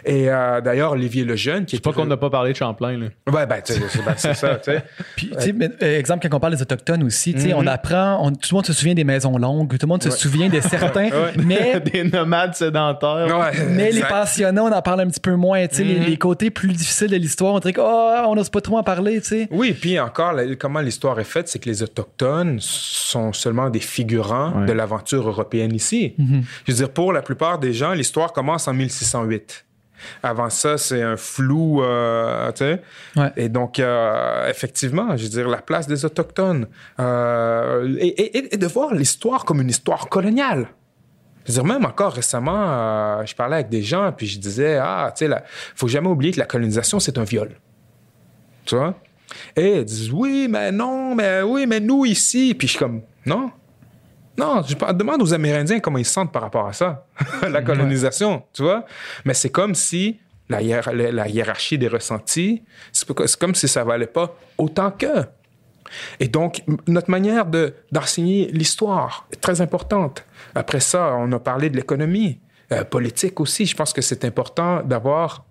[0.05, 2.97] Et euh, d'ailleurs, Olivier Lejeune, qui C'est pas qu'on n'a pas parlé de Champlain.
[2.99, 3.07] Là.
[3.33, 4.83] Ouais, ben, tu sais, c'est ben, c'est ça, tu sais.
[5.17, 8.31] Puis, mais, euh, exemple, quand on parle des Autochtones aussi, tu sais, on apprend, on-
[8.33, 10.15] tout le monde se souvient des maisons longues, tout le monde se Ouais.
[10.17, 11.33] souvient de certains, Ouais.
[11.37, 13.27] mais, Des nomades sédentaires.
[13.39, 15.67] Ouais, mais les pensionnats, on en parle un petit peu moins.
[15.67, 16.07] Tu sais, les, Mhm.
[16.07, 19.21] les côtés plus difficiles de l'histoire, on dirait qu'on on n'ose pas trop en parler,
[19.21, 19.49] tu sais.
[19.51, 23.81] Oui, puis encore, la- comment l'histoire est faite, c'est que les Autochtones sont seulement des
[23.81, 24.67] figurants Ouais.
[24.67, 26.15] de l'aventure européenne ici.
[26.19, 26.43] Mhm.
[26.67, 29.50] Je veux dire, pour la plupart des gens, l'histoire commence en 1608.
[30.23, 32.83] Avant ça, c'est un flou, euh, tu sais.
[33.17, 33.33] Ouais.
[33.37, 36.67] Et donc, euh, effectivement, je veux dire, la place des Autochtones.
[36.99, 40.69] euh, et, et- et de voir l'histoire comme une histoire coloniale.
[41.47, 45.13] Je veux dire, même encore récemment, je parlais avec des gens, puis je disais, ah,
[45.17, 45.43] tu sais, il
[45.75, 47.51] faut jamais oublier que la colonisation, c'est un viol.
[48.67, 48.95] Tu vois?
[49.57, 52.55] Et ils disent, oui, mais non, mais oui, mais nous ici.
[52.57, 53.51] Puis je suis comme, non.
[54.41, 57.07] Non, je demande aux Amérindiens comment ils se sentent par rapport à ça,
[57.49, 58.85] la colonisation, tu vois.
[59.25, 60.19] Mais c'est comme si
[60.49, 62.63] la, hiér- la- la hiérarchie des ressentis,
[62.93, 63.07] c'est
[63.39, 65.27] comme si ça valait pas autant qu'eux.
[66.21, 70.25] Et donc, notre manière de, d'enseigner l'histoire est très importante.
[70.55, 72.39] Après ça, on a parlé de l'économie,
[72.73, 73.67] euh, politique aussi.
[73.67, 75.45] Je pense que c'est important d'avoir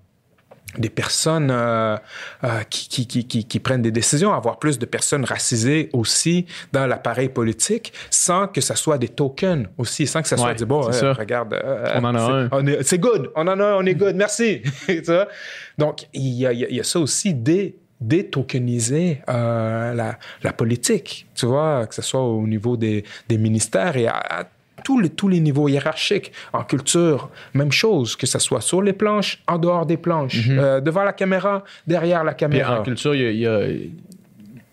[0.77, 1.97] des personnes euh,
[2.43, 6.85] euh, qui, qui, qui, qui, prennent des décisions, avoir plus de personnes racisées aussi dans
[6.85, 10.65] l'appareil politique, sans que ça soit des tokens aussi, sans que ça soit Ouais, dit,
[10.65, 11.59] bon, euh, regarde,
[11.95, 12.49] On en a un.
[12.83, 14.61] C'est good, on en a un, on est good, merci.
[15.77, 21.45] Donc, il y a, il y a- ça aussi, dé, détokeniser la, la politique, tu
[21.45, 24.43] vois, que ce soit au niveau des, des ministères et à, à
[24.83, 26.31] tous les, tous les niveaux hiérarchiques.
[26.53, 30.79] En culture, même chose, que ce soit sur les planches, en dehors des planches, euh,
[30.81, 32.37] devant la caméra, derrière la Mhm.
[32.37, 32.79] Puis caméra.
[32.79, 33.89] en culture, il y a- il y a.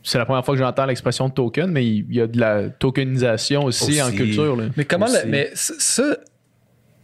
[0.03, 3.65] C'est la première fois que j'entends l'expression token, mais il y a de la tokenisation
[3.65, 4.03] aussi, Aussi.
[4.03, 4.55] en culture.
[4.57, 4.65] là.
[4.77, 6.17] Mais comment, la- mais ça,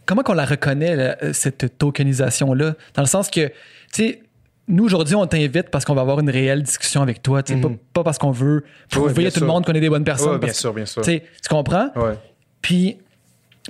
[0.05, 2.75] comment qu'on la reconnaît, là, cette tokenisation-là?
[2.93, 3.53] Dans le sens que, tu
[3.91, 4.21] sais,
[4.69, 7.59] nous, aujourd'hui, on t'invite parce qu'on va avoir une réelle discussion avec toi, tu sais,
[7.59, 10.05] pas, pas parce qu'on veut prouver bien à tout le monde qu'on est des bonnes
[10.05, 10.31] personnes.
[10.33, 11.01] Ouais, bien parce- sûr, bien sûr.
[11.01, 11.89] Tu comprends?
[11.97, 12.13] Ouais.
[12.63, 12.97] Puis,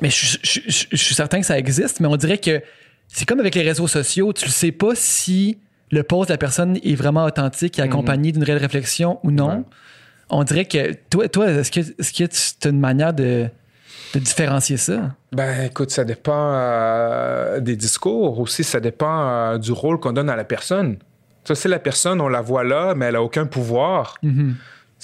[0.01, 2.61] mais je, je- je- je suis certain que ça existe, mais on dirait que
[3.09, 5.57] c'est comme avec les réseaux sociaux, tu ne sais pas si
[5.91, 9.49] le post de la personne est vraiment authentique et accompagné d'une réelle réflexion ou non.
[9.49, 9.57] Mhm.
[9.57, 9.63] Ouais.
[10.29, 13.47] On dirait que toi, toi est-ce que est-ce que tu as une manière de,
[14.15, 15.11] de différencier ça?
[15.31, 18.39] Ben, écoute, ça dépend euh, des discours.
[18.39, 20.97] Aussi, ça dépend euh, du rôle qu'on donne à la personne.
[21.43, 24.15] Ça, c'est la personne, on la voit là, mais elle a aucun pouvoir.
[24.24, 24.55] Mhm.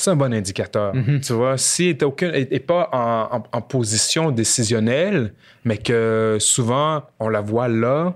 [0.01, 0.93] C'est un bon indicateur.
[1.19, 1.89] Tu vois, si
[2.21, 5.33] elle n'est pas en, en- en position décisionnelle,
[5.65, 8.15] mais que souvent on la voit là,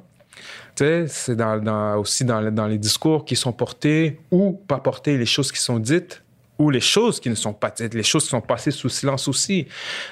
[0.76, 4.77] tu sais, c'est dans, dans- aussi dans, dans les discours qui sont portés ou pas
[4.80, 6.23] portés, les choses qui sont dites
[6.57, 9.27] ou les choses qui ne sont pas dites, les choses qui sont passées sous silence
[9.27, 9.68] aussi.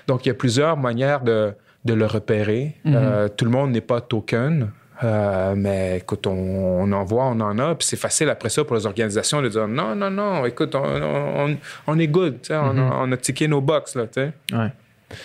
[0.08, 1.54] Donc, il y a plusieurs manières de,
[1.86, 2.76] de le repérer.
[2.86, 4.72] Euh, tout le monde n'est pas token.
[5.04, 8.64] Euh, mais écoute, on, on en voit, on en a, puis c'est facile après ça
[8.64, 11.58] pour les organisations de dire non, non, non, écoute, on, on,
[11.88, 14.32] on est good, tu sais, on, a, on a tické nos box, là, tu sais.
[14.54, 14.72] Ouais.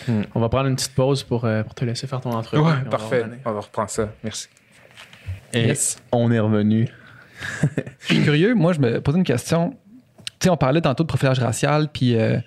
[0.08, 0.22] Hmm.
[0.34, 2.62] On va prendre une petite pause pour, euh, pour te laisser faire ton entrevue.
[2.62, 3.24] Ouais, puis on va parfait.
[3.44, 4.08] On va reprendre ça.
[4.24, 4.48] Merci.
[5.52, 5.98] Et Yes.
[6.10, 6.88] on est revenu.
[8.00, 9.70] Je suis curieux, moi, je me posais une question.
[10.38, 12.38] Tu sais, on parlait tantôt de profilage racial, puis euh,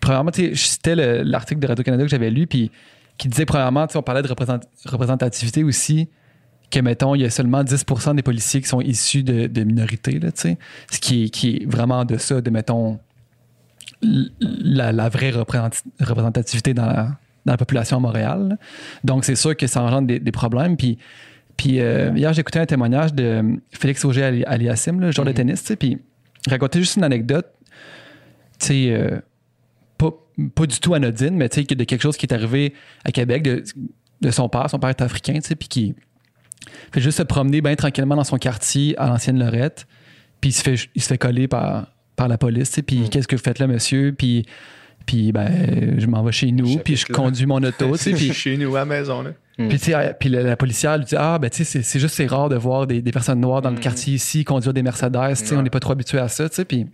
[0.00, 2.70] premièrement, tu sais, je citais le- l'article de Radio-Canada que j'avais lu, puis
[3.18, 6.08] qui disait, premièrement, tu sais, on parlait de représent- représentativité aussi,
[6.74, 10.18] que, mettons, il y a seulement 10% des policiers qui sont issus de, de minorités,
[10.18, 10.30] là.
[10.34, 12.98] Ce qui est, qui est vraiment de ça, de, mettons,
[14.02, 17.02] la, la vraie représent- représentativité dans la,
[17.46, 18.48] dans la population à Montréal.
[18.50, 18.56] là.
[19.02, 20.76] Donc, c'est sûr que ça engendre des, des problèmes.
[20.76, 20.98] Puis,
[21.56, 23.42] puis euh, hier, j'ai écouté un témoignage de
[23.72, 25.98] Félix Auger Ali- Aliassim, le joueur de tennis, tu sais, puis
[26.48, 27.46] racontait juste une anecdote,
[28.58, 29.18] tu sais, euh,
[29.96, 30.10] pas,
[30.54, 32.74] pas du tout anodine, mais tu sais, de quelque chose qui est arrivé
[33.04, 33.62] à Québec, de,
[34.20, 34.68] de son père.
[34.68, 35.94] Son père est africain, tu sais, puis qui
[36.92, 39.86] fait juste se promener bien tranquillement dans son quartier à l'ancienne Lorette,
[40.40, 41.86] puis il se fait, il se fait coller par,
[42.16, 44.12] par la police, tu sais, puis qu'est-ce que vous faites là, monsieur?
[44.16, 44.46] Puis,
[45.06, 47.14] puis ben, je m'en vais chez nous, puis je là.
[47.14, 49.22] conduis mon auto, tu sais, puis chez nous à la maison.
[49.22, 49.30] Là.
[49.56, 52.00] puis, tu sais, puis la, la policière lui dit Ah, ben, tu sais, c'est- c'est
[52.00, 54.82] juste, c'est rare de voir des, des personnes noires dans le quartier ici conduire des
[54.82, 55.12] Mercedes.
[55.38, 56.64] Tu sais, on n'est pas trop habitué à ça, tu sais.
[56.64, 56.86] Puis,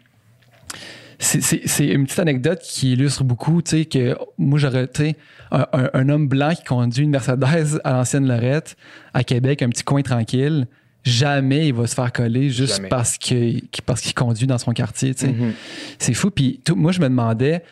[1.20, 5.02] c'est- c'est c'est une petite anecdote qui illustre beaucoup, tu sais, que moi, j'aurais, tu
[5.02, 5.16] sais,
[5.52, 7.44] un, un- un homme blanc qui conduit une Mercedes
[7.84, 8.76] à l'ancienne Lorette,
[9.14, 10.66] à Québec, un petit coin tranquille,
[11.04, 12.88] jamais il va se faire coller juste Jamais.
[12.88, 15.32] parce que- parce qu'il conduit dans son quartier, tu sais.
[15.32, 15.52] Mhm.
[15.98, 16.30] C'est fou.
[16.30, 17.62] Puis tout- moi, je me demandais,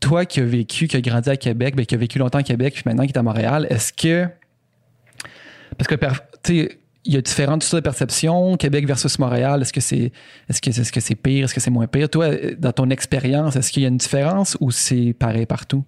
[0.00, 2.42] toi qui as vécu, qui as grandi à Québec, ben, qui as vécu longtemps à
[2.42, 4.26] Québec, puis maintenant qui est à Montréal, est-ce que.
[5.76, 6.08] Parce que, tu
[6.44, 9.62] sais, il y a différentes sortes de perceptions, Québec versus Montréal.
[9.62, 10.12] Est-ce que c'est
[10.48, 11.44] est-ce que, est-ce c'est pire?
[11.44, 12.08] Est-ce que c'est moins pire?
[12.08, 15.84] Toi, dans ton expérience, est-ce qu'il y a une différence ou c'est pareil partout?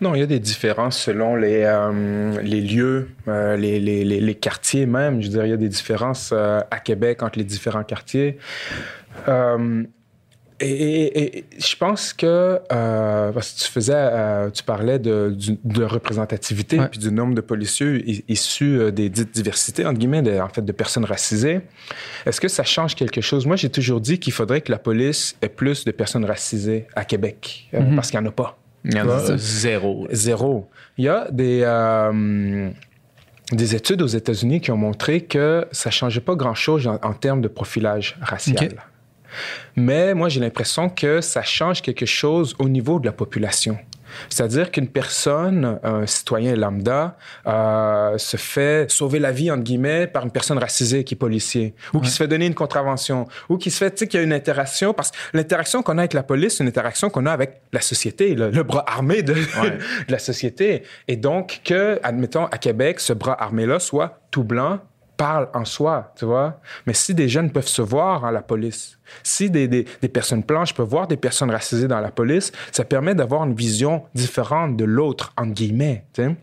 [0.00, 4.34] Non, il y a des différences selon les, euh, les lieux, euh, les, les, les,
[4.34, 5.20] quartiers même.
[5.20, 8.38] Je veux dire, il y a des différences euh, à Québec entre les différents quartiers.
[10.62, 15.34] Et, et- et je pense que euh, parce que tu faisais, euh, tu parlais de,
[15.34, 16.88] du- de représentativité Ouais.
[16.88, 20.48] puis du nombre de policiers i- issus euh, des dites diversités entre guillemets, de- en
[20.50, 21.60] fait, de personnes racisées.
[22.26, 23.46] Est-ce que ça change quelque chose?
[23.46, 27.04] Moi, j'ai toujours dit qu'il faudrait que la police ait plus de personnes racisées à
[27.06, 27.96] Québec euh, Mhm.
[27.96, 28.58] parce qu'il n'y en a pas.
[28.84, 30.08] Il y en a zéro.
[30.10, 30.68] Zéro.
[30.98, 32.70] Il y a des, euh,
[33.52, 37.12] des études aux États-Unis qui ont montré que ça ne changeait pas grand-chose en, en
[37.14, 38.74] termes de profilage racial.
[39.76, 43.78] Mais moi, j'ai l'impression que ça change quelque chose au niveau de la population.
[44.28, 47.16] C'est-à-dire qu'une personne, un citoyen lambda,
[47.46, 51.74] euh, se fait sauver la vie, entre guillemets, par une personne racisée qui est policier,
[51.94, 54.22] ou qui se fait donner une contravention, ou qui se fait, tu sais, qu'il y
[54.22, 57.26] a une interaction, parce que l'interaction qu'on a avec la police, c'est une interaction qu'on
[57.26, 59.34] a avec la société, le, le bras armé de,
[60.08, 60.82] de la société.
[61.08, 64.80] Et donc, que, admettons, à Québec, ce bras armé-là soit tout blanc,
[65.20, 66.60] parle en soi, tu vois.
[66.86, 70.40] Mais si des jeunes peuvent se voir à la police, si des, des, des personnes
[70.40, 74.78] blanches peuvent voir des personnes racisées dans la police, ça permet d'avoir une vision différente
[74.78, 76.36] de l'autre, entre guillemets, tu sais.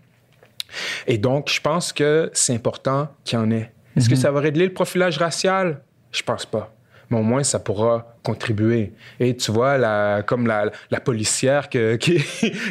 [1.08, 3.72] Et donc, je pense que c'est important qu'il y en ait.
[3.96, 5.82] Est-ce que ça va régler le profilage racial?
[6.12, 6.72] Je pense pas.
[7.10, 8.94] Mais au moins, ça pourra contribuer.
[9.20, 12.22] Et tu vois, la, comme la, la policière que- qui,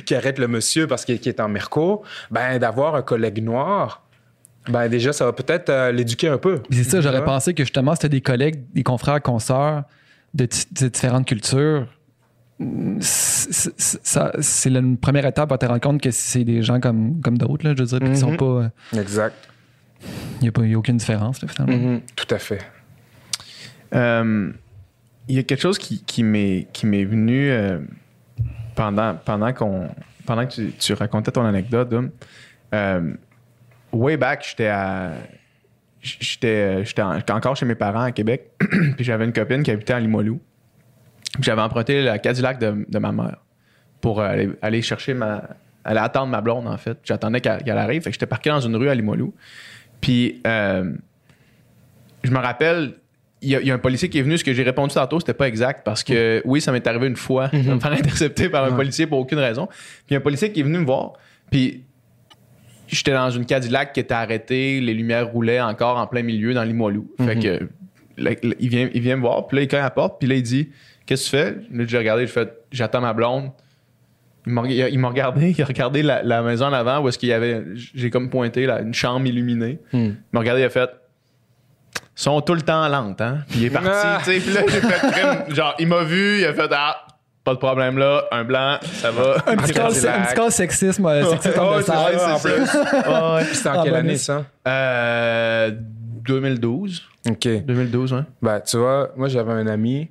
[0.04, 4.05] qui arrête le monsieur parce qu'il qu'il est en merco, ben, d'avoir un collègue noir,
[4.68, 6.62] ben, déjà, ça va peut-être euh, l'éduquer un peu.
[6.70, 9.84] C'est ça, j'aurais pensé que justement, c'était des collègues, des confrères, consoeurs
[10.34, 11.86] de, différentes cultures.
[13.00, 16.62] C'est- C'est ça- c'est la une première étape à te rendre compte que c'est des
[16.62, 18.36] gens comme, comme d'autres, là, je veux dire, qui sont Mhm.
[18.36, 18.70] pas.
[18.98, 19.34] Exact.
[20.40, 21.76] Il n'y a, pas- il y a aucune différence, là, finalement.
[21.94, 22.60] Mhm, Tout à fait.
[23.94, 24.52] Euh,
[25.28, 27.80] Il y a quelque chose qui, qui m'est qui m'est venu euh,
[28.76, 29.88] pendant, pendant, qu'on,
[30.24, 31.88] pendant que tu, tu racontais ton anecdote.
[31.88, 32.10] Dom.
[33.92, 35.12] Way back, j'étais à.
[36.00, 38.50] J'étais, j'étais, en- j'étais encore chez mes parents à Québec.
[38.58, 40.40] puis j'avais une copine qui habitait à Limoilou.
[41.34, 43.38] Puis j'avais emprunté la Cadillac de, de ma mère
[44.00, 45.42] pour aller, aller chercher ma.
[45.84, 46.98] Aller attendre ma blonde, en fait.
[47.04, 48.02] J'attendais qu'elle, qu'elle arrive.
[48.02, 49.32] Fait que j'étais parqué dans une rue à Limoilou.
[50.00, 50.92] Puis euh,
[52.24, 52.94] je me rappelle,
[53.40, 54.36] il y, a, il y a un policier qui est venu.
[54.36, 57.14] Ce que j'ai répondu tantôt, c'était pas exact parce que oui, ça m'est arrivé une
[57.16, 59.68] fois de me faire intercepter par un policier pour aucune raison.
[60.08, 61.12] Puis un policier qui est venu me voir.
[61.52, 61.84] Puis
[62.88, 66.62] j'étais dans une Cadillac qui était arrêtée, les lumières roulaient encore en plein milieu dans
[66.64, 67.10] Limoilou.
[67.24, 67.68] Fait que
[68.16, 68.30] là,
[68.60, 70.34] il, vient, il vient me voir, puis là, il cogne à la porte, puis là,
[70.36, 70.70] il dit
[71.06, 73.50] Qu'est-ce que tu fais Là, j'ai regardé, j'ai fait J'attends ma blonde.
[74.46, 77.32] Il m'a regardé, il a regardé la, la maison en avant où est-ce qu'il y
[77.32, 79.78] avait, j'ai comme pointé là, une chambre illuminée.
[79.92, 80.90] Il m'a regardé, il a fait
[81.94, 83.38] Ils sont tout le temps lentes, hein.
[83.48, 84.18] Puis il est parti, Ah.
[84.24, 84.40] tu sais.
[84.40, 85.54] Puis là, j'ai fait.
[85.54, 87.05] Genre, il m'a vu, il a fait Ah,
[87.46, 89.36] pas de problème là, un blanc, ça va.
[89.46, 92.66] Un petit cas sexisme, euh, sexisme Oh, en c'est plus.
[93.54, 94.44] C'était en Ah, quelle année, ça?
[94.66, 95.70] Euh,
[96.24, 97.02] 2012.
[97.30, 97.48] OK.
[97.64, 98.20] 2012, ouais.
[98.42, 100.10] Ben, tu vois, moi, j'avais un ami,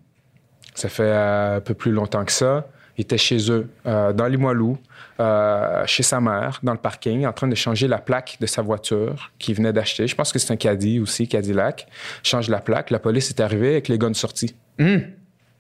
[0.76, 2.68] ça fait euh, un peu plus longtemps que ça.
[2.98, 4.78] Il était chez eux, euh, dans Limoilou,
[5.20, 8.62] euh, chez sa mère, dans le parking, en train de changer la plaque de sa
[8.62, 10.08] voiture qu'il venait d'acheter.
[10.08, 11.86] Je pense que c'est un caddie aussi, Cadillac.
[12.24, 12.92] Change la plaque.
[12.92, 14.56] La police est arrivée avec les guns sortis.
[14.80, 15.02] Hum.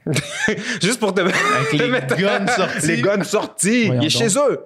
[0.81, 1.89] Juste pour te Avec les
[2.21, 2.87] guns sortis.
[2.87, 3.85] Les guns sortis.
[3.87, 4.29] Voyons il est donc.
[4.31, 4.59] chez eux.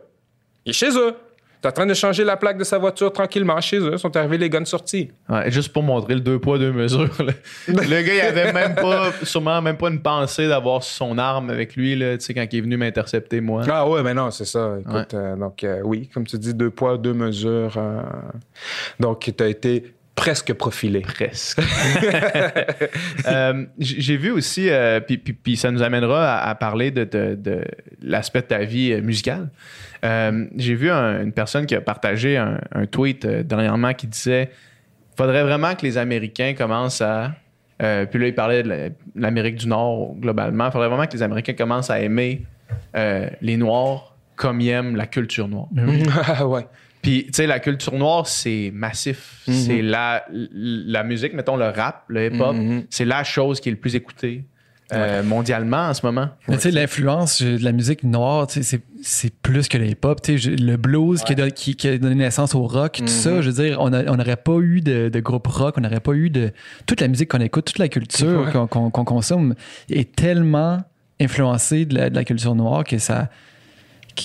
[0.66, 1.16] Il est chez eux.
[1.62, 3.98] T'es en train de changer la plaque de sa voiture tranquillement chez eux.
[3.98, 5.12] Sont arrivés les guns sortis.
[5.28, 7.10] Ouais, juste pour montrer le deux poids, deux mesures.
[7.22, 7.34] là.
[7.68, 11.76] le gars, il avait même pas, sûrement même pas une pensée d'avoir son arme avec
[11.76, 13.64] lui, là, tu sais, quand il est venu m'intercepter, moi.
[13.70, 14.78] Ah ouais, mais non, c'est ça.
[14.80, 17.74] Écoute, euh, donc euh, oui, comme tu dis, deux poids, deux mesures.
[17.78, 18.04] euh,
[18.98, 21.02] donc, tu as été presque profilé.
[21.02, 21.60] Presque.
[23.28, 27.04] Euh, J'ai vu aussi, euh, puis, puis- puis ça nous amènera à, à parler de,
[27.04, 27.64] de- de
[28.02, 29.50] l'aspect de ta vie euh, musicale.
[30.06, 34.08] Euh, J'ai vu un- une personne qui a partagé un, un tweet euh, dernièrement qui
[34.08, 34.50] disait
[35.18, 37.34] faudrait vraiment que les Américains commencent à.
[37.82, 40.68] euh, puis là, il parlait de la- de l'Amérique du Nord globalement.
[40.68, 42.44] Il faudrait vraiment que les Américains commencent à aimer
[42.96, 45.68] euh, les Noirs comme ils aiment la culture noire.
[46.38, 46.66] Ah ouais.
[47.10, 49.42] Puis, tu sais, la culture noire, c'est massif.
[49.48, 52.84] C'est la, la musique, mettons le rap, le hip-hop, Mhm.
[52.92, 54.44] c'est la chose qui est le plus écoutée
[54.92, 56.30] euh, mondialement en ce moment.
[56.48, 58.64] Mais tu sais, l'influence euh, de la musique noire, c'est
[59.02, 60.20] c'est plus que le hip-hop.
[60.22, 62.94] Tu sais, je- le blues qui, a don- qui- qui a donné naissance au rock,
[62.98, 66.00] tout ça, je veux dire, on n'aurait pas eu de, de groupe rock, on n'aurait
[66.00, 66.52] pas eu de.
[66.88, 69.54] Toute la musique qu'on écoute, toute la culture qu'on consomme
[69.92, 70.80] est tellement
[71.22, 73.30] influencée de la, de la culture noire que ça.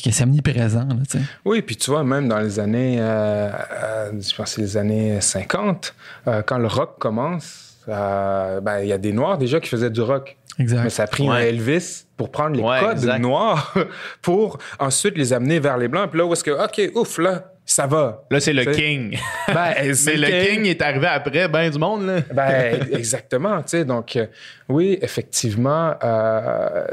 [0.03, 0.87] Que c'est omniprésent.
[0.89, 1.21] Là.
[1.45, 3.51] Oui, puis tu vois, même dans les années, euh,
[3.83, 5.95] euh, je pense que les années 50,
[6.29, 9.91] euh, quand le rock commence, euh, ben, il y a des Noirs déjà qui faisaient
[9.91, 10.37] du rock.
[10.59, 10.85] Exact.
[10.85, 11.37] Mais ça a pris un.
[11.37, 13.19] Elvis pour prendre les Ouais, codes exact.
[13.19, 13.75] noirs
[14.23, 16.11] pour ensuite les amener vers les blancs.
[16.11, 18.23] Puis là, où est-ce que, OK, ouf, là, ça va.
[18.31, 19.19] Là, c'est le king.
[19.49, 22.21] Ben, Mais c'est le king est arrivé après ben du monde, là.
[22.33, 23.85] Ben, exactement, tu sais.
[23.85, 24.27] Donc, euh,
[24.69, 26.87] oui, effectivement, euh,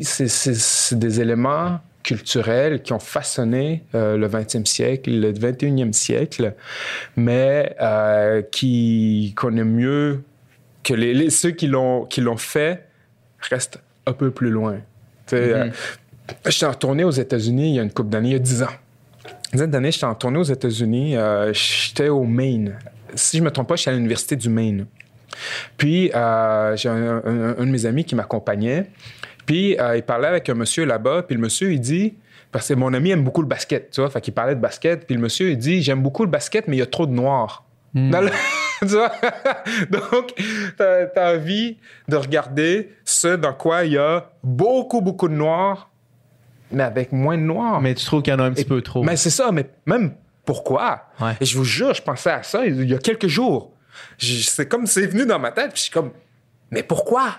[0.00, 5.92] c'est- c'est c'est des éléments culturels qui ont façonné euh, le 20e siècle, le 21e
[5.92, 6.54] siècle,
[7.16, 10.22] mais euh, qui connaît mieux
[10.84, 12.86] que les, les- ceux qui l'ont qui l'ont fait
[13.50, 14.76] restent un peu plus loin.
[15.26, 15.70] Sais, euh,
[16.46, 18.62] J'étais en tournée aux États-Unis il y a une couple d'années, il y a 10
[18.62, 18.68] ans.
[19.26, 21.16] Une dizaine d'années, j'étais en tournée aux États-Unis.
[21.16, 22.78] euh, j'étais au Maine.
[23.14, 24.86] Si je me trompe pas, j'étais à l'université du Maine.
[25.76, 28.86] Puis, j'ai un, un- un de mes amis qui m'accompagnait.
[29.46, 31.22] Puis, euh, il parlait avec un monsieur là-bas.
[31.24, 32.14] Puis, le monsieur, il dit,
[32.52, 35.06] parce que mon ami aime beaucoup le basket, tu vois, fait qu'il parlait de basket.
[35.06, 37.12] Puis, le monsieur, il dit, j'aime beaucoup le basket, mais il y a trop de
[37.12, 37.64] noirs.
[37.94, 38.30] Dans le-
[38.80, 39.12] tu vois?
[39.90, 40.32] Donc,
[40.76, 41.76] t'as as envie
[42.08, 45.90] de regarder ce dans quoi il y a beaucoup, beaucoup de noirs,
[46.72, 47.80] mais avec moins de noirs.
[47.80, 49.02] Mais tu trouves qu'il y en a un petit Et- peu trop.
[49.04, 50.14] Mais c'est ça, mais même
[50.44, 51.04] pourquoi?
[51.20, 51.34] Ouais.
[51.40, 53.72] Et je vous jure, je pensais à ça il y a quelques jours.
[54.18, 56.10] C'est comme c'est venu dans ma tête, puis je suis comme,
[56.70, 57.30] mais pourquoi?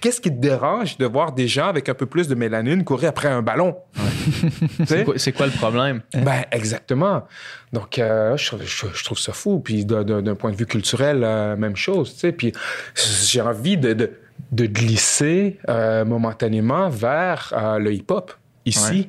[0.00, 3.10] Qu'est-ce qui te dérange de voir des gens avec un peu plus de mélanine courir
[3.10, 3.76] après un ballon?
[4.86, 6.02] C'est quoi, c'est quoi le problème?
[6.14, 7.24] Ben, exactement.
[7.72, 9.60] Donc, euh, je, trouve- je- je trouve ça fou.
[9.60, 12.14] Puis, d'un- point de vue culturel, euh, même chose.
[12.36, 12.52] Puis,
[12.94, 14.10] j'ai envie de, de,
[14.52, 18.32] de glisser euh, momentanément vers euh, le hip-hop
[18.66, 19.08] ici.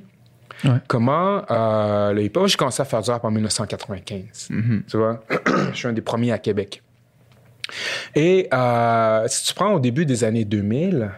[0.63, 0.71] Ouais.
[0.71, 0.77] Ouais.
[0.87, 4.47] Comment euh, le hip-hop, j'ai commencé à faire du rap en 1995.
[4.49, 4.83] Mhm.
[4.89, 5.21] Tu vois,
[5.71, 6.81] je suis un des premiers à Québec.
[8.15, 11.09] Et euh, si tu prends au début des années 2000,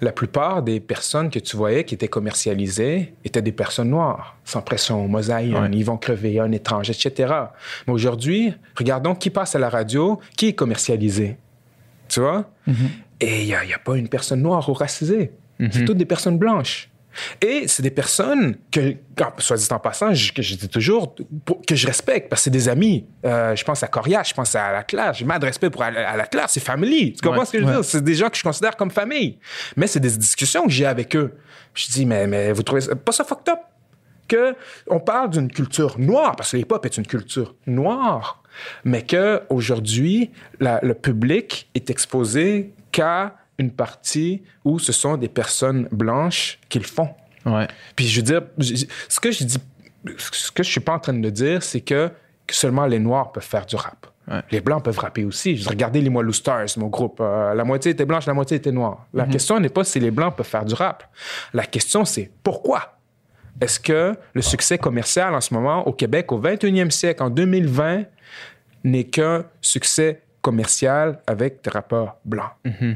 [0.00, 4.60] la plupart des personnes que tu voyais qui étaient commercialisées étaient des personnes noires, sans
[4.62, 5.68] pression, mosaïque, Ouais.
[5.72, 7.32] ils vont crever, un étrange, etc.
[7.86, 11.36] Mais aujourd'hui, regardons qui passe à la radio, qui est commercialisé.
[12.08, 12.50] Tu vois?
[13.20, 15.32] Et il n'y a, il y a pas une personne noire ou racisée.
[15.70, 16.88] C'est toutes des personnes blanches.
[17.40, 18.96] Et c'est des personnes que,
[19.38, 21.14] soit dit en passant, je, que je dis toujours,
[21.66, 23.06] que je respecte, parce que c'est des amis.
[23.24, 25.18] Euh, je pense à Corias, je pense à la classe.
[25.18, 27.12] J'ai mal de respect pour à, la classe, c'est family.
[27.14, 27.76] Tu comprends Ouais, ce que je veux ouais.
[27.76, 27.84] dire?
[27.84, 29.38] C'est des gens que je considère comme famille.
[29.76, 31.34] Mais c'est des discussions que j'ai avec eux.
[31.74, 33.58] Je dis, mais, mais vous trouvez ça- pas ça fucked up?
[34.28, 34.54] que
[34.86, 38.42] on parle d'une culture noire, parce que l'hip-hop est une culture noire,
[38.84, 40.30] mais que aujourd'hui
[40.60, 46.84] le public est exposé qu'à une partie où ce sont des personnes blanches qui le
[46.84, 47.08] font.
[47.46, 47.66] Ouais.
[47.96, 48.42] Puis je veux dire,
[49.08, 49.58] ce que je dis,
[50.18, 52.10] ce que je suis pas en train de dire, c'est que,
[52.46, 54.06] que seulement les noirs peuvent faire du rap.
[54.28, 54.40] Ouais.
[54.50, 55.56] Les blancs peuvent rapper aussi.
[55.56, 57.18] Je regardais les Moilou Stars, mon groupe.
[57.20, 59.06] euh, la moitié était blanche, la moitié était noire.
[59.12, 61.04] La question n'est pas si les blancs peuvent faire du rap.
[61.52, 62.98] La question, c'est pourquoi?
[63.60, 68.04] Est-ce que le succès commercial en ce moment au Québec, au 21e siècle, en 2020,
[68.84, 72.50] n'est qu'un succès commercial avec des rappeurs blancs.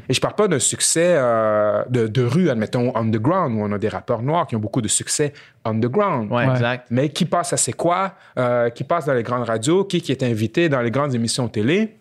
[0.08, 3.78] Et je parle pas d'un succès euh, de, de rue, admettons, underground, où on a
[3.78, 5.32] des rappeurs noirs qui ont beaucoup de succès
[5.64, 6.30] underground.
[6.30, 6.52] Ouais, Ouais.
[6.52, 6.88] exact.
[6.90, 10.12] Mais qui passe à C'est quoi, euh, qui passe dans les grandes radios, qui, qui
[10.12, 11.96] est invité dans les grandes émissions télé.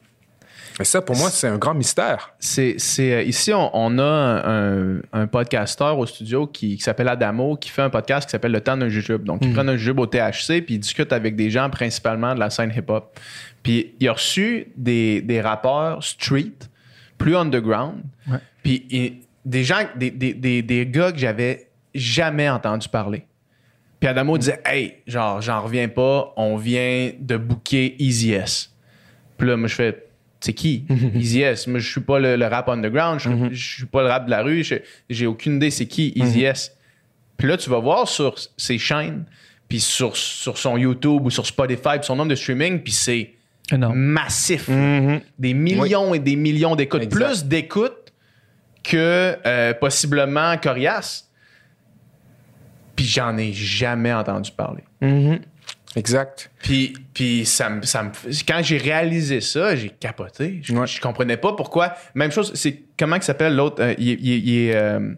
[0.77, 2.33] Et ça, pour moi, c'est un grand mystère.
[2.37, 7.07] C'est, c'est, euh, ici, on, on a un, un podcasteur au studio qui, qui s'appelle
[7.07, 9.23] Adamo, qui fait un podcast qui s'appelle Le temps d'un jujube.
[9.23, 12.39] Donc, il prend un jujube au THC, puis il discute avec des gens principalement de
[12.41, 13.17] la scène hip-hop.
[13.65, 16.53] Puis, il a reçu des, des rappeurs street,
[17.17, 18.03] plus underground.
[18.29, 18.37] Ouais.
[18.63, 19.13] Puis, il-
[19.43, 23.25] des gens, des, des, des, des gars que j'avais jamais entendu parler.
[23.99, 28.71] Puis Adamo disait, hey, genre, j'en reviens pas, on vient de booker Easy S.
[29.37, 30.03] Puis là, moi, je fais,
[30.39, 30.85] c'est qui?
[31.15, 31.65] Easy S?
[31.67, 34.31] Moi, je suis pas le, le rap underground, je, je suis pas le rap de
[34.31, 34.63] la rue,
[35.09, 36.75] j'ai aucune idée c'est qui Easy S.
[37.37, 39.25] Puis là, tu vas voir sur ses chaînes,
[39.69, 43.33] puis sur, sur son YouTube ou sur Spotify, puis son nombre de streaming, puis c'est
[43.71, 43.97] Énorme.
[43.97, 44.67] massif.
[44.67, 45.21] Mhm.
[45.39, 47.03] Des millions et des millions d'écoutes.
[47.03, 47.25] Exact.
[47.25, 48.13] Plus d'écoutes
[48.83, 51.23] que euh, possiblement Corias.
[52.95, 54.83] Puis j'en ai jamais entendu parler.
[55.01, 55.39] Mhm.
[55.95, 56.51] Exact.
[56.61, 58.11] Puis, puis ça me, ça me-
[58.45, 60.59] quand j'ai réalisé ça, j'ai capoté.
[60.61, 60.85] Je, Ouais.
[60.87, 61.93] je comprenais pas pourquoi.
[62.15, 65.13] Même chose, c'est comment il s'appelle l'autre euh, Il, il euh,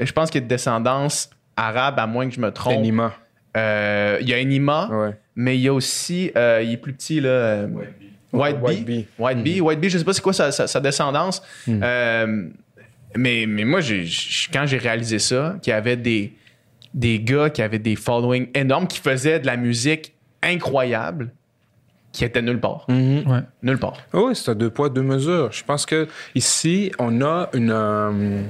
[0.00, 2.78] je pense qu'il est de descendance arabe, à moins que je me trompe.
[2.78, 3.14] Anima.
[3.56, 5.14] Euh, il y a Enima, Ouais.
[5.34, 7.28] mais il y a aussi, euh, il est plus petit, là.
[7.28, 7.66] euh,
[8.32, 8.64] White Bee.
[8.64, 9.06] White Bee.
[9.18, 9.60] White Bee.
[9.60, 11.42] White Bee, je sais pas c'est quoi sa, sa- sa descendance.
[11.68, 12.48] Euh,
[13.16, 16.34] mais, mais moi, j'ai- j'ai- quand j'ai réalisé ça, qu'il y avait des,
[16.92, 20.12] des gars qui avaient des followings énormes, qui faisaient de la musique
[20.42, 21.30] incroyable,
[22.12, 22.86] qui étaient nulle part.
[22.88, 23.40] Ouais.
[23.62, 23.96] Nulle part.
[24.12, 25.52] Oui, c'est à deux poids, deux mesures.
[25.52, 28.42] Je pense que ici, on a une, euh,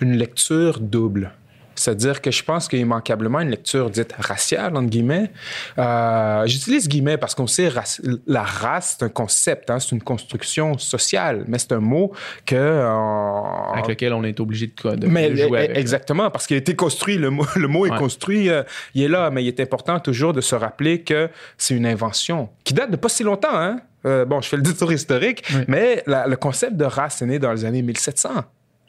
[0.00, 1.30] une lecture double.
[1.76, 5.30] C'est-à-dire que je pense qu'il y a immanquablement une lecture dite raciale, entre guillemets.
[5.78, 10.02] Euh, J'utilise guillemets parce qu'on sait race- la race, c'est un concept, hein, c'est une
[10.02, 12.12] construction sociale, mais c'est un mot
[12.44, 12.54] que...
[12.56, 15.76] euh, Avec lequel on est obligé de, de mais jouer e- avec.
[15.76, 17.94] exactement, parce qu'il a été construit, le mot, le mot Ouais.
[17.94, 18.62] est construit, euh,
[18.94, 21.28] il est là, mais il est important toujours de se rappeler que
[21.58, 23.48] c'est une invention qui date de pas si longtemps.
[23.52, 23.80] Hein?
[24.06, 25.60] Euh, bon, je fais le détour historique, Oui.
[25.68, 28.30] mais la- le concept de race est né dans les années 1700.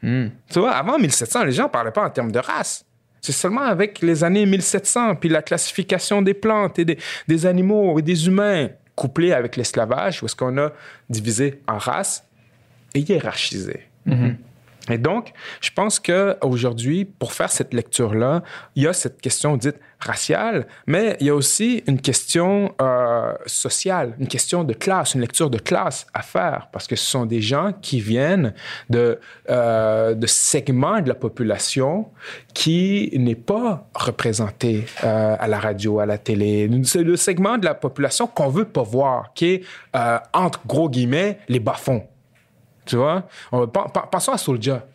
[0.01, 0.27] Hmm.
[0.49, 2.85] Tu vois, avant 1700, les gens ne parlaient pas en termes de race.
[3.21, 8.01] C'est seulement avec les années 1700, puis la classification des plantes et des, animaux et
[8.01, 10.71] des humains, couplée avec l'esclavage, où est-ce qu'on a
[11.09, 12.25] divisé en races
[12.93, 13.81] et hiérarchisé.
[14.89, 18.43] Et donc, je pense qu'aujourd'hui, pour faire cette lecture-là,
[18.75, 23.33] il y a cette question dite raciale, mais il y a aussi une question euh,
[23.45, 27.25] sociale, une question de classe, une lecture de classe à faire, parce que ce sont
[27.25, 28.53] des gens qui viennent
[28.89, 29.19] de,
[29.49, 32.09] euh, de segments de la population
[32.53, 36.69] qui n'est pas représenté euh, à la radio, à la télé.
[36.83, 39.63] C'est le segment de la population qu'on veut pas voir, qui est,
[39.95, 42.07] euh, entre gros guillemets, les bas-fonds.
[42.87, 43.27] Tu vois?
[43.51, 44.85] On, pa- pa- passons à Soulja.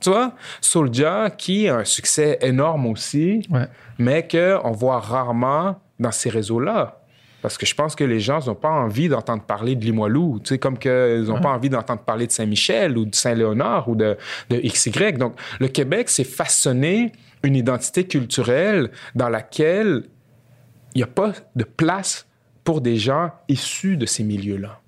[0.00, 0.32] Tu vois?
[0.62, 3.66] Soulja, qui a un succès énorme aussi, Ouais.
[3.98, 6.96] mais qu'on voit rarement dans ces réseaux-là.
[7.42, 10.48] Parce que je pense que les gens n'ont pas envie d'entendre parler de Limoilou, tu
[10.50, 14.16] sais, comme qu'ils n'ont pas envie d'entendre parler de Saint-Michel ou de Saint-Léonard ou de,
[14.50, 15.12] de XY.
[15.14, 20.04] Donc, le Québec s'est façonné une identité culturelle dans laquelle
[20.94, 22.26] il n'y a pas de place
[22.62, 24.78] pour des gens issus de ces milieux-là.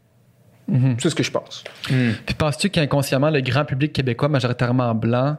[0.98, 1.64] C'est ce que je pense.
[1.84, 5.36] Puis penses-tu qu'inconsciemment, le grand public québécois, majoritairement blanc,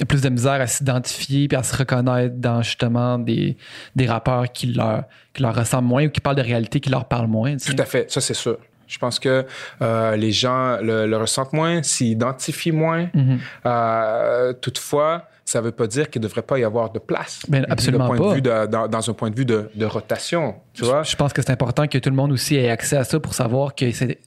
[0.00, 3.56] a plus de misère à s'identifier puis à se reconnaître dans justement des,
[3.94, 7.06] des rappeurs qui leur, qui leur ressemblent moins ou qui parlent de réalité qui leur
[7.06, 7.52] parlent moins?
[7.52, 7.74] tu sais?
[7.74, 8.58] Tout à fait, ça c'est sûr.
[8.86, 9.46] Je pense que
[9.80, 13.08] euh, les gens le, le ressentent moins, s'identifient moins.
[13.14, 13.38] Mhm.
[13.64, 17.40] Euh, toutefois, ça ne veut pas dire qu'il ne devrait pas y avoir de place.
[17.68, 18.28] Absolument point pas.
[18.30, 21.02] De vue de- dans, dans un point de vue de, de rotation, tu vois?
[21.02, 23.34] Je pense que c'est important que tout le monde aussi ait accès à ça pour
[23.34, 24.18] savoir que ces,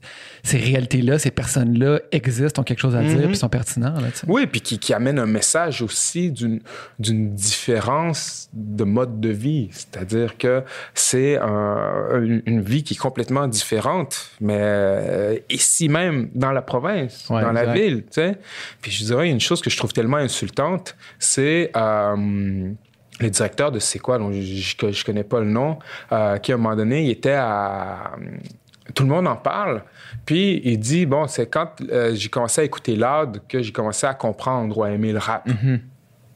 [0.45, 3.99] ces réalités-là, ces personnes-là existent, ont quelque chose à dire puis sont pertinents.
[3.99, 4.07] Là.
[4.27, 6.61] Oui, puis qui, qui amène un message aussi d'une
[7.33, 9.69] différence de mode de vie.
[9.71, 10.63] C'est-à-dire que
[10.93, 17.27] c'est un- une, vie qui est complètement différente, mais euh, ici même, dans la province,
[17.29, 18.37] Ouais, dans la ville, tu sais.
[18.81, 21.71] Puis je dirais, une chose que je trouve tellement insultante, c'est...
[21.75, 22.69] euh,
[23.21, 25.79] le directeur de c'est quoi, dont je, je, je connais pas le nom,
[26.11, 28.11] euh, qui à un moment donné, il était à...
[28.93, 29.83] Tout le monde en parle.
[30.25, 34.05] Puis il dit, bon, c'est quand euh, j'ai commencé à écouter Loud que j'ai commencé
[34.05, 35.47] à comprendre ou à aimer le rap.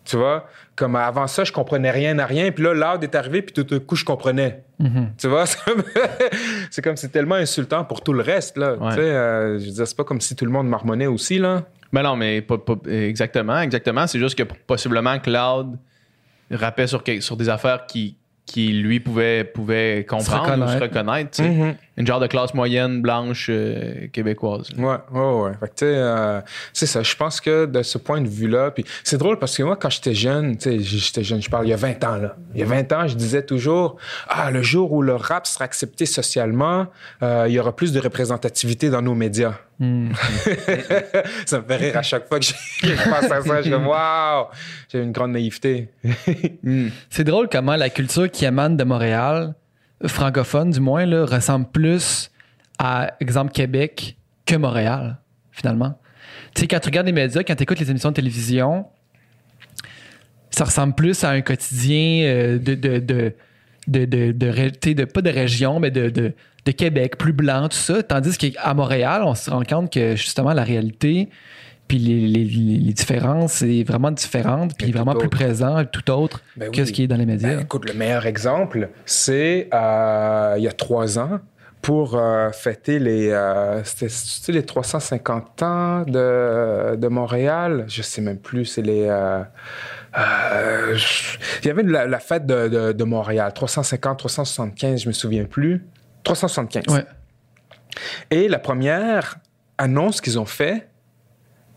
[0.06, 0.48] Tu vois?
[0.76, 2.52] Comme avant ça, je comprenais rien à rien.
[2.52, 4.64] Puis là, Loud est arrivé, puis tout d'un coup, je comprenais.
[5.18, 5.46] Tu vois?
[6.72, 8.74] C'est comme- c'est tellement insultant pour tout le reste, là.
[8.76, 8.90] Ouais.
[8.90, 11.38] Tu sais, euh, je veux dire, c'est pas comme si tout le monde marmonnait aussi,
[11.38, 11.64] là.
[11.92, 14.08] Mais non, mais pas, pas- exactement, exactement.
[14.08, 15.78] C'est juste que possiblement Cloud
[16.52, 17.04] rappait sur
[17.38, 18.18] des affaires qui,
[18.50, 20.74] qui lui pouvait, pouvait comprendre ou reconnaître.
[20.74, 21.30] se reconnaître.
[21.30, 21.50] tu sais.
[21.50, 21.76] Mhm.
[21.98, 24.70] Une genre de classe moyenne blanche euh, québécoise.
[24.76, 25.52] Ouais, ouais, ouais.
[25.60, 26.42] Fait que, tu sais, euh,
[26.74, 27.04] c'est ça.
[27.04, 29.92] Je pense que de ce point de vue-là, puis c'est drôle parce que moi, quand
[29.92, 32.38] j'étais jeune, tu sais, j'étais jeune, je parle il y a 20 ans, là.
[32.56, 33.98] Il y a 20 ans, je disais toujours,
[34.28, 36.88] ah, le jour où le rap sera accepté socialement,
[37.22, 39.54] euh, il y aura plus de représentativité dans nos médias.
[39.80, 40.12] Hmm.
[41.46, 42.46] ça me fait rire à chaque fois que
[42.84, 43.62] je pense à ça.
[43.62, 44.48] Je dis, waouh,
[44.92, 45.88] j'ai une grande naïveté.
[47.10, 49.56] C'est drôle comment la culture qui émane de Montréal,
[50.06, 52.30] francophone du moins, là, ressemble plus
[52.78, 55.18] à, exemple, Québec que Montréal,
[55.52, 55.98] finalement.
[56.56, 58.86] Tu sais, quand tu regardes les médias, quand tu écoutes les émissions de télévision,
[60.50, 63.34] ça ressemble plus à un quotidien euh, de, de, de,
[63.88, 66.34] de, de, de sais, de- pas de région, mais de, de,
[66.72, 68.04] de Québec, plus blanc, tout ça.
[68.04, 71.30] Tandis qu'à Montréal, on se rend compte que justement la réalité,
[71.88, 76.70] puis les, les, les différences, c'est vraiment différente, puis vraiment plus présent, tout autre Ben
[76.72, 76.88] que oui.
[76.88, 77.56] ce qui est dans les médias.
[77.56, 81.40] Ben, écoute, le meilleur exemple, c'est euh, il y a trois ans,
[81.82, 83.82] pour euh, fêter les, euh,
[84.50, 87.86] les 350 ans de, de Montréal.
[87.88, 89.08] Je sais même plus, c'est les...
[89.10, 89.42] euh,
[90.96, 95.14] je- il y avait la, la fête de, de- de Montréal, 350, 375, je me
[95.14, 95.86] souviens plus.
[96.36, 96.94] 375.
[96.94, 97.06] Ouais.
[98.32, 99.38] Et la première
[99.78, 100.88] annonce qu'ils ont fait,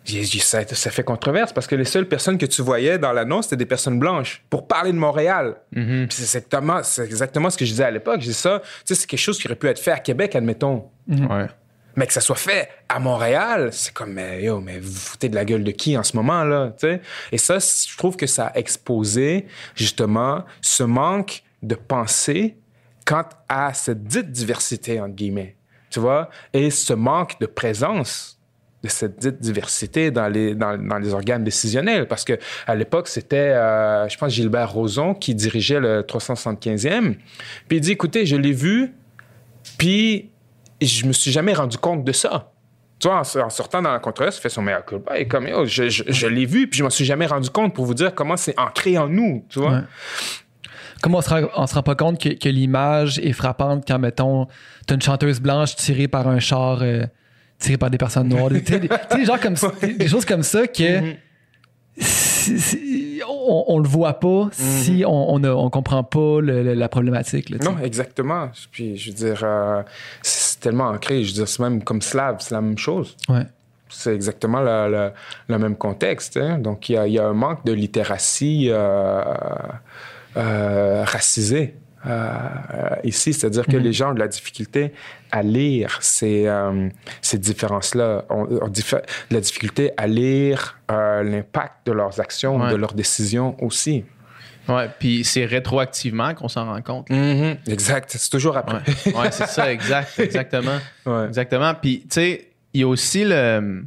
[0.04, 3.12] j'ai- j'ai- ça, ça fait controverse parce que les seules personnes que tu voyais dans
[3.12, 5.56] l'annonce, c'était des personnes blanches pour parler de Montréal.
[5.72, 6.08] Mhm.
[6.08, 6.36] Puis c'est
[7.04, 8.20] exactement, ce que je disais à l'époque.
[8.20, 10.34] Je dis ça, tu sais, c'est quelque chose qui aurait pu être fait à Québec,
[10.36, 10.88] admettons.
[11.08, 11.46] Ouais.
[11.94, 15.28] Mais que ça soit fait à Montréal, c'est comme, mais yo, mais vous vous foutez
[15.28, 17.00] de la gueule de qui en ce moment, là, tu sais?
[17.32, 19.46] Et ça, je trouve que ça a exposé,
[19.76, 22.56] justement, ce manque de pensée
[23.04, 25.56] quant à cette dite diversité, entre guillemets,
[25.90, 26.30] tu vois?
[26.52, 28.38] Et ce manque de présence
[28.82, 32.08] de cette dite diversité dans les, dans, les organes décisionnels.
[32.08, 37.14] Parce que à l'époque, c'était, euh, je pense, Gilbert Rozon qui dirigeait le 375e.
[37.68, 38.92] Puis il dit, écoutez, je l'ai vu,
[39.78, 40.30] puis
[40.80, 42.50] je me suis jamais rendu compte de ça.
[42.98, 45.16] Tu vois, en, sortant dans la controverse, il fait son meilleur culpa.
[45.18, 47.74] Et comme, yo, je, je- je l'ai vu, puis je m'en suis jamais rendu compte
[47.74, 49.82] pour vous dire comment c'est ancré en nous, tu vois.
[51.02, 53.98] Comment on se rend, on se rend pas compte que, que l'image est frappante quand,
[53.98, 54.46] mettons,
[54.86, 57.04] t'as une chanteuse blanche tirée par un char euh,
[57.58, 58.48] tiré par des personnes noires.
[58.50, 61.14] tu sais, des, gens comme des, des choses comme ça que Mhm.
[61.98, 66.74] si- si- on, on le voit pas si on, on, on comprend pas le- le-
[66.74, 67.50] la problématique.
[67.50, 67.58] là.
[67.64, 68.50] Non, exactement.
[68.70, 69.82] Puis, je veux dire, euh,
[70.22, 71.22] c'est tellement ancré.
[71.22, 73.16] Je veux dire, c'est même comme slave, c'est la même chose.
[73.28, 73.46] Ouais.
[73.88, 75.12] C'est exactement le,
[75.58, 76.36] même contexte.
[76.38, 76.58] hein.
[76.58, 79.22] Donc, il y a, il y a un manque de littératie euh,
[80.36, 81.74] euh, racisée
[82.06, 82.38] euh,
[83.04, 83.32] ici.
[83.32, 84.92] C'est-à-dire que les gens ont de la difficulté
[85.30, 86.88] à lire ces, euh,
[87.20, 88.24] ces différences-là,
[89.30, 92.70] la difficulté à lire euh, l'impact de leurs actions, Ouais.
[92.70, 94.04] de leurs décisions aussi.
[94.68, 97.08] Ouais, puis c'est rétroactivement qu'on s'en rend compte.
[97.68, 98.10] Exact.
[98.16, 98.80] C'est toujours après.
[99.06, 100.78] Ouais, Ouais, c'est ça, exact, exactement.
[101.06, 101.26] Ouais.
[101.26, 101.74] Exactement.
[101.74, 103.84] Puis, tu sais, il y a aussi le.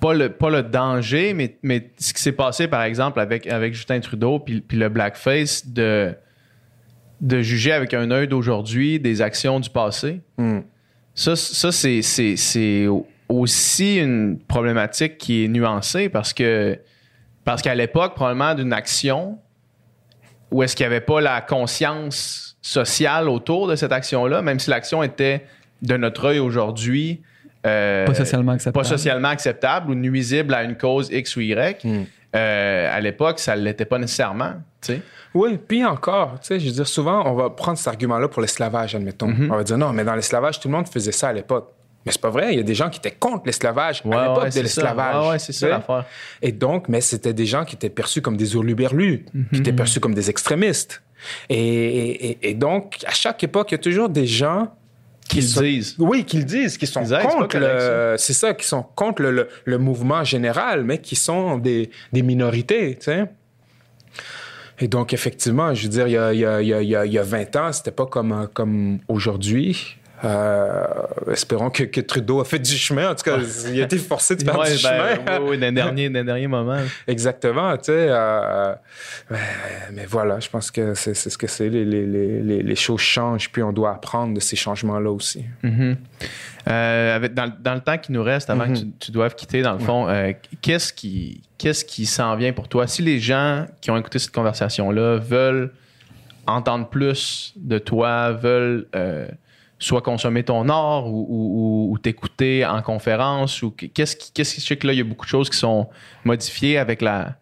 [0.00, 3.74] Pas le, pas le danger, mais, mais ce qui s'est passé, par exemple, avec, avec
[3.74, 6.14] Justin Trudeau, puis, puis le blackface, de,
[7.20, 10.20] de juger avec un œil d'aujourd'hui des actions du passé.
[10.38, 10.60] Mm.
[11.14, 12.86] Ça, ça c'est, c'est, c'est
[13.28, 16.78] aussi une problématique qui est nuancée parce que
[17.44, 19.38] parce qu'à l'époque, probablement d'une action
[20.52, 24.70] où est-ce qu'il n'y avait pas la conscience sociale autour de cette action-là, même si
[24.70, 25.44] l'action était
[25.80, 27.22] de notre œil aujourd'hui
[27.66, 28.82] euh, Pas socialement acceptable.
[28.82, 31.84] pas socialement acceptable ou nuisible à une cause X ou Y.
[31.84, 32.02] Mm.
[32.34, 34.54] euh, à l'époque, ça ne l'était pas nécessairement.
[34.80, 35.02] tu sais.
[35.34, 38.42] Oui, puis encore, tu sais, je veux dire, souvent, on va prendre cet argument-là pour
[38.42, 39.28] l'esclavage, admettons.
[39.28, 39.50] Mhm.
[39.50, 41.70] On va dire, non, mais dans l'esclavage, tout le monde faisait ça à l'époque.
[42.04, 44.22] Mais c'est pas vrai, il y a des gens qui étaient contre l'esclavage Ouais, à
[44.28, 44.80] l'époque ouais, de c'est ça.
[44.82, 45.24] l'esclavage.
[45.24, 46.04] Ouais, ouais, c'est ça l'affaire.
[46.42, 50.00] Et donc, mais c'était des gens qui étaient perçus comme des hurluberlus, qui étaient perçus
[50.00, 51.02] comme des extrémistes.
[51.48, 51.56] Et,
[52.30, 54.74] et- et donc, à chaque époque, il y a toujours des gens
[55.28, 55.94] Qu'ils sont- disent.
[55.98, 60.84] Oui, qu'ils disent, qui sont contre le, c'est ça, qui sont contre le, mouvement général,
[60.84, 63.24] mais qui sont des, des minorités, tu sais.
[64.78, 66.82] Et donc, effectivement, je veux dire, il y a, il y a- il y a-
[66.82, 69.96] il y a- il y a 20 ans, c'était pas comme, comme aujourd'hui.
[70.24, 70.84] Euh,
[71.32, 73.10] espérons que, que Trudeau a fait du chemin.
[73.10, 73.38] En tout cas,
[73.72, 75.38] il a été forcé de faire Ouais, du ben, chemin.
[75.40, 76.78] oui, oui, d'un dernier, d'un dernier moment.
[77.08, 78.06] Exactement, tu sais.
[78.08, 78.74] euh,
[79.30, 79.38] mais,
[79.92, 81.68] mais voilà, je pense que c'est ce que c'est.
[81.68, 85.44] Les, les, les, les choses changent, puis on doit apprendre de ces changements-là aussi.
[85.62, 85.96] Mhm.
[86.68, 89.62] Euh, avec- dans, dans le temps qui nous reste avant que tu, tu doives quitter,
[89.62, 92.86] dans le fond, euh, qu'est-ce qui, qu'est-ce qui s'en vient pour toi?
[92.86, 95.72] Si les gens qui ont écouté cette conversation-là veulent
[96.46, 99.26] entendre plus de toi, veulent euh,
[99.82, 104.54] soit consommer ton art ou, ou- ou- ou t'écouter en conférence, ou qu'est-ce qui, qu'est-ce
[104.54, 105.88] qui, je sais que là, il y a beaucoup de choses qui sont
[106.24, 107.34] modifiées avec la,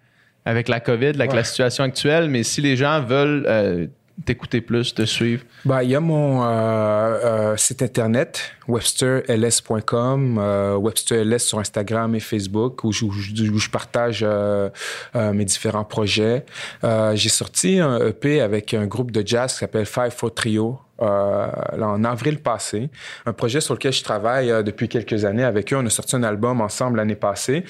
[0.45, 1.37] avec la COVID, avec Ouais.
[1.37, 3.87] la situation actuelle, mais si les gens veulent euh,
[4.25, 10.75] t'écouter plus, te suivre, Bah, il y a mon euh, euh, site internet, websterls.com, euh,
[10.77, 14.69] websterls sur Instagram et Facebook, où je, partage euh,
[15.17, 16.45] euh, mes différents projets.
[16.85, 20.79] Euh, J'ai sorti un EP avec un groupe de jazz qui s'appelle Five Four Trio.
[21.03, 21.47] euh,
[21.79, 22.91] là, en avril passé,
[23.25, 25.77] un projet sur lequel je travaille euh, depuis quelques années avec eux.
[25.77, 27.65] On a sorti un album ensemble l'année passée.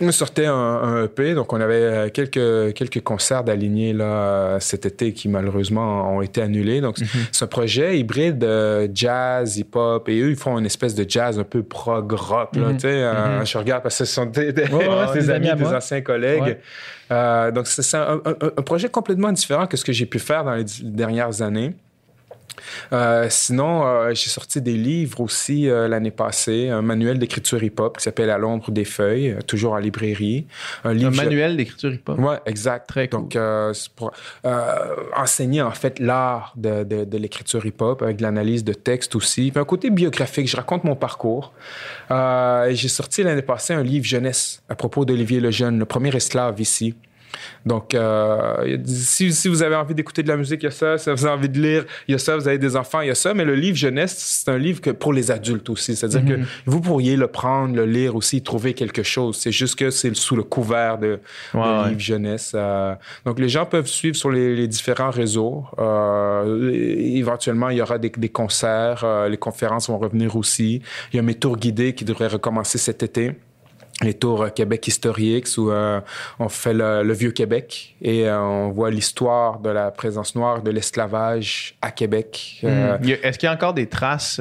[0.00, 4.86] On sortait un, un EP, donc on avait euh, quelques, quelques concerts d'alignés là, cet
[4.86, 6.80] été qui malheureusement ont été annulés.
[6.80, 7.06] Donc Mhm.
[7.32, 11.38] c'est un projet hybride euh, jazz, hip-hop, et eux ils font une espèce de jazz
[11.38, 12.56] un peu prog rock.
[12.56, 13.46] Là, tu sais, euh, Mhm.
[13.46, 15.76] Je regarde parce que ce sont des, des- Ouais, ouais, des des amis, des moi.
[15.76, 16.42] anciens collègues.
[16.42, 16.60] Ouais.
[17.12, 20.44] Euh, donc c'est un, un- un projet complètement différent que ce que j'ai pu faire
[20.44, 21.74] dans les dernières années.
[22.92, 27.98] Euh, sinon, euh, j'ai sorti des livres aussi euh, l'année passée, un manuel d'écriture hip-hop
[27.98, 30.46] qui s'appelle À l'ombre des feuilles, toujours en librairie.
[30.84, 32.18] Un manuel d'écriture hip-hop?
[32.18, 32.88] Ouais, exact.
[32.88, 33.08] Très.
[33.08, 33.36] Donc,
[33.72, 34.12] c'est pour
[35.16, 39.50] enseigner en fait l'art de, de, de l'écriture hip-hop avec de l'analyse de texte aussi.
[39.50, 41.52] Puis un côté biographique, je raconte mon parcours.
[42.10, 46.94] J'ai sorti l'année passée un livre jeunesse à propos d'Olivier Lejeune, le premier esclave ici.
[47.66, 50.96] Donc, euh, si, si vous avez envie d'écouter de la musique, il y a ça.
[50.98, 52.36] Si vous avez envie de lire, il y a ça.
[52.36, 53.34] Vous avez des enfants, il y a ça.
[53.34, 55.96] Mais le livre jeunesse, c'est un livre que pour les adultes aussi.
[55.96, 59.36] C'est-à-dire que vous pourriez le prendre, le lire aussi, trouver quelque chose.
[59.36, 61.18] C'est juste que c'est sous le couvert de,
[61.54, 61.88] Ouais, de ouais.
[61.90, 62.52] livre jeunesse.
[62.54, 62.94] euh.
[63.24, 65.64] donc, les gens peuvent suivre sur les, les différents réseaux.
[65.78, 69.02] Euh, éventuellement, il y aura des, des concerts.
[69.04, 70.82] euh, les conférences vont revenir aussi.
[71.12, 73.32] Il y a mes tours guidés qui devraient recommencer cet été
[74.02, 76.00] les tours euh, Québec Historiques où euh,
[76.38, 80.62] on fait le, le vieux Québec et euh, on voit l'histoire de la présence noire
[80.62, 82.60] de l'esclavage à Québec.
[82.64, 83.08] Euh, Hmm.
[83.22, 84.40] Est-ce qu'il y a encore des traces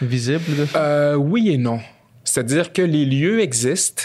[0.00, 1.18] visibles de ça?
[1.18, 1.80] oui et non.
[2.24, 4.02] C'est-à-dire que les lieux existent,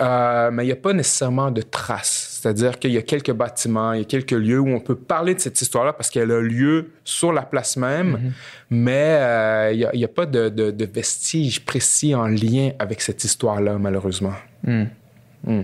[0.00, 2.38] euh, mais il n'y a pas nécessairement de traces.
[2.40, 5.34] C'est-à-dire qu'il y a quelques bâtiments, il y a quelques lieux où on peut parler
[5.34, 8.32] de cette histoire-là parce qu'elle a lieu sur la place même,
[8.70, 12.26] mais euh, il n'y a, il y a pas de, de- de vestiges précis en
[12.26, 14.32] lien avec cette histoire-là, malheureusement.
[14.66, 14.84] Hmm.
[15.46, 15.62] Hmm.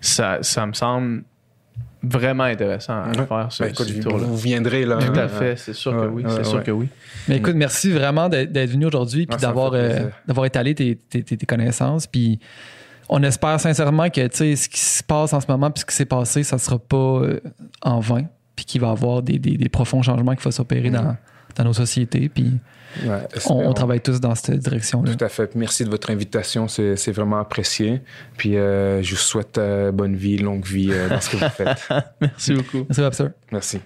[0.00, 1.22] Ça, ça me semble
[2.02, 3.26] vraiment intéressant à Ouais.
[3.26, 4.24] faire ce, Ben, écoute, ce vous, tour-là.
[4.24, 4.96] vous viendrez là.
[4.96, 6.24] Tout à fait, c'est sûr que oui.
[6.24, 6.64] ouais, c'est sûr ouais.
[6.64, 6.88] que oui.
[7.28, 12.06] Mais écoute, merci vraiment d'être venu aujourd'hui puis d'avoir euh, d'avoir étalé tes- tes connaissances.
[12.06, 12.40] Puis
[13.12, 15.86] on espère sincèrement que tu sais, ce qui se passe en ce moment puis ce
[15.86, 17.40] qui s'est passé, ça sera pas euh,
[17.82, 18.22] en vain.
[18.56, 21.16] Puis qu'il va y avoir des, des- des profonds changements qu'il faut s'opérer dans,
[21.56, 22.28] dans nos sociétés.
[22.28, 22.52] Puis
[23.04, 23.18] ouais,
[23.48, 25.14] on, travaille tous dans cette direction-là.
[25.14, 25.54] Tout à fait.
[25.54, 26.68] Merci de votre invitation.
[26.68, 28.02] C'est c'est vraiment apprécié.
[28.36, 31.48] Puis euh, je vous souhaite euh, bonne vie, longue vie euh, dans ce que vous
[31.50, 31.88] faites.
[32.20, 32.84] Merci beaucoup.
[32.88, 33.30] Merci, Webster.
[33.50, 33.80] Merci.